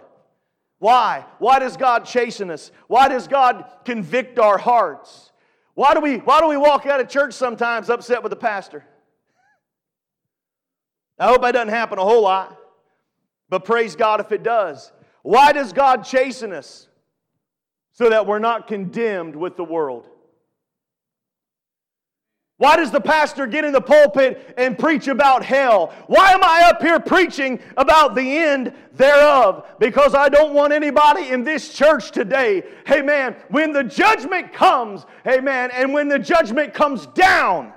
Why? 0.79 1.25
Why 1.39 1.59
does 1.59 1.77
God 1.77 2.05
chasten 2.05 2.51
us? 2.51 2.71
Why 2.89 3.09
does 3.09 3.29
God 3.29 3.65
convict 3.85 4.39
our 4.39 4.59
hearts? 4.59 5.31
Why 5.75 5.95
do 5.95 6.01
we, 6.01 6.17
why 6.17 6.41
do 6.41 6.49
we 6.49 6.57
walk 6.57 6.87
out 6.87 7.01
of 7.01 7.09
church 7.09 7.35
sometimes 7.35 7.89
upset 7.89 8.23
with 8.23 8.31
the 8.31 8.37
pastor? 8.37 8.85
I 11.19 11.29
hope 11.29 11.43
that 11.43 11.53
doesn't 11.53 11.69
happen 11.69 11.99
a 11.99 12.05
whole 12.05 12.23
lot. 12.23 12.57
But 13.49 13.65
praise 13.65 13.97
God 13.97 14.21
if 14.21 14.33
it 14.33 14.43
does. 14.43 14.93
Why 15.23 15.53
does 15.53 15.73
God 15.73 16.05
chasten 16.05 16.53
us? 16.53 16.89
So 17.93 18.11
that 18.11 18.27
we're 18.27 18.39
not 18.39 18.67
condemned 18.67 19.35
with 19.35 19.57
the 19.57 19.65
world. 19.65 20.07
Why 22.59 22.77
does 22.77 22.91
the 22.91 23.01
pastor 23.01 23.47
get 23.47 23.65
in 23.67 23.73
the 23.73 23.83
pulpit 23.83 24.55
and 24.57 24.79
preach 24.79 25.09
about 25.09 25.45
hell? 25.45 25.93
Why 26.07 26.31
am 26.31 26.43
I 26.43 26.71
up 26.71 26.81
here 26.81 26.99
preaching 26.99 27.61
about 27.77 28.15
the 28.15 28.39
end 28.39 28.73
thereof? 28.95 29.67
Because 29.79 30.15
I 30.15 30.31
don't 30.31 30.55
want 30.55 30.73
anybody 30.73 31.29
in 31.29 31.45
this 31.45 31.75
church 31.75 32.13
today, 32.13 32.63
hey 32.87 33.03
man, 33.03 33.37
when 33.51 33.73
the 33.73 33.85
judgment 33.85 34.55
comes, 34.55 35.05
hey 35.25 35.41
man, 35.41 35.71
and 35.71 35.93
when 35.93 36.09
the 36.09 36.19
judgment 36.19 36.73
comes 36.73 37.07
down, 37.09 37.75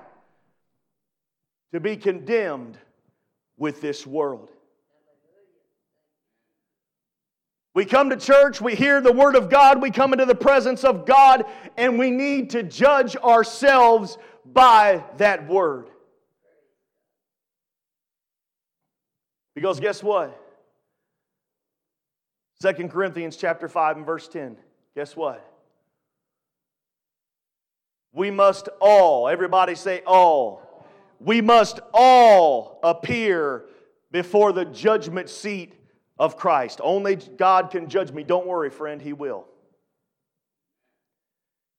to 1.74 1.80
be 1.80 1.98
condemned 1.98 2.78
with 3.60 3.82
this 3.82 4.08
world. 4.08 4.50
We 7.76 7.86
come 7.86 8.10
to 8.10 8.18
church, 8.18 8.60
we 8.60 8.74
hear 8.74 9.00
the 9.00 9.12
Word 9.12 9.36
of 9.36 9.50
God, 9.50 9.82
we 9.82 9.92
come 9.92 10.12
into 10.12 10.26
the 10.26 10.34
presence 10.36 10.84
of 10.84 11.06
God, 11.06 11.46
and 11.78 12.00
we 12.00 12.10
need 12.10 12.50
to 12.52 12.64
judge 12.64 13.16
ourselves 13.18 14.18
by 14.44 15.04
that 15.18 15.48
word. 15.48 15.88
Because 19.54 19.80
guess 19.80 20.02
what? 20.02 20.38
Second 22.60 22.92
Corinthians 22.92 23.38
chapter 23.38 23.68
5 23.68 23.98
and 23.98 24.06
verse 24.06 24.28
10. 24.28 24.58
Guess 24.96 25.16
what? 25.16 25.46
We 28.12 28.32
must 28.32 28.68
all, 28.82 29.30
everybody 29.30 29.76
say 29.76 30.02
all. 30.06 30.69
We 31.20 31.42
must 31.42 31.80
all 31.94 32.80
appear 32.84 33.66
before 34.12 34.52
the 34.54 34.66
judgment 34.66 35.30
seat 35.30 35.74
of 36.18 36.38
Christ. 36.38 36.82
Only 36.84 37.16
God 37.16 37.72
can 37.72 37.90
judge 37.90 38.12
me. 38.12 38.24
Don't 38.24 38.48
worry, 38.48 38.70
friend, 38.70 39.02
He 39.02 39.14
will. 39.14 39.46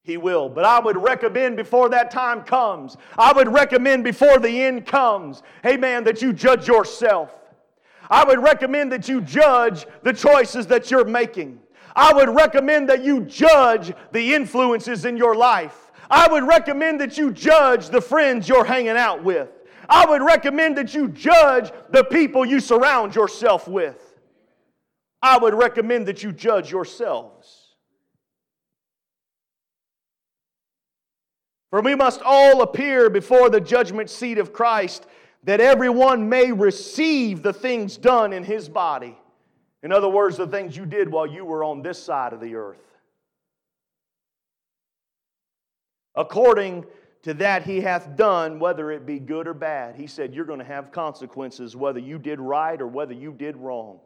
He 0.03 0.17
will. 0.17 0.49
But 0.49 0.65
I 0.65 0.81
would 0.81 0.97
recommend 0.97 1.57
before 1.57 1.91
that 1.91 2.11
time 2.11 2.43
comes, 2.43 2.97
I 3.19 3.33
would 3.33 3.49
recommend 3.49 4.05
before 4.05 4.39
the 4.39 4.63
end 4.63 4.87
comes, 4.87 5.43
amen, 5.65 6.05
that 6.05 6.23
you 6.23 6.33
judge 6.33 6.67
yourself. 6.67 7.31
I 8.09 8.25
would 8.25 8.43
recommend 8.43 8.91
that 8.93 9.09
you 9.09 9.21
judge 9.21 9.87
the 10.03 10.13
choices 10.13 10.67
that 10.67 10.91
you're 10.91 11.05
making. 11.05 11.61
I 11.95 12.13
would 12.13 12.29
recommend 12.29 12.89
that 12.89 13.05
you 13.05 13.21
judge 13.21 13.93
the 14.13 14.35
influences 14.35 15.05
in 15.05 15.17
your 15.17 15.35
life. 15.37 15.90
I 16.11 16.29
would 16.29 16.43
recommend 16.43 17.01
that 17.01 17.17
you 17.17 17.31
judge 17.31 17.89
the 17.89 18.01
friends 18.01 18.49
you're 18.49 18.65
hanging 18.65 18.97
out 18.97 19.23
with. 19.23 19.49
I 19.89 20.07
would 20.07 20.23
recommend 20.23 20.77
that 20.79 20.93
you 20.93 21.09
judge 21.09 21.71
the 21.91 22.05
people 22.05 22.45
you 22.45 22.61
surround 22.61 23.15
yourself 23.15 23.69
with. 23.69 24.19
I 25.23 25.39
would 25.39 25.55
recommend 25.55 26.07
that 26.09 26.23
you 26.23 26.33
judge 26.33 26.71
yourselves. 26.71 27.75
For 31.71 31.81
we 31.81 31.95
must 31.95 32.21
all 32.25 32.63
appear 32.63 33.09
before 33.11 33.49
the 33.49 33.61
judgment 33.61 34.11
seat 34.11 34.39
of 34.39 34.53
Christ, 34.53 35.07
that 35.45 35.61
everyone 35.61 36.29
may 36.29 36.51
receive 36.51 37.43
the 37.43 37.53
things 37.53 37.97
done 37.97 38.33
in 38.33 38.43
his 38.43 38.69
body. 38.69 39.17
In 39.83 39.93
other 39.93 40.09
words, 40.09 40.37
the 40.37 40.47
things 40.47 40.77
you 40.77 40.85
did 40.85 41.09
while 41.09 41.27
you 41.27 41.45
were 41.45 41.63
on 41.63 41.83
this 41.83 42.03
side 42.03 42.33
of 42.33 42.41
the 42.41 42.57
earth. 42.57 42.90
According 46.21 46.85
to 47.23 47.33
that 47.33 47.65
he 47.65 47.81
hath 47.81 48.15
done, 48.15 48.59
whether 48.59 48.91
it 48.91 49.07
be 49.07 49.19
good 49.19 49.49
or 49.49 49.55
bad. 49.55 49.97
He 49.97 50.07
said, 50.07 50.35
You're 50.35 50.45
going 50.45 50.59
to 50.59 50.65
have 50.67 50.93
consequences 50.93 51.75
whether 51.75 51.99
you 51.99 52.19
did 52.19 52.39
right 52.39 52.79
or 52.79 52.87
whether 52.87 53.15
you 53.15 53.33
did 53.33 53.57
wrong. 53.57 54.01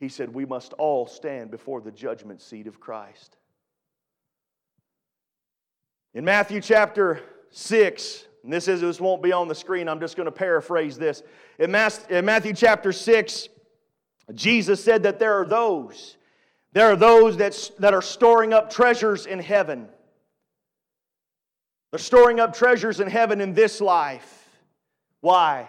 He 0.00 0.08
said, 0.08 0.32
We 0.32 0.46
must 0.46 0.72
all 0.74 1.06
stand 1.06 1.50
before 1.50 1.82
the 1.82 1.90
judgment 1.90 2.40
seat 2.40 2.66
of 2.66 2.80
Christ. 2.80 3.36
In 6.14 6.24
Matthew 6.24 6.62
chapter 6.62 7.20
6, 7.50 8.24
and 8.42 8.50
this, 8.50 8.66
is, 8.66 8.80
this 8.80 8.98
won't 8.98 9.22
be 9.22 9.32
on 9.32 9.46
the 9.46 9.54
screen, 9.54 9.90
I'm 9.90 10.00
just 10.00 10.16
going 10.16 10.24
to 10.24 10.32
paraphrase 10.32 10.96
this. 10.96 11.22
In, 11.58 11.70
Matthew 11.70 12.54
chapter 12.54 12.92
6, 12.92 13.48
Jesus 14.34 14.82
said 14.82 15.02
that 15.02 15.18
there 15.18 15.34
are 15.34 15.44
those, 15.44 16.16
there 16.72 16.90
are 16.90 16.96
those 16.96 17.36
that, 17.36 17.70
that 17.78 17.92
are 17.92 18.00
storing 18.00 18.54
up 18.54 18.70
treasures 18.70 19.26
in 19.26 19.38
heaven. 19.38 19.88
They're 21.90 21.98
storing 21.98 22.40
up 22.40 22.54
treasures 22.54 23.00
in 23.00 23.08
heaven 23.08 23.40
in 23.40 23.54
this 23.54 23.80
life. 23.80 24.48
Why? 25.20 25.68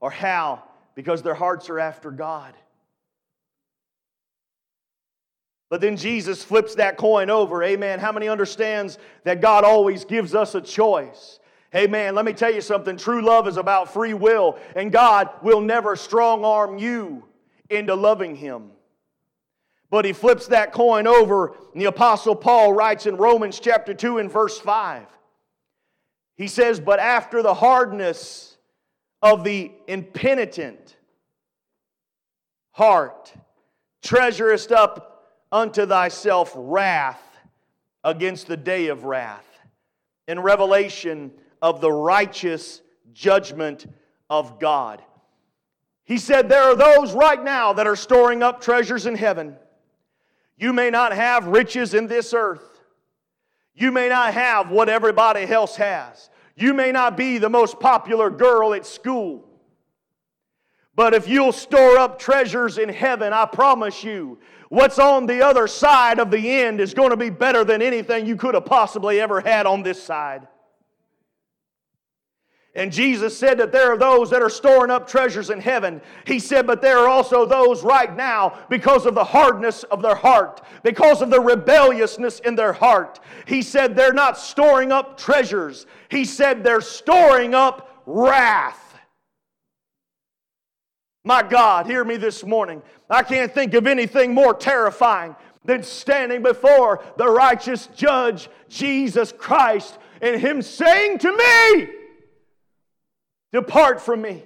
Or 0.00 0.10
how? 0.10 0.62
Because 0.94 1.22
their 1.22 1.34
hearts 1.34 1.68
are 1.70 1.78
after 1.78 2.10
God. 2.10 2.54
But 5.70 5.80
then 5.80 5.96
Jesus 5.96 6.44
flips 6.44 6.76
that 6.76 6.96
coin 6.96 7.30
over. 7.30 7.62
Amen. 7.62 7.98
How 7.98 8.12
many 8.12 8.28
understands 8.28 8.98
that 9.24 9.40
God 9.40 9.64
always 9.64 10.04
gives 10.04 10.34
us 10.34 10.54
a 10.54 10.60
choice? 10.60 11.40
Amen. 11.74 12.14
Let 12.14 12.24
me 12.24 12.32
tell 12.32 12.54
you 12.54 12.60
something. 12.60 12.96
True 12.96 13.22
love 13.22 13.48
is 13.48 13.56
about 13.56 13.92
free 13.92 14.14
will, 14.14 14.56
and 14.76 14.92
God 14.92 15.30
will 15.42 15.60
never 15.60 15.96
strong 15.96 16.44
arm 16.44 16.78
you 16.78 17.24
into 17.70 17.94
loving 17.96 18.36
Him. 18.36 18.70
But 19.90 20.04
He 20.04 20.12
flips 20.12 20.46
that 20.48 20.72
coin 20.72 21.08
over, 21.08 21.54
and 21.72 21.82
the 21.82 21.86
Apostle 21.86 22.36
Paul 22.36 22.72
writes 22.72 23.06
in 23.06 23.16
Romans 23.16 23.58
chapter 23.58 23.94
2 23.94 24.18
and 24.18 24.30
verse 24.30 24.58
5. 24.58 25.06
He 26.36 26.48
says, 26.48 26.80
But 26.80 26.98
after 26.98 27.42
the 27.42 27.54
hardness 27.54 28.56
of 29.22 29.44
the 29.44 29.72
impenitent 29.86 30.96
heart, 32.72 33.32
treasurest 34.02 34.72
up 34.72 35.32
unto 35.52 35.86
thyself 35.86 36.52
wrath 36.56 37.22
against 38.02 38.46
the 38.48 38.56
day 38.56 38.88
of 38.88 39.04
wrath, 39.04 39.46
in 40.26 40.40
revelation 40.40 41.32
of 41.62 41.80
the 41.80 41.92
righteous 41.92 42.82
judgment 43.12 43.86
of 44.28 44.58
God. 44.58 45.02
He 46.04 46.18
said, 46.18 46.48
There 46.48 46.62
are 46.62 46.76
those 46.76 47.12
right 47.12 47.42
now 47.42 47.72
that 47.74 47.86
are 47.86 47.96
storing 47.96 48.42
up 48.42 48.60
treasures 48.60 49.06
in 49.06 49.14
heaven. 49.14 49.56
You 50.56 50.72
may 50.72 50.90
not 50.90 51.12
have 51.12 51.46
riches 51.46 51.94
in 51.94 52.06
this 52.06 52.34
earth. 52.34 52.73
You 53.74 53.90
may 53.92 54.08
not 54.08 54.34
have 54.34 54.70
what 54.70 54.88
everybody 54.88 55.42
else 55.42 55.76
has. 55.76 56.30
You 56.56 56.74
may 56.74 56.92
not 56.92 57.16
be 57.16 57.38
the 57.38 57.50
most 57.50 57.80
popular 57.80 58.30
girl 58.30 58.74
at 58.74 58.86
school. 58.86 59.44
But 60.96 61.12
if 61.12 61.26
you'll 61.26 61.52
store 61.52 61.98
up 61.98 62.18
treasures 62.18 62.78
in 62.78 62.88
heaven, 62.88 63.32
I 63.32 63.46
promise 63.46 64.04
you, 64.04 64.38
What's 64.74 64.98
on 64.98 65.26
the 65.26 65.40
other 65.40 65.68
side 65.68 66.18
of 66.18 66.32
the 66.32 66.50
end 66.50 66.80
is 66.80 66.94
going 66.94 67.10
to 67.10 67.16
be 67.16 67.30
better 67.30 67.62
than 67.62 67.80
anything 67.80 68.26
you 68.26 68.34
could 68.34 68.54
have 68.54 68.64
possibly 68.64 69.20
ever 69.20 69.40
had 69.40 69.66
on 69.66 69.84
this 69.84 70.02
side. 70.02 70.48
And 72.76 72.92
Jesus 72.92 73.38
said 73.38 73.58
that 73.58 73.70
there 73.70 73.92
are 73.92 73.96
those 73.96 74.30
that 74.30 74.42
are 74.42 74.50
storing 74.50 74.90
up 74.90 75.06
treasures 75.06 75.50
in 75.50 75.60
heaven. 75.60 76.00
He 76.26 76.40
said, 76.40 76.66
but 76.66 76.82
there 76.82 76.98
are 76.98 77.08
also 77.08 77.46
those 77.46 77.84
right 77.84 78.14
now 78.16 78.58
because 78.68 79.06
of 79.06 79.14
the 79.14 79.22
hardness 79.22 79.84
of 79.84 80.02
their 80.02 80.16
heart, 80.16 80.60
because 80.82 81.22
of 81.22 81.30
the 81.30 81.40
rebelliousness 81.40 82.40
in 82.40 82.56
their 82.56 82.72
heart. 82.72 83.20
He 83.46 83.62
said 83.62 83.94
they're 83.94 84.12
not 84.12 84.36
storing 84.36 84.90
up 84.90 85.16
treasures. 85.16 85.86
He 86.08 86.24
said 86.24 86.64
they're 86.64 86.80
storing 86.80 87.54
up 87.54 88.02
wrath. 88.06 88.80
My 91.22 91.44
God, 91.44 91.86
hear 91.86 92.04
me 92.04 92.16
this 92.16 92.44
morning. 92.44 92.82
I 93.08 93.22
can't 93.22 93.54
think 93.54 93.74
of 93.74 93.86
anything 93.86 94.34
more 94.34 94.52
terrifying 94.52 95.36
than 95.64 95.84
standing 95.84 96.42
before 96.42 97.04
the 97.18 97.28
righteous 97.28 97.86
judge, 97.94 98.50
Jesus 98.68 99.32
Christ, 99.32 99.96
and 100.20 100.40
Him 100.40 100.60
saying 100.60 101.18
to 101.18 101.34
me, 101.34 101.88
Depart 103.54 104.00
from 104.00 104.20
me. 104.20 104.42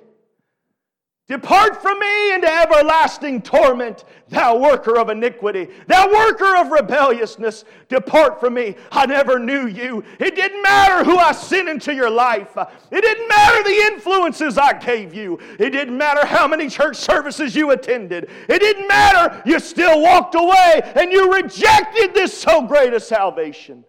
Depart 1.28 1.80
from 1.80 1.98
me 1.98 2.34
into 2.34 2.46
everlasting 2.46 3.40
torment, 3.40 4.04
thou 4.28 4.58
worker 4.58 4.98
of 4.98 5.08
iniquity, 5.08 5.70
thou 5.86 6.12
worker 6.12 6.56
of 6.58 6.70
rebelliousness. 6.70 7.64
Depart 7.88 8.38
from 8.38 8.52
me. 8.52 8.76
I 8.92 9.06
never 9.06 9.38
knew 9.38 9.66
you. 9.66 10.04
It 10.18 10.36
didn't 10.36 10.60
matter 10.60 11.04
who 11.04 11.16
I 11.16 11.32
sent 11.32 11.70
into 11.70 11.94
your 11.94 12.10
life. 12.10 12.54
It 12.90 13.00
didn't 13.00 13.28
matter 13.28 13.62
the 13.62 13.94
influences 13.94 14.58
I 14.58 14.74
gave 14.74 15.14
you. 15.14 15.38
It 15.58 15.70
didn't 15.70 15.96
matter 15.96 16.26
how 16.26 16.46
many 16.46 16.68
church 16.68 16.96
services 16.96 17.56
you 17.56 17.70
attended. 17.70 18.28
It 18.46 18.58
didn't 18.58 18.88
matter. 18.88 19.42
You 19.46 19.58
still 19.58 20.02
walked 20.02 20.34
away 20.34 20.82
and 20.96 21.10
you 21.10 21.32
rejected 21.32 22.12
this 22.12 22.38
so 22.38 22.66
great 22.66 22.92
a 22.92 23.00
salvation. 23.00 23.86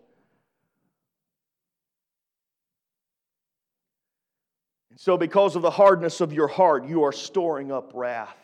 So, 5.01 5.15
because 5.15 5.55
of 5.55 5.61
the 5.61 5.71
hardness 5.71 6.19
of 6.19 6.33
your 6.33 6.49
heart, 6.49 6.85
you 6.85 7.03
are 7.03 7.13
storing 7.13 7.71
up 7.71 7.91
wrath. 7.93 8.35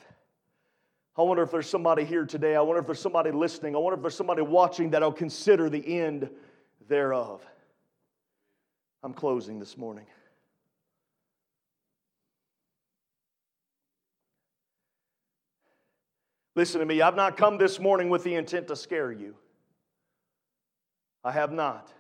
I 1.18 1.22
wonder 1.22 1.44
if 1.44 1.52
there's 1.52 1.68
somebody 1.68 2.06
here 2.06 2.26
today. 2.26 2.56
I 2.56 2.62
wonder 2.62 2.80
if 2.80 2.86
there's 2.86 3.02
somebody 3.02 3.30
listening. 3.32 3.76
I 3.76 3.80
wonder 3.80 3.98
if 3.98 4.02
there's 4.02 4.16
somebody 4.16 4.42
watching 4.42 4.92
that'll 4.92 5.12
consider 5.12 5.70
the 5.70 6.00
end 6.00 6.30
thereof. 6.88 7.46
I'm 9.04 9.14
closing 9.14 9.60
this 9.60 9.78
morning. 9.78 10.06
Listen 16.56 16.80
to 16.80 16.86
me, 16.86 17.02
I've 17.02 17.18
not 17.18 17.36
come 17.36 17.58
this 17.58 17.82
morning 17.82 18.08
with 18.08 18.24
the 18.24 18.36
intent 18.36 18.70
to 18.70 18.78
scare 18.78 19.12
you. 19.12 19.36
I 21.22 21.34
have 21.34 21.52
not. 21.52 21.92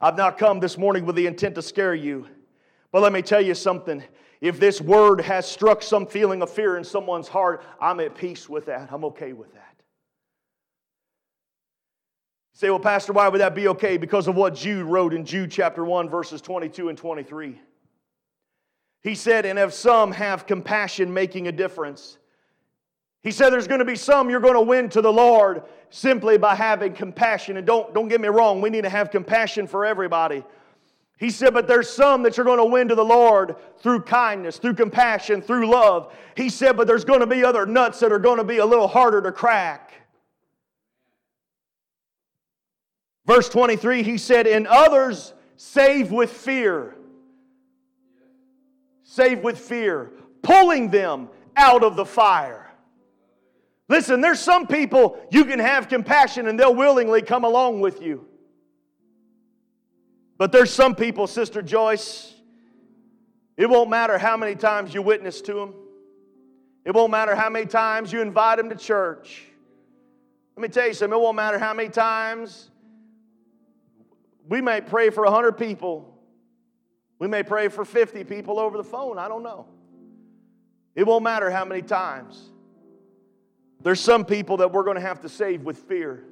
I've 0.00 0.16
not 0.16 0.38
come 0.38 0.60
this 0.60 0.78
morning 0.78 1.04
with 1.04 1.16
the 1.16 1.26
intent 1.26 1.56
to 1.56 1.62
scare 1.62 1.96
you. 1.96 2.28
But 2.92 3.02
let 3.02 3.12
me 3.12 3.22
tell 3.22 3.40
you 3.40 3.54
something. 3.54 4.04
If 4.42 4.60
this 4.60 4.80
word 4.80 5.22
has 5.22 5.50
struck 5.50 5.82
some 5.82 6.06
feeling 6.06 6.42
of 6.42 6.50
fear 6.50 6.76
in 6.76 6.84
someone's 6.84 7.28
heart, 7.28 7.64
I'm 7.80 8.00
at 8.00 8.14
peace 8.14 8.48
with 8.48 8.66
that. 8.66 8.90
I'm 8.92 9.04
okay 9.06 9.32
with 9.32 9.52
that. 9.54 9.74
You 12.52 12.58
say, 12.58 12.70
well, 12.70 12.80
Pastor, 12.80 13.14
why 13.14 13.28
would 13.28 13.40
that 13.40 13.54
be 13.54 13.68
okay? 13.68 13.96
Because 13.96 14.28
of 14.28 14.36
what 14.36 14.54
Jude 14.54 14.84
wrote 14.84 15.14
in 15.14 15.24
Jude 15.24 15.50
chapter 15.50 15.84
1, 15.84 16.10
verses 16.10 16.42
22 16.42 16.90
and 16.90 16.98
23. 16.98 17.58
He 19.02 19.14
said, 19.14 19.46
and 19.46 19.58
if 19.58 19.72
some 19.72 20.12
have 20.12 20.46
compassion 20.46 21.14
making 21.14 21.48
a 21.48 21.52
difference, 21.52 22.18
he 23.22 23.30
said 23.30 23.50
there's 23.50 23.68
going 23.68 23.78
to 23.78 23.84
be 23.84 23.96
some 23.96 24.28
you're 24.28 24.40
going 24.40 24.54
to 24.54 24.60
win 24.60 24.88
to 24.90 25.00
the 25.00 25.12
Lord 25.12 25.62
simply 25.90 26.36
by 26.36 26.54
having 26.56 26.92
compassion. 26.92 27.56
And 27.56 27.66
don't, 27.66 27.94
don't 27.94 28.08
get 28.08 28.20
me 28.20 28.28
wrong, 28.28 28.60
we 28.60 28.70
need 28.70 28.82
to 28.82 28.90
have 28.90 29.10
compassion 29.10 29.66
for 29.66 29.86
everybody. 29.86 30.44
He 31.18 31.30
said, 31.30 31.54
but 31.54 31.68
there's 31.68 31.88
some 31.88 32.22
that 32.24 32.36
you're 32.36 32.46
going 32.46 32.58
to 32.58 32.64
win 32.64 32.88
to 32.88 32.94
the 32.94 33.04
Lord 33.04 33.54
through 33.78 34.00
kindness, 34.02 34.58
through 34.58 34.74
compassion, 34.74 35.40
through 35.40 35.70
love. 35.70 36.12
He 36.36 36.48
said, 36.48 36.76
but 36.76 36.86
there's 36.86 37.04
going 37.04 37.20
to 37.20 37.26
be 37.26 37.44
other 37.44 37.64
nuts 37.64 38.00
that 38.00 38.10
are 38.10 38.18
going 38.18 38.38
to 38.38 38.44
be 38.44 38.58
a 38.58 38.66
little 38.66 38.88
harder 38.88 39.22
to 39.22 39.30
crack. 39.30 39.92
Verse 43.24 43.48
23, 43.48 44.02
he 44.02 44.18
said, 44.18 44.48
and 44.48 44.66
others 44.66 45.32
save 45.56 46.10
with 46.10 46.32
fear. 46.32 46.96
Save 49.04 49.44
with 49.44 49.58
fear, 49.58 50.10
pulling 50.42 50.90
them 50.90 51.28
out 51.56 51.84
of 51.84 51.94
the 51.94 52.04
fire. 52.04 52.68
Listen, 53.88 54.20
there's 54.20 54.40
some 54.40 54.66
people 54.66 55.20
you 55.30 55.44
can 55.44 55.58
have 55.58 55.88
compassion 55.88 56.48
and 56.48 56.58
they'll 56.58 56.74
willingly 56.74 57.22
come 57.22 57.44
along 57.44 57.80
with 57.80 58.02
you. 58.02 58.26
But 60.42 60.50
there's 60.50 60.72
some 60.72 60.96
people, 60.96 61.28
Sister 61.28 61.62
Joyce, 61.62 62.34
it 63.56 63.70
won't 63.70 63.88
matter 63.88 64.18
how 64.18 64.36
many 64.36 64.56
times 64.56 64.92
you 64.92 65.00
witness 65.00 65.40
to 65.42 65.54
them. 65.54 65.72
It 66.84 66.92
won't 66.92 67.12
matter 67.12 67.36
how 67.36 67.48
many 67.48 67.64
times 67.64 68.12
you 68.12 68.20
invite 68.20 68.58
them 68.58 68.68
to 68.68 68.74
church. 68.74 69.44
Let 70.56 70.62
me 70.62 70.66
tell 70.66 70.88
you 70.88 70.94
something, 70.94 71.16
it 71.16 71.22
won't 71.22 71.36
matter 71.36 71.60
how 71.60 71.72
many 71.72 71.90
times 71.90 72.70
we 74.48 74.60
may 74.60 74.80
pray 74.80 75.10
for 75.10 75.22
100 75.22 75.52
people. 75.52 76.12
We 77.20 77.28
may 77.28 77.44
pray 77.44 77.68
for 77.68 77.84
50 77.84 78.24
people 78.24 78.58
over 78.58 78.76
the 78.76 78.82
phone. 78.82 79.18
I 79.18 79.28
don't 79.28 79.44
know. 79.44 79.68
It 80.96 81.06
won't 81.06 81.22
matter 81.22 81.52
how 81.52 81.64
many 81.64 81.82
times. 81.82 82.50
There's 83.80 84.00
some 84.00 84.24
people 84.24 84.56
that 84.56 84.72
we're 84.72 84.82
going 84.82 84.96
to 84.96 85.02
have 85.02 85.20
to 85.20 85.28
save 85.28 85.62
with 85.62 85.78
fear. 85.78 86.24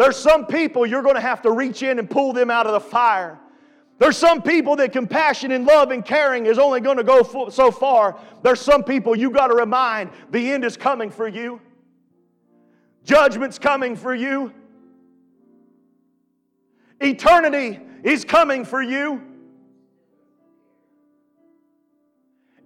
There's 0.00 0.16
some 0.16 0.46
people 0.46 0.86
you're 0.86 1.02
going 1.02 1.16
to 1.16 1.20
have 1.20 1.42
to 1.42 1.50
reach 1.50 1.82
in 1.82 1.98
and 1.98 2.08
pull 2.08 2.32
them 2.32 2.50
out 2.50 2.66
of 2.66 2.72
the 2.72 2.80
fire. 2.80 3.38
There's 3.98 4.16
some 4.16 4.40
people 4.40 4.74
that 4.76 4.92
compassion 4.92 5.52
and 5.52 5.66
love 5.66 5.90
and 5.90 6.02
caring 6.02 6.46
is 6.46 6.58
only 6.58 6.80
going 6.80 6.96
to 6.96 7.04
go 7.04 7.50
so 7.50 7.70
far. 7.70 8.18
There's 8.42 8.62
some 8.62 8.82
people 8.82 9.14
you've 9.14 9.34
got 9.34 9.48
to 9.48 9.54
remind 9.54 10.08
the 10.30 10.52
end 10.52 10.64
is 10.64 10.78
coming 10.78 11.10
for 11.10 11.28
you. 11.28 11.60
Judgment's 13.04 13.58
coming 13.58 13.94
for 13.94 14.14
you. 14.14 14.54
Eternity 16.98 17.80
is 18.02 18.24
coming 18.24 18.64
for 18.64 18.80
you. 18.80 19.20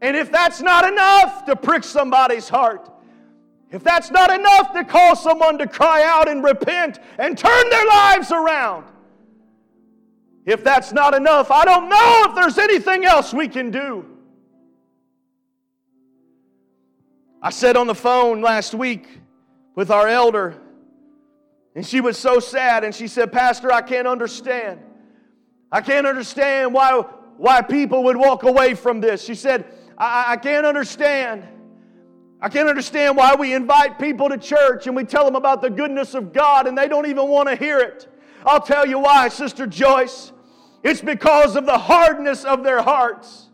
And 0.01 0.16
if 0.16 0.30
that's 0.30 0.62
not 0.62 0.87
enough 0.87 1.47
to 1.47 1.57
prick 1.57 1.82
somebody's 1.82 2.49
heart, 2.49 2.93
if 3.75 3.83
that's 3.83 4.12
not 4.12 4.31
enough 4.31 4.72
to 4.72 4.85
cause 4.85 5.20
someone 5.20 5.59
to 5.59 5.66
cry 5.66 6.05
out 6.05 6.29
and 6.29 6.45
repent 6.45 7.01
and 7.18 7.37
turn 7.37 7.70
their 7.70 7.85
lives 7.85 8.31
around, 8.31 8.87
if 10.47 10.62
that's 10.62 10.93
not 10.93 11.12
enough, 11.12 11.51
I 11.51 11.64
don't 11.64 11.89
know 11.89 12.25
if 12.29 12.37
there's 12.37 12.57
anything 12.57 13.05
else 13.05 13.35
we 13.35 13.49
can 13.49 13.72
do. 13.72 14.07
I 17.43 17.51
sat 17.51 17.77
on 17.77 17.89
the 17.89 17.97
phone 17.97 18.43
last 18.43 18.75
week 18.75 19.09
with 19.75 19.91
our 19.91 20.07
elder, 20.07 20.55
and 21.75 21.85
she 21.85 22.01
was 22.01 22.16
so 22.16 22.39
sad, 22.39 22.85
and 22.85 22.95
she 22.95 23.09
said, 23.09 23.33
Pastor, 23.33 23.72
I 23.72 23.83
can't 23.83 24.07
understand. 24.07 24.79
I 25.72 25.81
can't 25.81 26.07
understand 26.07 26.72
why, 26.72 27.05
why 27.39 27.61
people 27.61 28.05
would 28.05 28.16
walk 28.16 28.45
away 28.45 28.75
from 28.75 29.01
this. 29.01 29.25
She 29.25 29.35
said, 29.35 29.64
I, 29.99 30.35
I 30.35 30.37
can't 30.37 30.64
understand. 30.64 31.43
I 32.45 32.51
can't 32.51 32.68
understand 32.68 33.16
why 33.16 33.34
we 33.34 33.55
invite 33.55 33.99
people 33.99 34.28
to 34.28 34.36
church 34.36 34.86
and 34.86 34.95
we 34.95 35.05
tell 35.05 35.24
them 35.24 35.34
about 35.34 35.62
the 35.62 35.70
goodness 35.70 36.12
of 36.12 36.34
God 36.34 36.66
and 36.66 36.76
they 36.76 36.88
don't 36.88 37.07
even 37.07 37.26
want 37.26 37.49
to 37.49 37.57
hear 37.57 37.78
it. 37.78 38.07
I'll 38.45 38.61
tell 38.61 38.86
you 38.86 38.99
why, 38.99 39.30
Sister 39.30 39.66
Joyce. 39.66 40.30
It's 40.82 41.01
because 41.01 41.57
of 41.57 41.64
the 41.64 41.78
hardness 41.78 42.45
of 42.45 42.62
their 42.62 42.82
hearts. 42.82 43.49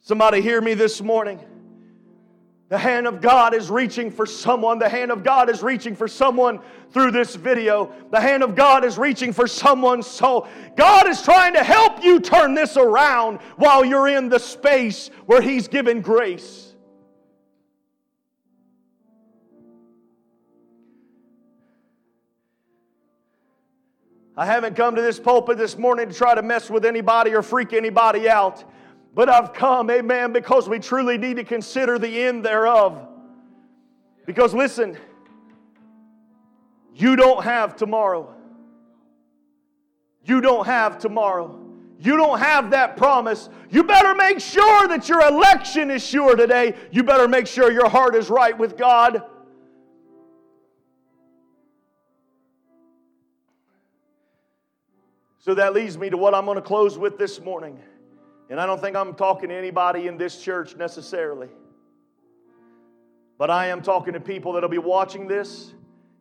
Somebody 0.00 0.40
hear 0.40 0.62
me 0.62 0.72
this 0.72 1.02
morning. 1.02 1.38
The 2.74 2.80
hand 2.80 3.06
of 3.06 3.20
God 3.20 3.54
is 3.54 3.70
reaching 3.70 4.10
for 4.10 4.26
someone. 4.26 4.80
The 4.80 4.88
hand 4.88 5.12
of 5.12 5.22
God 5.22 5.48
is 5.48 5.62
reaching 5.62 5.94
for 5.94 6.08
someone 6.08 6.58
through 6.90 7.12
this 7.12 7.36
video. 7.36 7.92
The 8.10 8.20
hand 8.20 8.42
of 8.42 8.56
God 8.56 8.84
is 8.84 8.98
reaching 8.98 9.32
for 9.32 9.46
someone's 9.46 10.08
soul. 10.08 10.48
God 10.74 11.06
is 11.06 11.22
trying 11.22 11.54
to 11.54 11.62
help 11.62 12.02
you 12.02 12.18
turn 12.18 12.52
this 12.52 12.76
around 12.76 13.38
while 13.58 13.84
you're 13.84 14.08
in 14.08 14.28
the 14.28 14.40
space 14.40 15.10
where 15.26 15.40
He's 15.40 15.68
given 15.68 16.00
grace. 16.00 16.74
I 24.36 24.46
haven't 24.46 24.74
come 24.74 24.96
to 24.96 25.00
this 25.00 25.20
pulpit 25.20 25.58
this 25.58 25.78
morning 25.78 26.08
to 26.08 26.12
try 26.12 26.34
to 26.34 26.42
mess 26.42 26.68
with 26.68 26.84
anybody 26.84 27.34
or 27.34 27.42
freak 27.42 27.72
anybody 27.72 28.28
out. 28.28 28.64
But 29.14 29.28
I've 29.28 29.52
come, 29.52 29.90
amen, 29.90 30.32
because 30.32 30.68
we 30.68 30.80
truly 30.80 31.18
need 31.18 31.36
to 31.36 31.44
consider 31.44 31.98
the 31.98 32.22
end 32.24 32.44
thereof. 32.44 33.06
Because 34.26 34.52
listen, 34.52 34.96
you 36.94 37.14
don't 37.14 37.44
have 37.44 37.76
tomorrow. 37.76 38.34
You 40.24 40.40
don't 40.40 40.66
have 40.66 40.98
tomorrow. 40.98 41.60
You 41.98 42.16
don't 42.16 42.38
have 42.38 42.70
that 42.72 42.96
promise. 42.96 43.48
You 43.70 43.84
better 43.84 44.14
make 44.14 44.40
sure 44.40 44.88
that 44.88 45.08
your 45.08 45.20
election 45.20 45.90
is 45.90 46.04
sure 46.04 46.34
today. 46.34 46.74
You 46.90 47.04
better 47.04 47.28
make 47.28 47.46
sure 47.46 47.70
your 47.70 47.88
heart 47.88 48.16
is 48.16 48.28
right 48.30 48.56
with 48.56 48.76
God. 48.76 49.22
So 55.38 55.54
that 55.54 55.74
leads 55.74 55.98
me 55.98 56.10
to 56.10 56.16
what 56.16 56.34
I'm 56.34 56.46
going 56.46 56.56
to 56.56 56.62
close 56.62 56.98
with 56.98 57.18
this 57.18 57.40
morning. 57.40 57.78
And 58.50 58.60
I 58.60 58.66
don't 58.66 58.80
think 58.80 58.96
I'm 58.96 59.14
talking 59.14 59.48
to 59.48 59.54
anybody 59.54 60.06
in 60.06 60.18
this 60.18 60.40
church 60.40 60.76
necessarily. 60.76 61.48
But 63.38 63.50
I 63.50 63.68
am 63.68 63.82
talking 63.82 64.12
to 64.14 64.20
people 64.20 64.52
that'll 64.52 64.68
be 64.68 64.78
watching 64.78 65.26
this, 65.26 65.72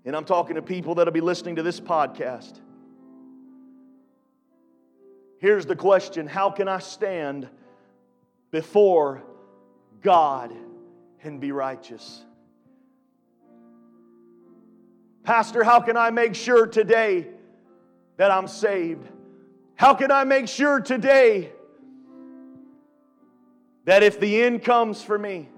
and 0.06 0.16
I'm 0.16 0.26
talking 0.26 0.56
to 0.56 0.62
people 0.62 0.96
that'll 0.96 1.14
be 1.14 1.22
listening 1.22 1.58
to 1.58 1.64
this 1.64 1.80
podcast. 1.80 2.60
Here's 5.40 5.66
the 5.66 5.76
question 5.76 6.26
How 6.26 6.50
can 6.50 6.68
I 6.68 6.80
stand 6.80 7.50
before 8.52 9.24
God 10.02 10.54
and 11.24 11.40
be 11.40 11.52
righteous? 11.52 12.24
Pastor, 15.24 15.64
how 15.64 15.80
can 15.80 15.96
I 15.96 16.10
make 16.10 16.36
sure 16.36 16.68
today 16.68 17.28
that 18.18 18.32
I'm 18.32 18.48
saved? 18.48 19.08
How 19.76 19.94
can 19.94 20.12
I 20.12 20.24
make 20.24 20.48
sure 20.48 20.80
today 20.80 21.52
that 23.86 24.04
if 24.04 24.20
the 24.20 24.42
end 24.44 24.64
comes 24.64 25.02
for 25.02 25.18
me, 25.18 25.50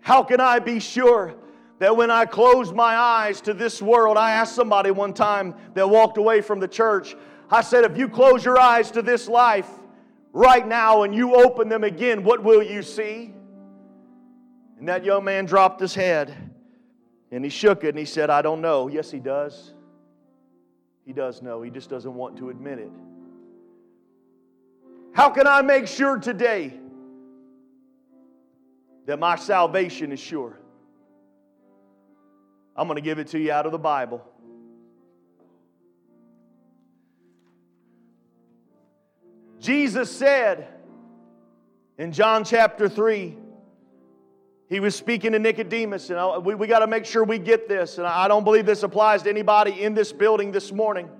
how 0.00 0.22
can 0.22 0.40
I 0.40 0.58
be 0.58 0.80
sure 0.80 1.34
that 1.78 1.96
when 1.96 2.10
I 2.10 2.26
close 2.26 2.72
my 2.72 2.96
eyes 2.96 3.40
to 3.42 3.54
this 3.54 3.80
world, 3.80 4.16
I 4.16 4.32
asked 4.32 4.54
somebody 4.54 4.90
one 4.90 5.14
time 5.14 5.54
that 5.74 5.88
walked 5.88 6.18
away 6.18 6.40
from 6.40 6.60
the 6.60 6.68
church, 6.68 7.16
I 7.50 7.62
said, 7.62 7.84
if 7.84 7.96
you 7.96 8.08
close 8.08 8.44
your 8.44 8.58
eyes 8.58 8.90
to 8.92 9.02
this 9.02 9.28
life 9.28 9.68
right 10.32 10.66
now 10.66 11.02
and 11.02 11.14
you 11.14 11.34
open 11.34 11.68
them 11.68 11.84
again, 11.84 12.22
what 12.22 12.42
will 12.42 12.62
you 12.62 12.82
see? 12.82 13.34
And 14.78 14.88
that 14.88 15.04
young 15.04 15.24
man 15.24 15.44
dropped 15.44 15.80
his 15.80 15.94
head 15.94 16.34
and 17.30 17.44
he 17.44 17.50
shook 17.50 17.84
it 17.84 17.90
and 17.90 17.98
he 17.98 18.04
said, 18.04 18.30
I 18.30 18.42
don't 18.42 18.60
know. 18.60 18.88
Yes, 18.88 19.10
he 19.10 19.18
does. 19.18 19.74
He 21.04 21.12
does 21.12 21.42
know. 21.42 21.62
He 21.62 21.70
just 21.70 21.90
doesn't 21.90 22.14
want 22.14 22.36
to 22.38 22.50
admit 22.50 22.78
it. 22.78 22.90
How 25.12 25.30
can 25.30 25.46
I 25.46 25.62
make 25.62 25.86
sure 25.86 26.18
today 26.18 26.72
that 29.06 29.18
my 29.18 29.36
salvation 29.36 30.12
is 30.12 30.20
sure? 30.20 30.58
I'm 32.76 32.86
going 32.86 32.96
to 32.96 33.02
give 33.02 33.18
it 33.18 33.28
to 33.28 33.38
you 33.38 33.52
out 33.52 33.66
of 33.66 33.72
the 33.72 33.78
Bible. 33.78 34.24
Jesus 39.58 40.10
said 40.10 40.68
In 41.98 42.12
John 42.12 42.44
chapter 42.44 42.88
3, 42.88 43.36
he 44.70 44.80
was 44.80 44.94
speaking 44.94 45.32
to 45.32 45.38
Nicodemus, 45.38 46.08
and 46.08 46.44
we, 46.46 46.54
we 46.54 46.66
got 46.66 46.78
to 46.78 46.86
make 46.86 47.04
sure 47.04 47.24
we 47.24 47.38
get 47.38 47.68
this. 47.68 47.98
And 47.98 48.06
I 48.06 48.28
don't 48.28 48.44
believe 48.44 48.64
this 48.64 48.84
applies 48.84 49.22
to 49.24 49.28
anybody 49.28 49.82
in 49.82 49.92
this 49.92 50.12
building 50.12 50.52
this 50.52 50.72
morning. 50.72 51.10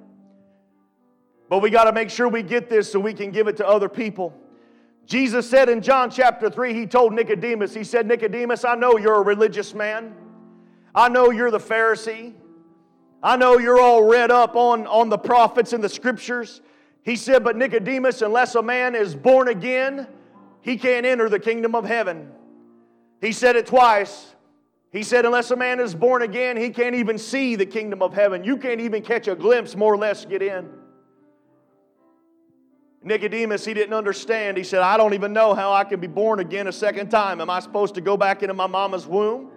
But 1.51 1.63
we 1.63 1.69
got 1.69 1.85
to 1.85 1.93
make 1.93 2.11
sure 2.11 2.29
we 2.29 2.45
get 2.45 2.71
this 2.71 2.91
so 2.91 3.01
we 3.01 3.13
can 3.13 3.33
give 3.33 3.49
it 3.49 3.57
to 3.57 3.67
other 3.67 3.89
people. 3.89 4.33
Jesus 5.05 5.51
said 5.51 5.69
in 5.69 5.83
John 5.83 6.09
chapter 6.09 6.49
3, 6.49 6.73
he 6.73 6.87
told 6.87 7.13
Nicodemus, 7.13 7.75
he 7.75 7.83
said, 7.83 8.07
Nicodemus, 8.07 8.65
I 8.65 8.77
know 8.77 8.97
you're 8.97 9.17
a 9.17 9.23
religious 9.23 9.75
man. 9.75 10.15
I 10.95 11.09
know 11.09 11.33
you're 11.33 11.51
the 11.51 11.59
Pharisee. 11.59 12.35
I 13.21 13.37
know 13.37 13.59
you're 13.59 13.81
all 13.81 14.05
read 14.05 14.31
up 14.31 14.55
on, 14.55 14.87
on 14.87 15.09
the 15.09 15.19
prophets 15.19 15.73
and 15.73 15.83
the 15.83 15.89
scriptures. 15.89 16.61
He 17.03 17.17
said, 17.17 17.43
But 17.43 17.57
Nicodemus, 17.57 18.23
unless 18.23 18.55
a 18.55 18.63
man 18.63 18.95
is 18.95 19.17
born 19.17 19.49
again, 19.49 20.07
he 20.61 20.77
can't 20.77 21.05
enter 21.05 21.29
the 21.29 21.41
kingdom 21.41 21.75
of 21.75 21.85
heaven. 21.85 22.31
He 23.21 23.33
said 23.33 23.57
it 23.57 23.67
twice. 23.67 24.37
He 24.93 25.03
said, 25.03 25.25
Unless 25.25 25.51
a 25.51 25.57
man 25.57 25.81
is 25.81 25.97
born 25.97 26.23
again, 26.23 26.57
he 26.57 26.71
can't 26.71 26.95
even 26.95 27.19
see 27.19 27.57
the 27.57 27.67
kingdom 27.67 28.03
of 28.03 28.15
heaven. 28.15 28.45
You 28.45 28.57
can't 28.57 28.81
even 28.81 29.03
catch 29.03 29.27
a 29.27 29.35
glimpse, 29.35 29.75
more 29.75 29.93
or 29.93 29.99
less, 29.99 30.25
get 30.25 30.43
in. 30.43 30.80
Nicodemus, 33.03 33.65
he 33.65 33.73
didn't 33.73 33.95
understand. 33.95 34.57
He 34.57 34.65
said, 34.65 34.81
I 34.81 34.97
don't 34.97 35.15
even 35.15 35.33
know 35.33 35.55
how 35.55 35.73
I 35.73 35.85
can 35.85 36.01
be 36.01 36.07
born 36.07 36.39
again 36.39 36.67
a 36.67 36.73
second 36.73 37.09
time. 37.09 37.41
Am 37.41 37.49
I 37.49 37.61
supposed 37.61 37.95
to 37.95 38.01
go 38.01 38.17
back 38.17 38.43
into 38.43 38.55
my 38.55 38.67
mama's 38.67 39.07
womb? 39.07 39.51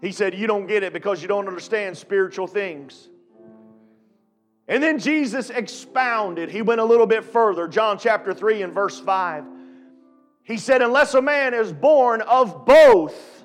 He 0.00 0.12
said, 0.12 0.34
You 0.34 0.46
don't 0.46 0.66
get 0.66 0.82
it 0.82 0.92
because 0.92 1.22
you 1.22 1.28
don't 1.28 1.46
understand 1.46 1.96
spiritual 1.96 2.46
things. 2.46 3.08
And 4.68 4.82
then 4.82 4.98
Jesus 4.98 5.50
expounded. 5.50 6.50
He 6.50 6.60
went 6.60 6.80
a 6.80 6.84
little 6.84 7.06
bit 7.06 7.24
further. 7.24 7.68
John 7.68 7.98
chapter 7.98 8.34
3 8.34 8.62
and 8.62 8.72
verse 8.72 8.98
5. 8.98 9.44
He 10.42 10.56
said, 10.56 10.82
Unless 10.82 11.14
a 11.14 11.22
man 11.22 11.54
is 11.54 11.72
born 11.72 12.20
of 12.22 12.66
both, 12.66 13.44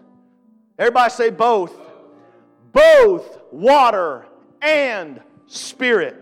everybody 0.80 1.12
say 1.12 1.30
both, 1.30 1.74
both 2.72 3.40
water 3.52 4.26
and 4.62 5.22
spirit, 5.48 6.21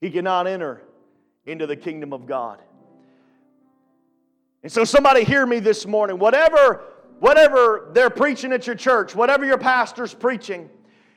he 0.00 0.10
cannot 0.10 0.46
enter 0.46 0.82
into 1.46 1.66
the 1.66 1.76
kingdom 1.76 2.12
of 2.12 2.26
God. 2.26 2.60
And 4.62 4.70
so, 4.70 4.84
somebody 4.84 5.24
hear 5.24 5.46
me 5.46 5.60
this 5.60 5.86
morning. 5.86 6.18
Whatever, 6.18 6.84
whatever 7.20 7.90
they're 7.92 8.10
preaching 8.10 8.52
at 8.52 8.66
your 8.66 8.76
church, 8.76 9.14
whatever 9.14 9.44
your 9.44 9.58
pastor's 9.58 10.12
preaching, 10.12 10.68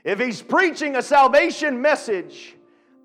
if 0.03 0.19
he's 0.19 0.41
preaching 0.41 0.95
a 0.95 1.01
salvation 1.01 1.81
message 1.81 2.55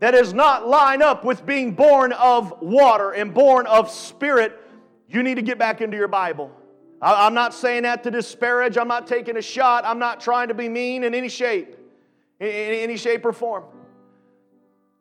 that 0.01 0.13
does 0.13 0.35
not 0.35 0.69
line 0.69 1.03
up 1.03 1.25
with 1.25 1.45
being 1.47 1.73
born 1.73 2.13
of 2.13 2.55
water 2.61 3.13
and 3.13 3.33
born 3.33 3.67
of 3.67 3.91
spirit, 3.91 4.61
you 5.09 5.23
need 5.23 5.37
to 5.37 5.43
get 5.43 5.59
back 5.59 5.81
into 5.81 5.97
your 5.97 6.09
Bible. 6.09 6.51
I'm 7.01 7.35
not 7.35 7.53
saying 7.53 7.83
that 7.83 8.03
to 8.05 8.11
disparage. 8.11 8.79
I'm 8.79 8.89
not 8.89 9.07
taking 9.07 9.37
a 9.37 9.43
shot. 9.43 9.85
I'm 9.85 9.99
not 9.99 10.21
trying 10.21 10.49
to 10.49 10.55
be 10.55 10.69
mean 10.69 11.05
in 11.05 11.15
any 11.15 11.29
shape, 11.29 11.77
in 12.41 12.49
any 12.49 12.97
shape 12.97 13.25
or 13.25 13.33
form. 13.33 13.65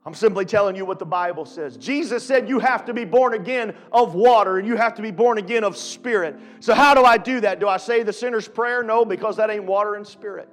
I'm 0.06 0.14
simply 0.14 0.46
telling 0.46 0.76
you 0.76 0.86
what 0.86 1.00
the 1.00 1.06
Bible 1.06 1.46
says. 1.46 1.78
Jesus 1.78 2.24
said 2.24 2.48
you 2.48 2.60
have 2.60 2.86
to 2.86 2.94
be 2.94 3.06
born 3.06 3.34
again 3.34 3.76
of 3.92 4.14
water 4.14 4.60
and 4.60 4.68
you 4.68 4.76
have 4.76 4.94
to 4.96 5.02
be 5.02 5.10
born 5.10 5.40
again 5.40 5.64
of 5.64 5.76
spirit. 5.76 6.36
So, 6.60 6.76
how 6.76 6.94
do 6.94 7.04
I 7.04 7.18
do 7.18 7.42
that? 7.42 7.60
Do 7.60 7.68
I 7.68 7.78
say 7.78 8.04
the 8.04 8.14
sinner's 8.14 8.48
prayer? 8.48 8.84
No, 8.84 9.04
because 9.04 9.38
that 9.38 9.50
ain't 9.50 9.64
water 9.64 9.96
and 9.96 10.06
spirit. 10.06 10.48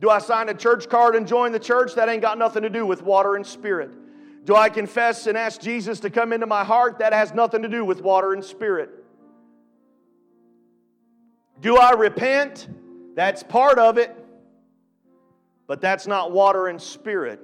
Do 0.00 0.10
I 0.10 0.20
sign 0.20 0.48
a 0.48 0.54
church 0.54 0.88
card 0.88 1.16
and 1.16 1.26
join 1.26 1.50
the 1.50 1.58
church? 1.58 1.94
That 1.96 2.08
ain't 2.08 2.22
got 2.22 2.38
nothing 2.38 2.62
to 2.62 2.70
do 2.70 2.86
with 2.86 3.02
water 3.02 3.34
and 3.34 3.44
spirit. 3.44 3.90
Do 4.44 4.54
I 4.54 4.68
confess 4.68 5.26
and 5.26 5.36
ask 5.36 5.60
Jesus 5.60 5.98
to 6.00 6.10
come 6.10 6.32
into 6.32 6.46
my 6.46 6.62
heart? 6.62 7.00
That 7.00 7.12
has 7.12 7.34
nothing 7.34 7.62
to 7.62 7.68
do 7.68 7.84
with 7.84 8.00
water 8.00 8.32
and 8.32 8.44
spirit. 8.44 8.90
Do 11.60 11.78
I 11.78 11.92
repent? 11.92 12.68
That's 13.16 13.42
part 13.42 13.78
of 13.80 13.98
it, 13.98 14.14
but 15.66 15.80
that's 15.80 16.06
not 16.06 16.30
water 16.30 16.68
and 16.68 16.80
spirit. 16.80 17.40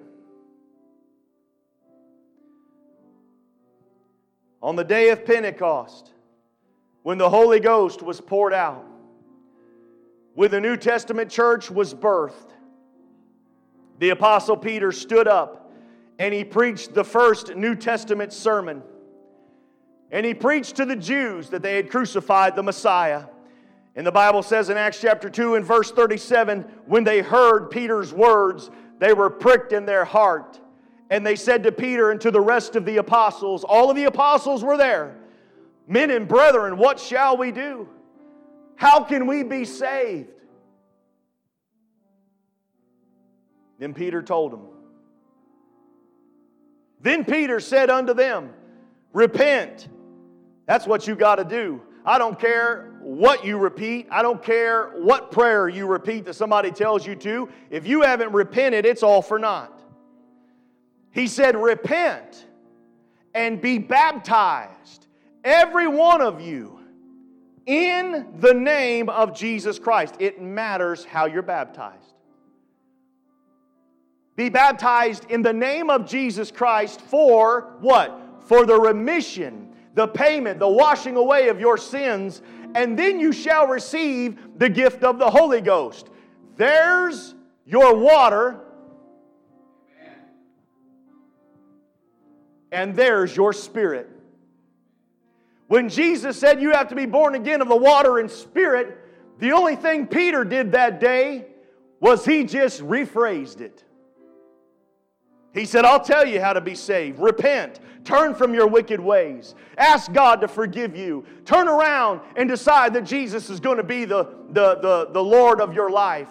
On 4.62 4.76
the 4.76 4.84
day 4.84 5.08
of 5.08 5.24
Pentecost, 5.24 6.12
when 7.02 7.18
the 7.18 7.28
Holy 7.28 7.58
Ghost 7.58 8.00
was 8.00 8.20
poured 8.20 8.52
out, 8.52 8.86
when 10.34 10.50
the 10.50 10.60
New 10.60 10.76
Testament 10.76 11.30
church 11.30 11.70
was 11.70 11.92
birthed, 11.92 12.50
the 13.98 14.10
Apostle 14.10 14.56
Peter 14.56 14.92
stood 14.92 15.26
up 15.26 15.72
and 16.18 16.32
he 16.32 16.44
preached 16.44 16.94
the 16.94 17.04
first 17.04 17.54
New 17.56 17.74
Testament 17.74 18.32
sermon. 18.32 18.82
And 20.10 20.24
he 20.24 20.34
preached 20.34 20.76
to 20.76 20.84
the 20.84 20.96
Jews 20.96 21.48
that 21.50 21.62
they 21.62 21.76
had 21.76 21.90
crucified 21.90 22.54
the 22.54 22.62
Messiah. 22.62 23.24
And 23.96 24.06
the 24.06 24.12
Bible 24.12 24.42
says 24.42 24.70
in 24.70 24.76
Acts 24.76 25.00
chapter 25.00 25.28
2 25.28 25.56
and 25.56 25.64
verse 25.64 25.90
37 25.90 26.62
when 26.86 27.02
they 27.02 27.20
heard 27.20 27.70
Peter's 27.70 28.12
words, 28.12 28.70
they 28.98 29.12
were 29.12 29.30
pricked 29.30 29.72
in 29.72 29.86
their 29.86 30.04
heart. 30.04 30.60
And 31.12 31.26
they 31.26 31.36
said 31.36 31.62
to 31.64 31.72
Peter 31.72 32.10
and 32.10 32.18
to 32.22 32.30
the 32.30 32.40
rest 32.40 32.74
of 32.74 32.86
the 32.86 32.96
apostles, 32.96 33.64
all 33.64 33.90
of 33.90 33.96
the 33.96 34.04
apostles 34.04 34.64
were 34.64 34.78
there, 34.78 35.14
Men 35.86 36.10
and 36.10 36.26
brethren, 36.26 36.78
what 36.78 36.98
shall 36.98 37.36
we 37.36 37.52
do? 37.52 37.86
How 38.76 39.04
can 39.04 39.26
we 39.26 39.42
be 39.42 39.66
saved? 39.66 40.30
Then 43.78 43.92
Peter 43.92 44.22
told 44.22 44.52
them. 44.52 44.62
Then 47.02 47.26
Peter 47.26 47.60
said 47.60 47.90
unto 47.90 48.14
them, 48.14 48.54
Repent. 49.12 49.88
That's 50.64 50.86
what 50.86 51.06
you 51.06 51.14
got 51.14 51.34
to 51.34 51.44
do. 51.44 51.82
I 52.06 52.16
don't 52.16 52.40
care 52.40 52.96
what 53.02 53.44
you 53.44 53.58
repeat. 53.58 54.08
I 54.10 54.22
don't 54.22 54.42
care 54.42 54.92
what 54.96 55.30
prayer 55.30 55.68
you 55.68 55.86
repeat 55.86 56.24
that 56.24 56.34
somebody 56.34 56.70
tells 56.70 57.06
you 57.06 57.16
to. 57.16 57.50
If 57.68 57.86
you 57.86 58.00
haven't 58.00 58.32
repented, 58.32 58.86
it's 58.86 59.02
all 59.02 59.20
for 59.20 59.38
naught. 59.38 59.81
He 61.12 61.26
said, 61.28 61.56
Repent 61.56 62.46
and 63.34 63.60
be 63.60 63.78
baptized, 63.78 65.06
every 65.44 65.86
one 65.86 66.20
of 66.20 66.40
you, 66.40 66.80
in 67.66 68.34
the 68.40 68.52
name 68.52 69.08
of 69.08 69.36
Jesus 69.36 69.78
Christ. 69.78 70.16
It 70.18 70.42
matters 70.42 71.04
how 71.04 71.26
you're 71.26 71.42
baptized. 71.42 72.14
Be 74.34 74.48
baptized 74.48 75.30
in 75.30 75.42
the 75.42 75.52
name 75.52 75.90
of 75.90 76.08
Jesus 76.08 76.50
Christ 76.50 77.00
for 77.00 77.76
what? 77.80 78.18
For 78.46 78.66
the 78.66 78.80
remission, 78.80 79.74
the 79.94 80.08
payment, 80.08 80.58
the 80.58 80.68
washing 80.68 81.16
away 81.16 81.48
of 81.48 81.60
your 81.60 81.76
sins, 81.76 82.42
and 82.74 82.98
then 82.98 83.20
you 83.20 83.32
shall 83.32 83.66
receive 83.66 84.38
the 84.58 84.68
gift 84.68 85.04
of 85.04 85.18
the 85.18 85.30
Holy 85.30 85.60
Ghost. 85.60 86.08
There's 86.56 87.34
your 87.66 87.94
water 87.96 88.60
and 92.72 92.96
there's 92.96 93.36
your 93.36 93.52
spirit. 93.52 94.08
When 95.68 95.88
Jesus 95.88 96.36
said 96.36 96.60
you 96.60 96.72
have 96.72 96.88
to 96.88 96.94
be 96.94 97.06
born 97.06 97.34
again 97.34 97.62
of 97.62 97.68
the 97.68 97.76
water 97.76 98.18
and 98.18 98.30
spirit, 98.30 98.98
the 99.38 99.52
only 99.52 99.76
thing 99.76 100.06
Peter 100.06 100.44
did 100.44 100.72
that 100.72 101.00
day 101.00 101.46
was 102.00 102.24
he 102.24 102.44
just 102.44 102.80
rephrased 102.80 103.60
it. 103.60 103.84
He 105.54 105.66
said, 105.66 105.84
I'll 105.84 106.02
tell 106.02 106.26
you 106.26 106.40
how 106.40 106.54
to 106.54 106.60
be 106.60 106.74
saved. 106.74 107.18
Repent. 107.18 107.80
Turn 108.04 108.34
from 108.34 108.54
your 108.54 108.66
wicked 108.66 108.98
ways. 108.98 109.54
Ask 109.76 110.12
God 110.12 110.40
to 110.40 110.48
forgive 110.48 110.96
you. 110.96 111.24
Turn 111.44 111.68
around 111.68 112.20
and 112.36 112.48
decide 112.48 112.94
that 112.94 113.04
Jesus 113.04 113.50
is 113.50 113.60
going 113.60 113.76
to 113.76 113.82
be 113.82 114.04
the, 114.04 114.24
the, 114.50 114.76
the, 114.76 115.08
the 115.12 115.22
Lord 115.22 115.60
of 115.60 115.74
your 115.74 115.90
life. 115.90 116.30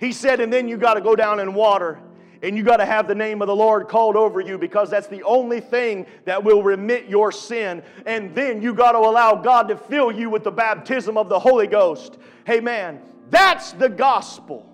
He 0.00 0.12
said, 0.12 0.40
and 0.40 0.52
then 0.52 0.66
you 0.66 0.78
got 0.78 0.94
to 0.94 1.00
go 1.00 1.14
down 1.14 1.40
in 1.40 1.52
water 1.54 2.00
and 2.42 2.56
you 2.56 2.62
got 2.62 2.76
to 2.78 2.86
have 2.86 3.08
the 3.08 3.14
name 3.14 3.42
of 3.42 3.48
the 3.48 3.56
Lord 3.56 3.88
called 3.88 4.16
over 4.16 4.40
you 4.40 4.58
because 4.58 4.90
that's 4.90 5.08
the 5.08 5.22
only 5.24 5.60
thing 5.60 6.06
that 6.24 6.42
will 6.42 6.62
remit 6.62 7.08
your 7.08 7.32
sin. 7.32 7.82
And 8.06 8.34
then 8.34 8.62
you 8.62 8.74
got 8.74 8.92
to 8.92 8.98
allow 8.98 9.34
God 9.34 9.68
to 9.68 9.76
fill 9.76 10.12
you 10.12 10.30
with 10.30 10.44
the 10.44 10.50
baptism 10.50 11.16
of 11.16 11.28
the 11.28 11.38
Holy 11.38 11.66
Ghost. 11.66 12.18
Amen. 12.48 13.00
That's 13.30 13.72
the 13.72 13.88
gospel. 13.88 14.66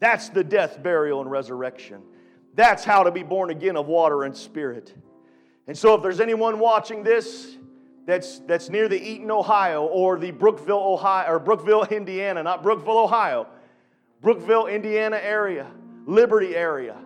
That's 0.00 0.30
the 0.30 0.42
death, 0.42 0.82
burial, 0.82 1.20
and 1.20 1.30
resurrection. 1.30 2.02
That's 2.54 2.84
how 2.84 3.04
to 3.04 3.10
be 3.10 3.22
born 3.22 3.50
again 3.50 3.76
of 3.76 3.86
water 3.86 4.24
and 4.24 4.36
spirit. 4.36 4.94
And 5.66 5.78
so, 5.78 5.94
if 5.94 6.02
there's 6.02 6.20
anyone 6.20 6.58
watching 6.58 7.04
this 7.04 7.56
that's, 8.04 8.40
that's 8.40 8.68
near 8.68 8.88
the 8.88 9.00
Eaton, 9.00 9.30
Ohio, 9.30 9.84
or 9.84 10.18
the 10.18 10.32
Brookville, 10.32 10.82
Ohio, 10.82 11.30
or 11.30 11.38
Brookville, 11.38 11.84
Indiana, 11.90 12.42
not 12.42 12.62
Brookville, 12.62 12.98
Ohio, 12.98 13.46
Brookville, 14.22 14.66
Indiana 14.66 15.16
area, 15.16 15.66
Liberty 16.06 16.56
area. 16.56 16.96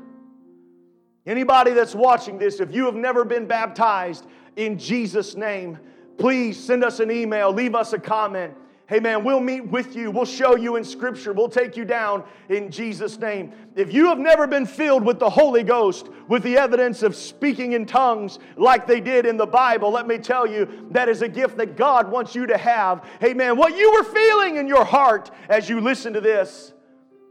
Anybody 1.27 1.73
that's 1.73 1.95
watching 1.95 2.39
this, 2.39 2.61
if 2.61 2.73
you 2.73 2.85
have 2.85 2.95
never 2.95 3.25
been 3.25 3.47
baptized 3.47 4.27
in 4.55 4.79
Jesus' 4.79 5.35
name, 5.35 5.79
please 6.19 6.63
send 6.63 6.85
us 6.85 7.01
an 7.01 7.11
email, 7.11 7.53
leave 7.53 7.75
us 7.75 7.93
a 7.95 7.99
comment. 7.99 8.55
Hey 8.89 9.01
man, 9.01 9.25
we'll 9.25 9.41
meet 9.41 9.67
with 9.67 9.97
you. 9.97 10.13
We'll 10.13 10.25
show 10.25 10.55
you 10.55 10.77
in 10.77 10.85
Scripture. 10.85 11.33
We'll 11.33 11.49
take 11.49 11.77
you 11.77 11.85
down 11.85 12.23
in 12.49 12.71
Jesus' 12.71 13.19
name. 13.19 13.53
If 13.75 13.93
you 13.93 14.07
have 14.07 14.21
never 14.21 14.47
been 14.47 14.65
filled 14.65 15.05
with 15.05 15.19
the 15.19 15.29
Holy 15.29 15.65
Ghost, 15.65 16.09
with 16.29 16.45
the 16.45 16.57
evidence 16.57 17.03
of 17.03 17.17
speaking 17.17 17.73
in 17.73 17.85
tongues 17.85 18.39
like 18.57 18.87
they 18.87 19.01
did 19.01 19.27
in 19.27 19.37
the 19.37 19.47
Bible, 19.47 19.91
let 19.91 20.07
me 20.07 20.19
tell 20.19 20.47
you, 20.47 20.87
that 20.93 21.09
is 21.09 21.23
a 21.23 21.29
gift 21.29 21.57
that 21.57 21.77
God 21.77 22.09
wants 22.09 22.37
you 22.37 22.47
to 22.47 22.57
have. 22.57 23.05
Hey 23.21 23.35
man, 23.35 23.57
what 23.57 23.77
you 23.77 23.91
were 23.91 24.05
feeling 24.05 24.57
in 24.57 24.69
your 24.69 24.85
heart 24.85 25.33
as 25.49 25.69
you 25.69 25.81
listen 25.81 26.13
to 26.13 26.21
this 26.21 26.73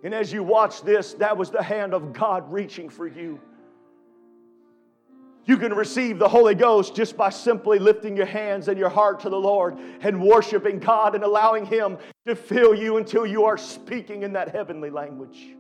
and 0.05 0.13
as 0.13 0.31
you 0.31 0.43
watch 0.43 0.83
this, 0.83 1.15
that 1.15 1.35
was 1.35 1.49
the 1.49 1.63
hand 1.63 1.95
of 1.95 2.13
God 2.13 2.53
reaching 2.53 2.89
for 2.89 3.07
you. 3.07 3.39
You 5.45 5.57
can 5.57 5.73
receive 5.73 6.19
the 6.19 6.29
Holy 6.29 6.53
Ghost 6.53 6.95
just 6.95 7.17
by 7.17 7.31
simply 7.31 7.79
lifting 7.79 8.15
your 8.15 8.27
hands 8.27 8.67
and 8.67 8.77
your 8.77 8.89
heart 8.89 9.21
to 9.21 9.29
the 9.29 9.39
Lord 9.39 9.79
and 10.01 10.21
worshiping 10.21 10.77
God 10.77 11.15
and 11.15 11.23
allowing 11.23 11.65
Him 11.65 11.97
to 12.27 12.35
fill 12.35 12.75
you 12.75 12.97
until 12.97 13.25
you 13.25 13.45
are 13.45 13.57
speaking 13.57 14.21
in 14.21 14.33
that 14.33 14.49
heavenly 14.49 14.91
language. 14.91 15.55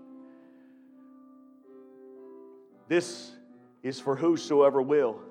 This 2.87 3.31
is 3.81 3.99
for 3.99 4.15
whosoever 4.15 4.79
will, 4.79 5.21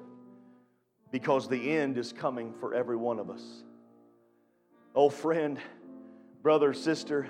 because 1.12 1.48
the 1.48 1.70
end 1.70 1.98
is 1.98 2.12
coming 2.12 2.52
for 2.52 2.74
every 2.74 2.96
one 2.96 3.20
of 3.20 3.30
us. 3.30 3.62
Oh, 4.92 5.08
friend, 5.08 5.60
brother, 6.42 6.74
sister, 6.74 7.28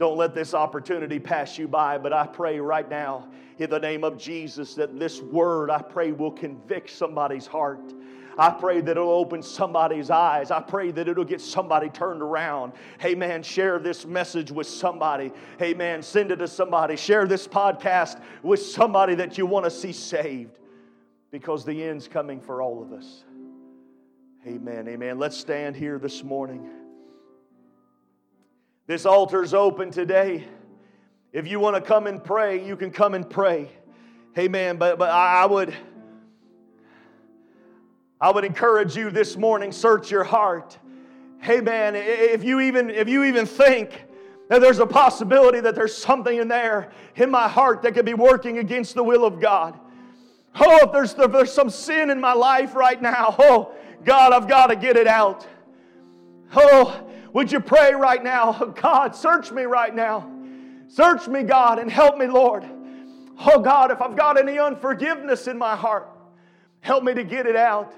don't 0.00 0.16
let 0.16 0.34
this 0.34 0.54
opportunity 0.54 1.18
pass 1.18 1.58
you 1.58 1.68
by, 1.68 1.98
but 1.98 2.10
I 2.10 2.26
pray 2.26 2.58
right 2.58 2.88
now 2.88 3.28
in 3.58 3.68
the 3.68 3.78
name 3.78 4.02
of 4.02 4.16
Jesus 4.16 4.74
that 4.76 4.98
this 4.98 5.20
word, 5.20 5.70
I 5.70 5.82
pray, 5.82 6.10
will 6.10 6.30
convict 6.30 6.88
somebody's 6.88 7.46
heart. 7.46 7.92
I 8.38 8.48
pray 8.48 8.80
that 8.80 8.92
it'll 8.92 9.10
open 9.10 9.42
somebody's 9.42 10.08
eyes. 10.08 10.50
I 10.50 10.62
pray 10.62 10.90
that 10.92 11.06
it'll 11.06 11.26
get 11.26 11.42
somebody 11.42 11.90
turned 11.90 12.22
around. 12.22 12.72
Hey, 12.98 13.14
man, 13.14 13.42
share 13.42 13.78
this 13.78 14.06
message 14.06 14.50
with 14.50 14.66
somebody. 14.66 15.32
Hey, 15.58 15.74
man, 15.74 16.02
send 16.02 16.30
it 16.30 16.36
to 16.36 16.48
somebody. 16.48 16.96
Share 16.96 17.26
this 17.26 17.46
podcast 17.46 18.22
with 18.42 18.62
somebody 18.62 19.16
that 19.16 19.36
you 19.36 19.44
want 19.44 19.66
to 19.66 19.70
see 19.70 19.92
saved 19.92 20.58
because 21.30 21.66
the 21.66 21.84
end's 21.84 22.08
coming 22.08 22.40
for 22.40 22.62
all 22.62 22.82
of 22.82 22.94
us. 22.94 23.24
Amen. 24.46 24.88
Amen. 24.88 25.18
Let's 25.18 25.36
stand 25.36 25.76
here 25.76 25.98
this 25.98 26.24
morning. 26.24 26.79
This 28.90 29.06
altar's 29.06 29.54
open 29.54 29.92
today. 29.92 30.48
If 31.32 31.46
you 31.46 31.60
want 31.60 31.76
to 31.76 31.80
come 31.80 32.08
and 32.08 32.24
pray, 32.24 32.66
you 32.66 32.74
can 32.74 32.90
come 32.90 33.14
and 33.14 33.30
pray. 33.30 33.70
Amen. 34.36 34.78
But, 34.78 34.98
but 34.98 35.10
I 35.10 35.46
would 35.46 35.72
I 38.20 38.32
would 38.32 38.44
encourage 38.44 38.96
you 38.96 39.12
this 39.12 39.36
morning, 39.36 39.70
search 39.70 40.10
your 40.10 40.24
heart. 40.24 40.76
Hey 41.38 41.60
man, 41.60 41.94
if 41.94 42.42
you 42.42 42.58
even 42.58 42.90
if 42.90 43.08
you 43.08 43.22
even 43.22 43.46
think 43.46 44.06
that 44.48 44.60
there's 44.60 44.80
a 44.80 44.86
possibility 44.86 45.60
that 45.60 45.76
there's 45.76 45.96
something 45.96 46.36
in 46.36 46.48
there 46.48 46.90
in 47.14 47.30
my 47.30 47.46
heart 47.46 47.82
that 47.82 47.94
could 47.94 48.06
be 48.06 48.14
working 48.14 48.58
against 48.58 48.96
the 48.96 49.04
will 49.04 49.24
of 49.24 49.38
God. 49.38 49.78
Oh, 50.56 50.78
if 50.82 50.90
there's, 50.90 51.14
if 51.16 51.30
there's 51.30 51.52
some 51.52 51.70
sin 51.70 52.10
in 52.10 52.20
my 52.20 52.32
life 52.32 52.74
right 52.74 53.00
now, 53.00 53.36
oh, 53.38 53.72
God, 54.04 54.32
I've 54.32 54.48
got 54.48 54.66
to 54.66 54.74
get 54.74 54.96
it 54.96 55.06
out. 55.06 55.46
Oh, 56.56 57.06
would 57.32 57.50
you 57.50 57.60
pray 57.60 57.92
right 57.94 58.22
now? 58.22 58.52
God, 58.80 59.14
search 59.14 59.50
me 59.50 59.62
right 59.62 59.94
now. 59.94 60.30
Search 60.88 61.28
me, 61.28 61.42
God, 61.42 61.78
and 61.78 61.90
help 61.90 62.18
me, 62.18 62.26
Lord. 62.26 62.64
Oh, 63.46 63.60
God, 63.60 63.90
if 63.90 64.02
I've 64.02 64.16
got 64.16 64.38
any 64.38 64.58
unforgiveness 64.58 65.46
in 65.46 65.56
my 65.56 65.76
heart, 65.76 66.08
help 66.80 67.04
me 67.04 67.14
to 67.14 67.24
get 67.24 67.46
it 67.46 67.56
out. 67.56 67.94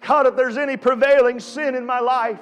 God, 0.00 0.26
if 0.26 0.36
there's 0.36 0.56
any 0.56 0.76
prevailing 0.76 1.40
sin 1.40 1.74
in 1.74 1.84
my 1.84 2.00
life, 2.00 2.40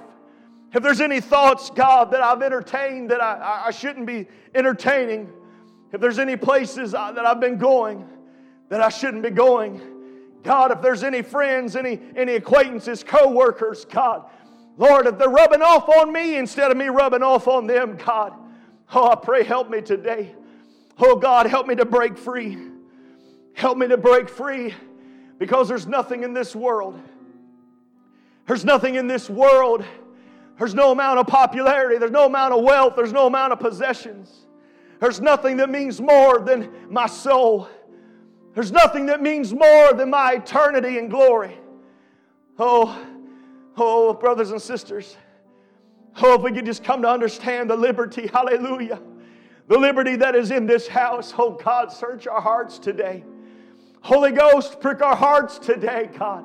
if 0.74 0.82
there's 0.82 1.00
any 1.00 1.20
thoughts, 1.20 1.70
God, 1.70 2.10
that 2.10 2.20
I've 2.20 2.42
entertained 2.42 3.10
that 3.10 3.22
I, 3.22 3.64
I 3.66 3.70
shouldn't 3.70 4.06
be 4.06 4.26
entertaining, 4.54 5.32
if 5.92 6.00
there's 6.00 6.18
any 6.18 6.36
places 6.36 6.92
uh, 6.92 7.12
that 7.12 7.24
I've 7.24 7.40
been 7.40 7.56
going 7.56 8.06
that 8.68 8.82
I 8.82 8.88
shouldn't 8.88 9.22
be 9.22 9.30
going, 9.30 9.80
God, 10.42 10.70
if 10.70 10.80
there's 10.80 11.02
any 11.02 11.22
friends, 11.22 11.74
any, 11.76 12.00
any 12.16 12.34
acquaintances, 12.34 13.02
co 13.02 13.30
workers, 13.30 13.84
God, 13.86 14.30
Lord, 14.78 15.06
if 15.06 15.18
they're 15.18 15.28
rubbing 15.28 15.60
off 15.60 15.88
on 15.88 16.12
me 16.12 16.36
instead 16.36 16.70
of 16.70 16.76
me 16.76 16.88
rubbing 16.88 17.22
off 17.22 17.48
on 17.48 17.66
them, 17.66 17.96
God, 17.96 18.32
oh, 18.94 19.10
I 19.10 19.16
pray, 19.16 19.42
help 19.42 19.68
me 19.68 19.82
today. 19.82 20.34
Oh, 21.00 21.16
God, 21.16 21.46
help 21.46 21.66
me 21.66 21.74
to 21.74 21.84
break 21.84 22.16
free. 22.16 22.56
Help 23.54 23.76
me 23.76 23.88
to 23.88 23.96
break 23.96 24.28
free 24.28 24.72
because 25.38 25.68
there's 25.68 25.88
nothing 25.88 26.22
in 26.22 26.32
this 26.32 26.54
world. 26.54 26.98
There's 28.46 28.64
nothing 28.64 28.94
in 28.94 29.08
this 29.08 29.28
world. 29.28 29.84
There's 30.58 30.74
no 30.74 30.92
amount 30.92 31.18
of 31.18 31.26
popularity. 31.26 31.98
There's 31.98 32.12
no 32.12 32.26
amount 32.26 32.54
of 32.54 32.62
wealth. 32.62 32.94
There's 32.94 33.12
no 33.12 33.26
amount 33.26 33.52
of 33.52 33.58
possessions. 33.58 34.46
There's 35.00 35.20
nothing 35.20 35.56
that 35.56 35.70
means 35.70 36.00
more 36.00 36.38
than 36.38 36.70
my 36.88 37.06
soul. 37.06 37.68
There's 38.54 38.72
nothing 38.72 39.06
that 39.06 39.20
means 39.20 39.52
more 39.52 39.92
than 39.92 40.10
my 40.10 40.34
eternity 40.34 40.98
and 40.98 41.10
glory. 41.10 41.58
Oh, 42.58 42.96
Oh, 43.80 44.12
brothers 44.12 44.50
and 44.50 44.60
sisters. 44.60 45.16
Oh, 46.20 46.34
if 46.34 46.42
we 46.42 46.52
could 46.52 46.66
just 46.66 46.82
come 46.82 47.02
to 47.02 47.08
understand 47.08 47.70
the 47.70 47.76
liberty, 47.76 48.26
hallelujah, 48.26 49.00
the 49.68 49.78
liberty 49.78 50.16
that 50.16 50.34
is 50.34 50.50
in 50.50 50.66
this 50.66 50.88
house. 50.88 51.32
Oh, 51.38 51.52
God, 51.52 51.92
search 51.92 52.26
our 52.26 52.40
hearts 52.40 52.78
today. 52.78 53.24
Holy 54.00 54.32
Ghost, 54.32 54.80
prick 54.80 55.00
our 55.00 55.14
hearts 55.14 55.58
today, 55.58 56.10
God. 56.18 56.44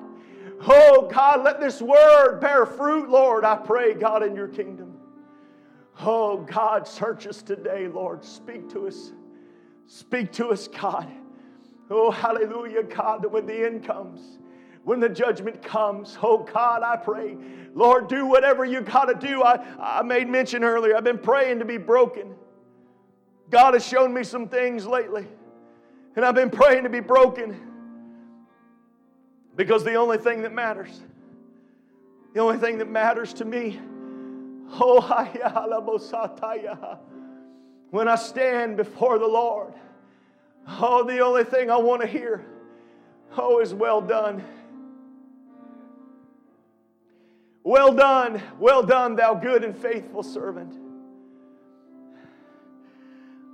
Oh, 0.67 1.09
God, 1.11 1.43
let 1.43 1.59
this 1.59 1.81
word 1.81 2.39
bear 2.39 2.65
fruit, 2.65 3.09
Lord, 3.09 3.43
I 3.43 3.55
pray, 3.55 3.93
God, 3.93 4.23
in 4.23 4.35
your 4.35 4.47
kingdom. 4.47 4.97
Oh, 6.01 6.37
God, 6.37 6.87
search 6.87 7.25
us 7.27 7.41
today, 7.41 7.87
Lord. 7.87 8.23
Speak 8.23 8.69
to 8.69 8.87
us. 8.87 9.11
Speak 9.87 10.31
to 10.33 10.49
us, 10.49 10.67
God. 10.67 11.09
Oh, 11.89 12.11
hallelujah, 12.11 12.83
God, 12.83 13.23
that 13.23 13.29
when 13.29 13.45
the 13.45 13.65
end 13.65 13.85
comes, 13.85 14.39
when 14.83 14.99
the 14.99 15.09
judgment 15.09 15.61
comes. 15.61 16.17
Oh 16.21 16.39
God, 16.39 16.83
I 16.83 16.97
pray, 16.97 17.37
Lord, 17.73 18.07
do 18.07 18.25
whatever 18.25 18.65
you 18.65 18.81
got 18.81 19.05
to 19.05 19.15
do. 19.15 19.43
I, 19.43 19.63
I 19.79 20.01
made 20.01 20.27
mention 20.27 20.63
earlier, 20.63 20.95
I've 20.95 21.03
been 21.03 21.17
praying 21.17 21.59
to 21.59 21.65
be 21.65 21.77
broken. 21.77 22.35
God 23.49 23.73
has 23.73 23.85
shown 23.85 24.13
me 24.13 24.23
some 24.23 24.47
things 24.47 24.85
lately, 24.85 25.27
and 26.15 26.25
I've 26.25 26.35
been 26.35 26.49
praying 26.49 26.83
to 26.83 26.89
be 26.89 26.99
broken 26.99 27.59
because 29.55 29.83
the 29.83 29.95
only 29.95 30.17
thing 30.17 30.41
that 30.41 30.53
matters, 30.53 31.01
the 32.33 32.39
only 32.39 32.57
thing 32.57 32.79
that 32.79 32.89
matters 32.89 33.33
to 33.33 33.45
me, 33.45 33.79
oh, 34.71 35.01
when 37.91 38.07
I 38.07 38.15
stand 38.15 38.77
before 38.77 39.19
the 39.19 39.27
Lord, 39.27 39.73
oh, 40.67 41.03
the 41.03 41.19
only 41.19 41.43
thing 41.43 41.69
I 41.69 41.77
want 41.77 42.01
to 42.01 42.07
hear, 42.07 42.43
oh, 43.37 43.59
is 43.59 43.73
well 43.73 44.01
done. 44.01 44.43
Well 47.63 47.93
done, 47.93 48.41
well 48.59 48.83
done, 48.83 49.15
thou 49.15 49.33
good 49.35 49.63
and 49.63 49.75
faithful 49.75 50.21
servant. 50.21 50.75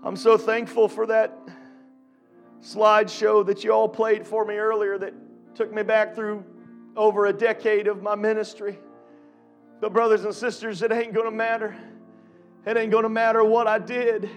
I'm 0.04 0.16
so 0.16 0.38
thankful 0.38 0.88
for 0.88 1.06
that 1.08 1.38
slideshow 2.62 3.46
that 3.46 3.64
you 3.64 3.72
all 3.72 3.88
played 3.88 4.26
for 4.26 4.46
me 4.46 4.56
earlier 4.56 4.98
that 4.98 5.14
took 5.54 5.72
me 5.72 5.84
back 5.84 6.16
through 6.16 6.44
over 6.96 7.28
a 7.28 7.34
decade 7.34 7.88
of 7.88 8.02
my 8.02 8.16
ministry. 8.16 8.80
But, 9.80 9.94
brothers 9.94 10.26
and 10.26 10.34
sisters, 10.34 10.82
it 10.82 10.92
ain't 10.92 11.14
to 11.14 11.32
matter. 11.32 11.76
It 12.66 12.78
ain't 12.78 12.92
to 13.04 13.10
matter 13.10 13.44
what 13.44 13.68
I 13.68 13.80
did 13.80 14.30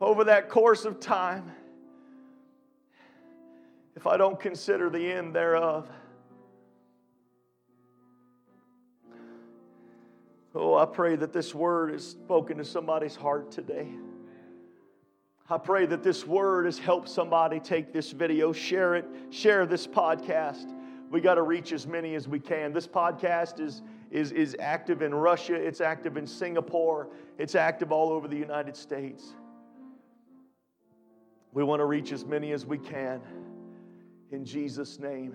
over 0.00 0.24
that 0.24 0.48
course 0.48 0.84
of 0.84 1.00
time 1.00 1.52
if 3.96 4.06
I 4.06 4.16
don't 4.16 4.38
consider 4.40 4.90
the 4.90 5.12
end 5.12 5.34
thereof. 5.34 5.88
Oh, 10.54 10.74
I 10.74 10.84
pray 10.84 11.16
that 11.16 11.32
this 11.32 11.54
word 11.54 11.94
is 11.94 12.06
spoken 12.06 12.58
to 12.58 12.64
somebody's 12.64 13.14
heart 13.14 13.52
today. 13.52 13.88
I 15.48 15.58
pray 15.58 15.86
that 15.86 16.02
this 16.02 16.26
word 16.26 16.66
has 16.66 16.78
helped 16.78 17.08
somebody 17.08 17.60
take 17.60 17.92
this 17.92 18.10
video, 18.12 18.52
share 18.52 18.94
it, 18.94 19.04
share 19.30 19.66
this 19.66 19.86
podcast. 19.86 20.72
We 21.10 21.20
got 21.20 21.34
to 21.34 21.42
reach 21.42 21.72
as 21.72 21.86
many 21.86 22.14
as 22.14 22.28
we 22.28 22.38
can. 22.38 22.72
This 22.72 22.86
podcast 22.86 23.60
is, 23.60 23.82
is, 24.10 24.30
is 24.32 24.56
active 24.60 25.02
in 25.02 25.12
Russia, 25.12 25.54
it's 25.54 25.80
active 25.80 26.16
in 26.16 26.26
Singapore, 26.26 27.08
it's 27.38 27.56
active 27.56 27.90
all 27.90 28.10
over 28.10 28.28
the 28.28 28.36
United 28.36 28.76
States. 28.76 29.34
We 31.52 31.64
want 31.64 31.80
to 31.80 31.86
reach 31.86 32.12
as 32.12 32.24
many 32.24 32.52
as 32.52 32.64
we 32.64 32.78
can. 32.78 33.20
In 34.30 34.44
Jesus' 34.44 35.00
name. 35.00 35.34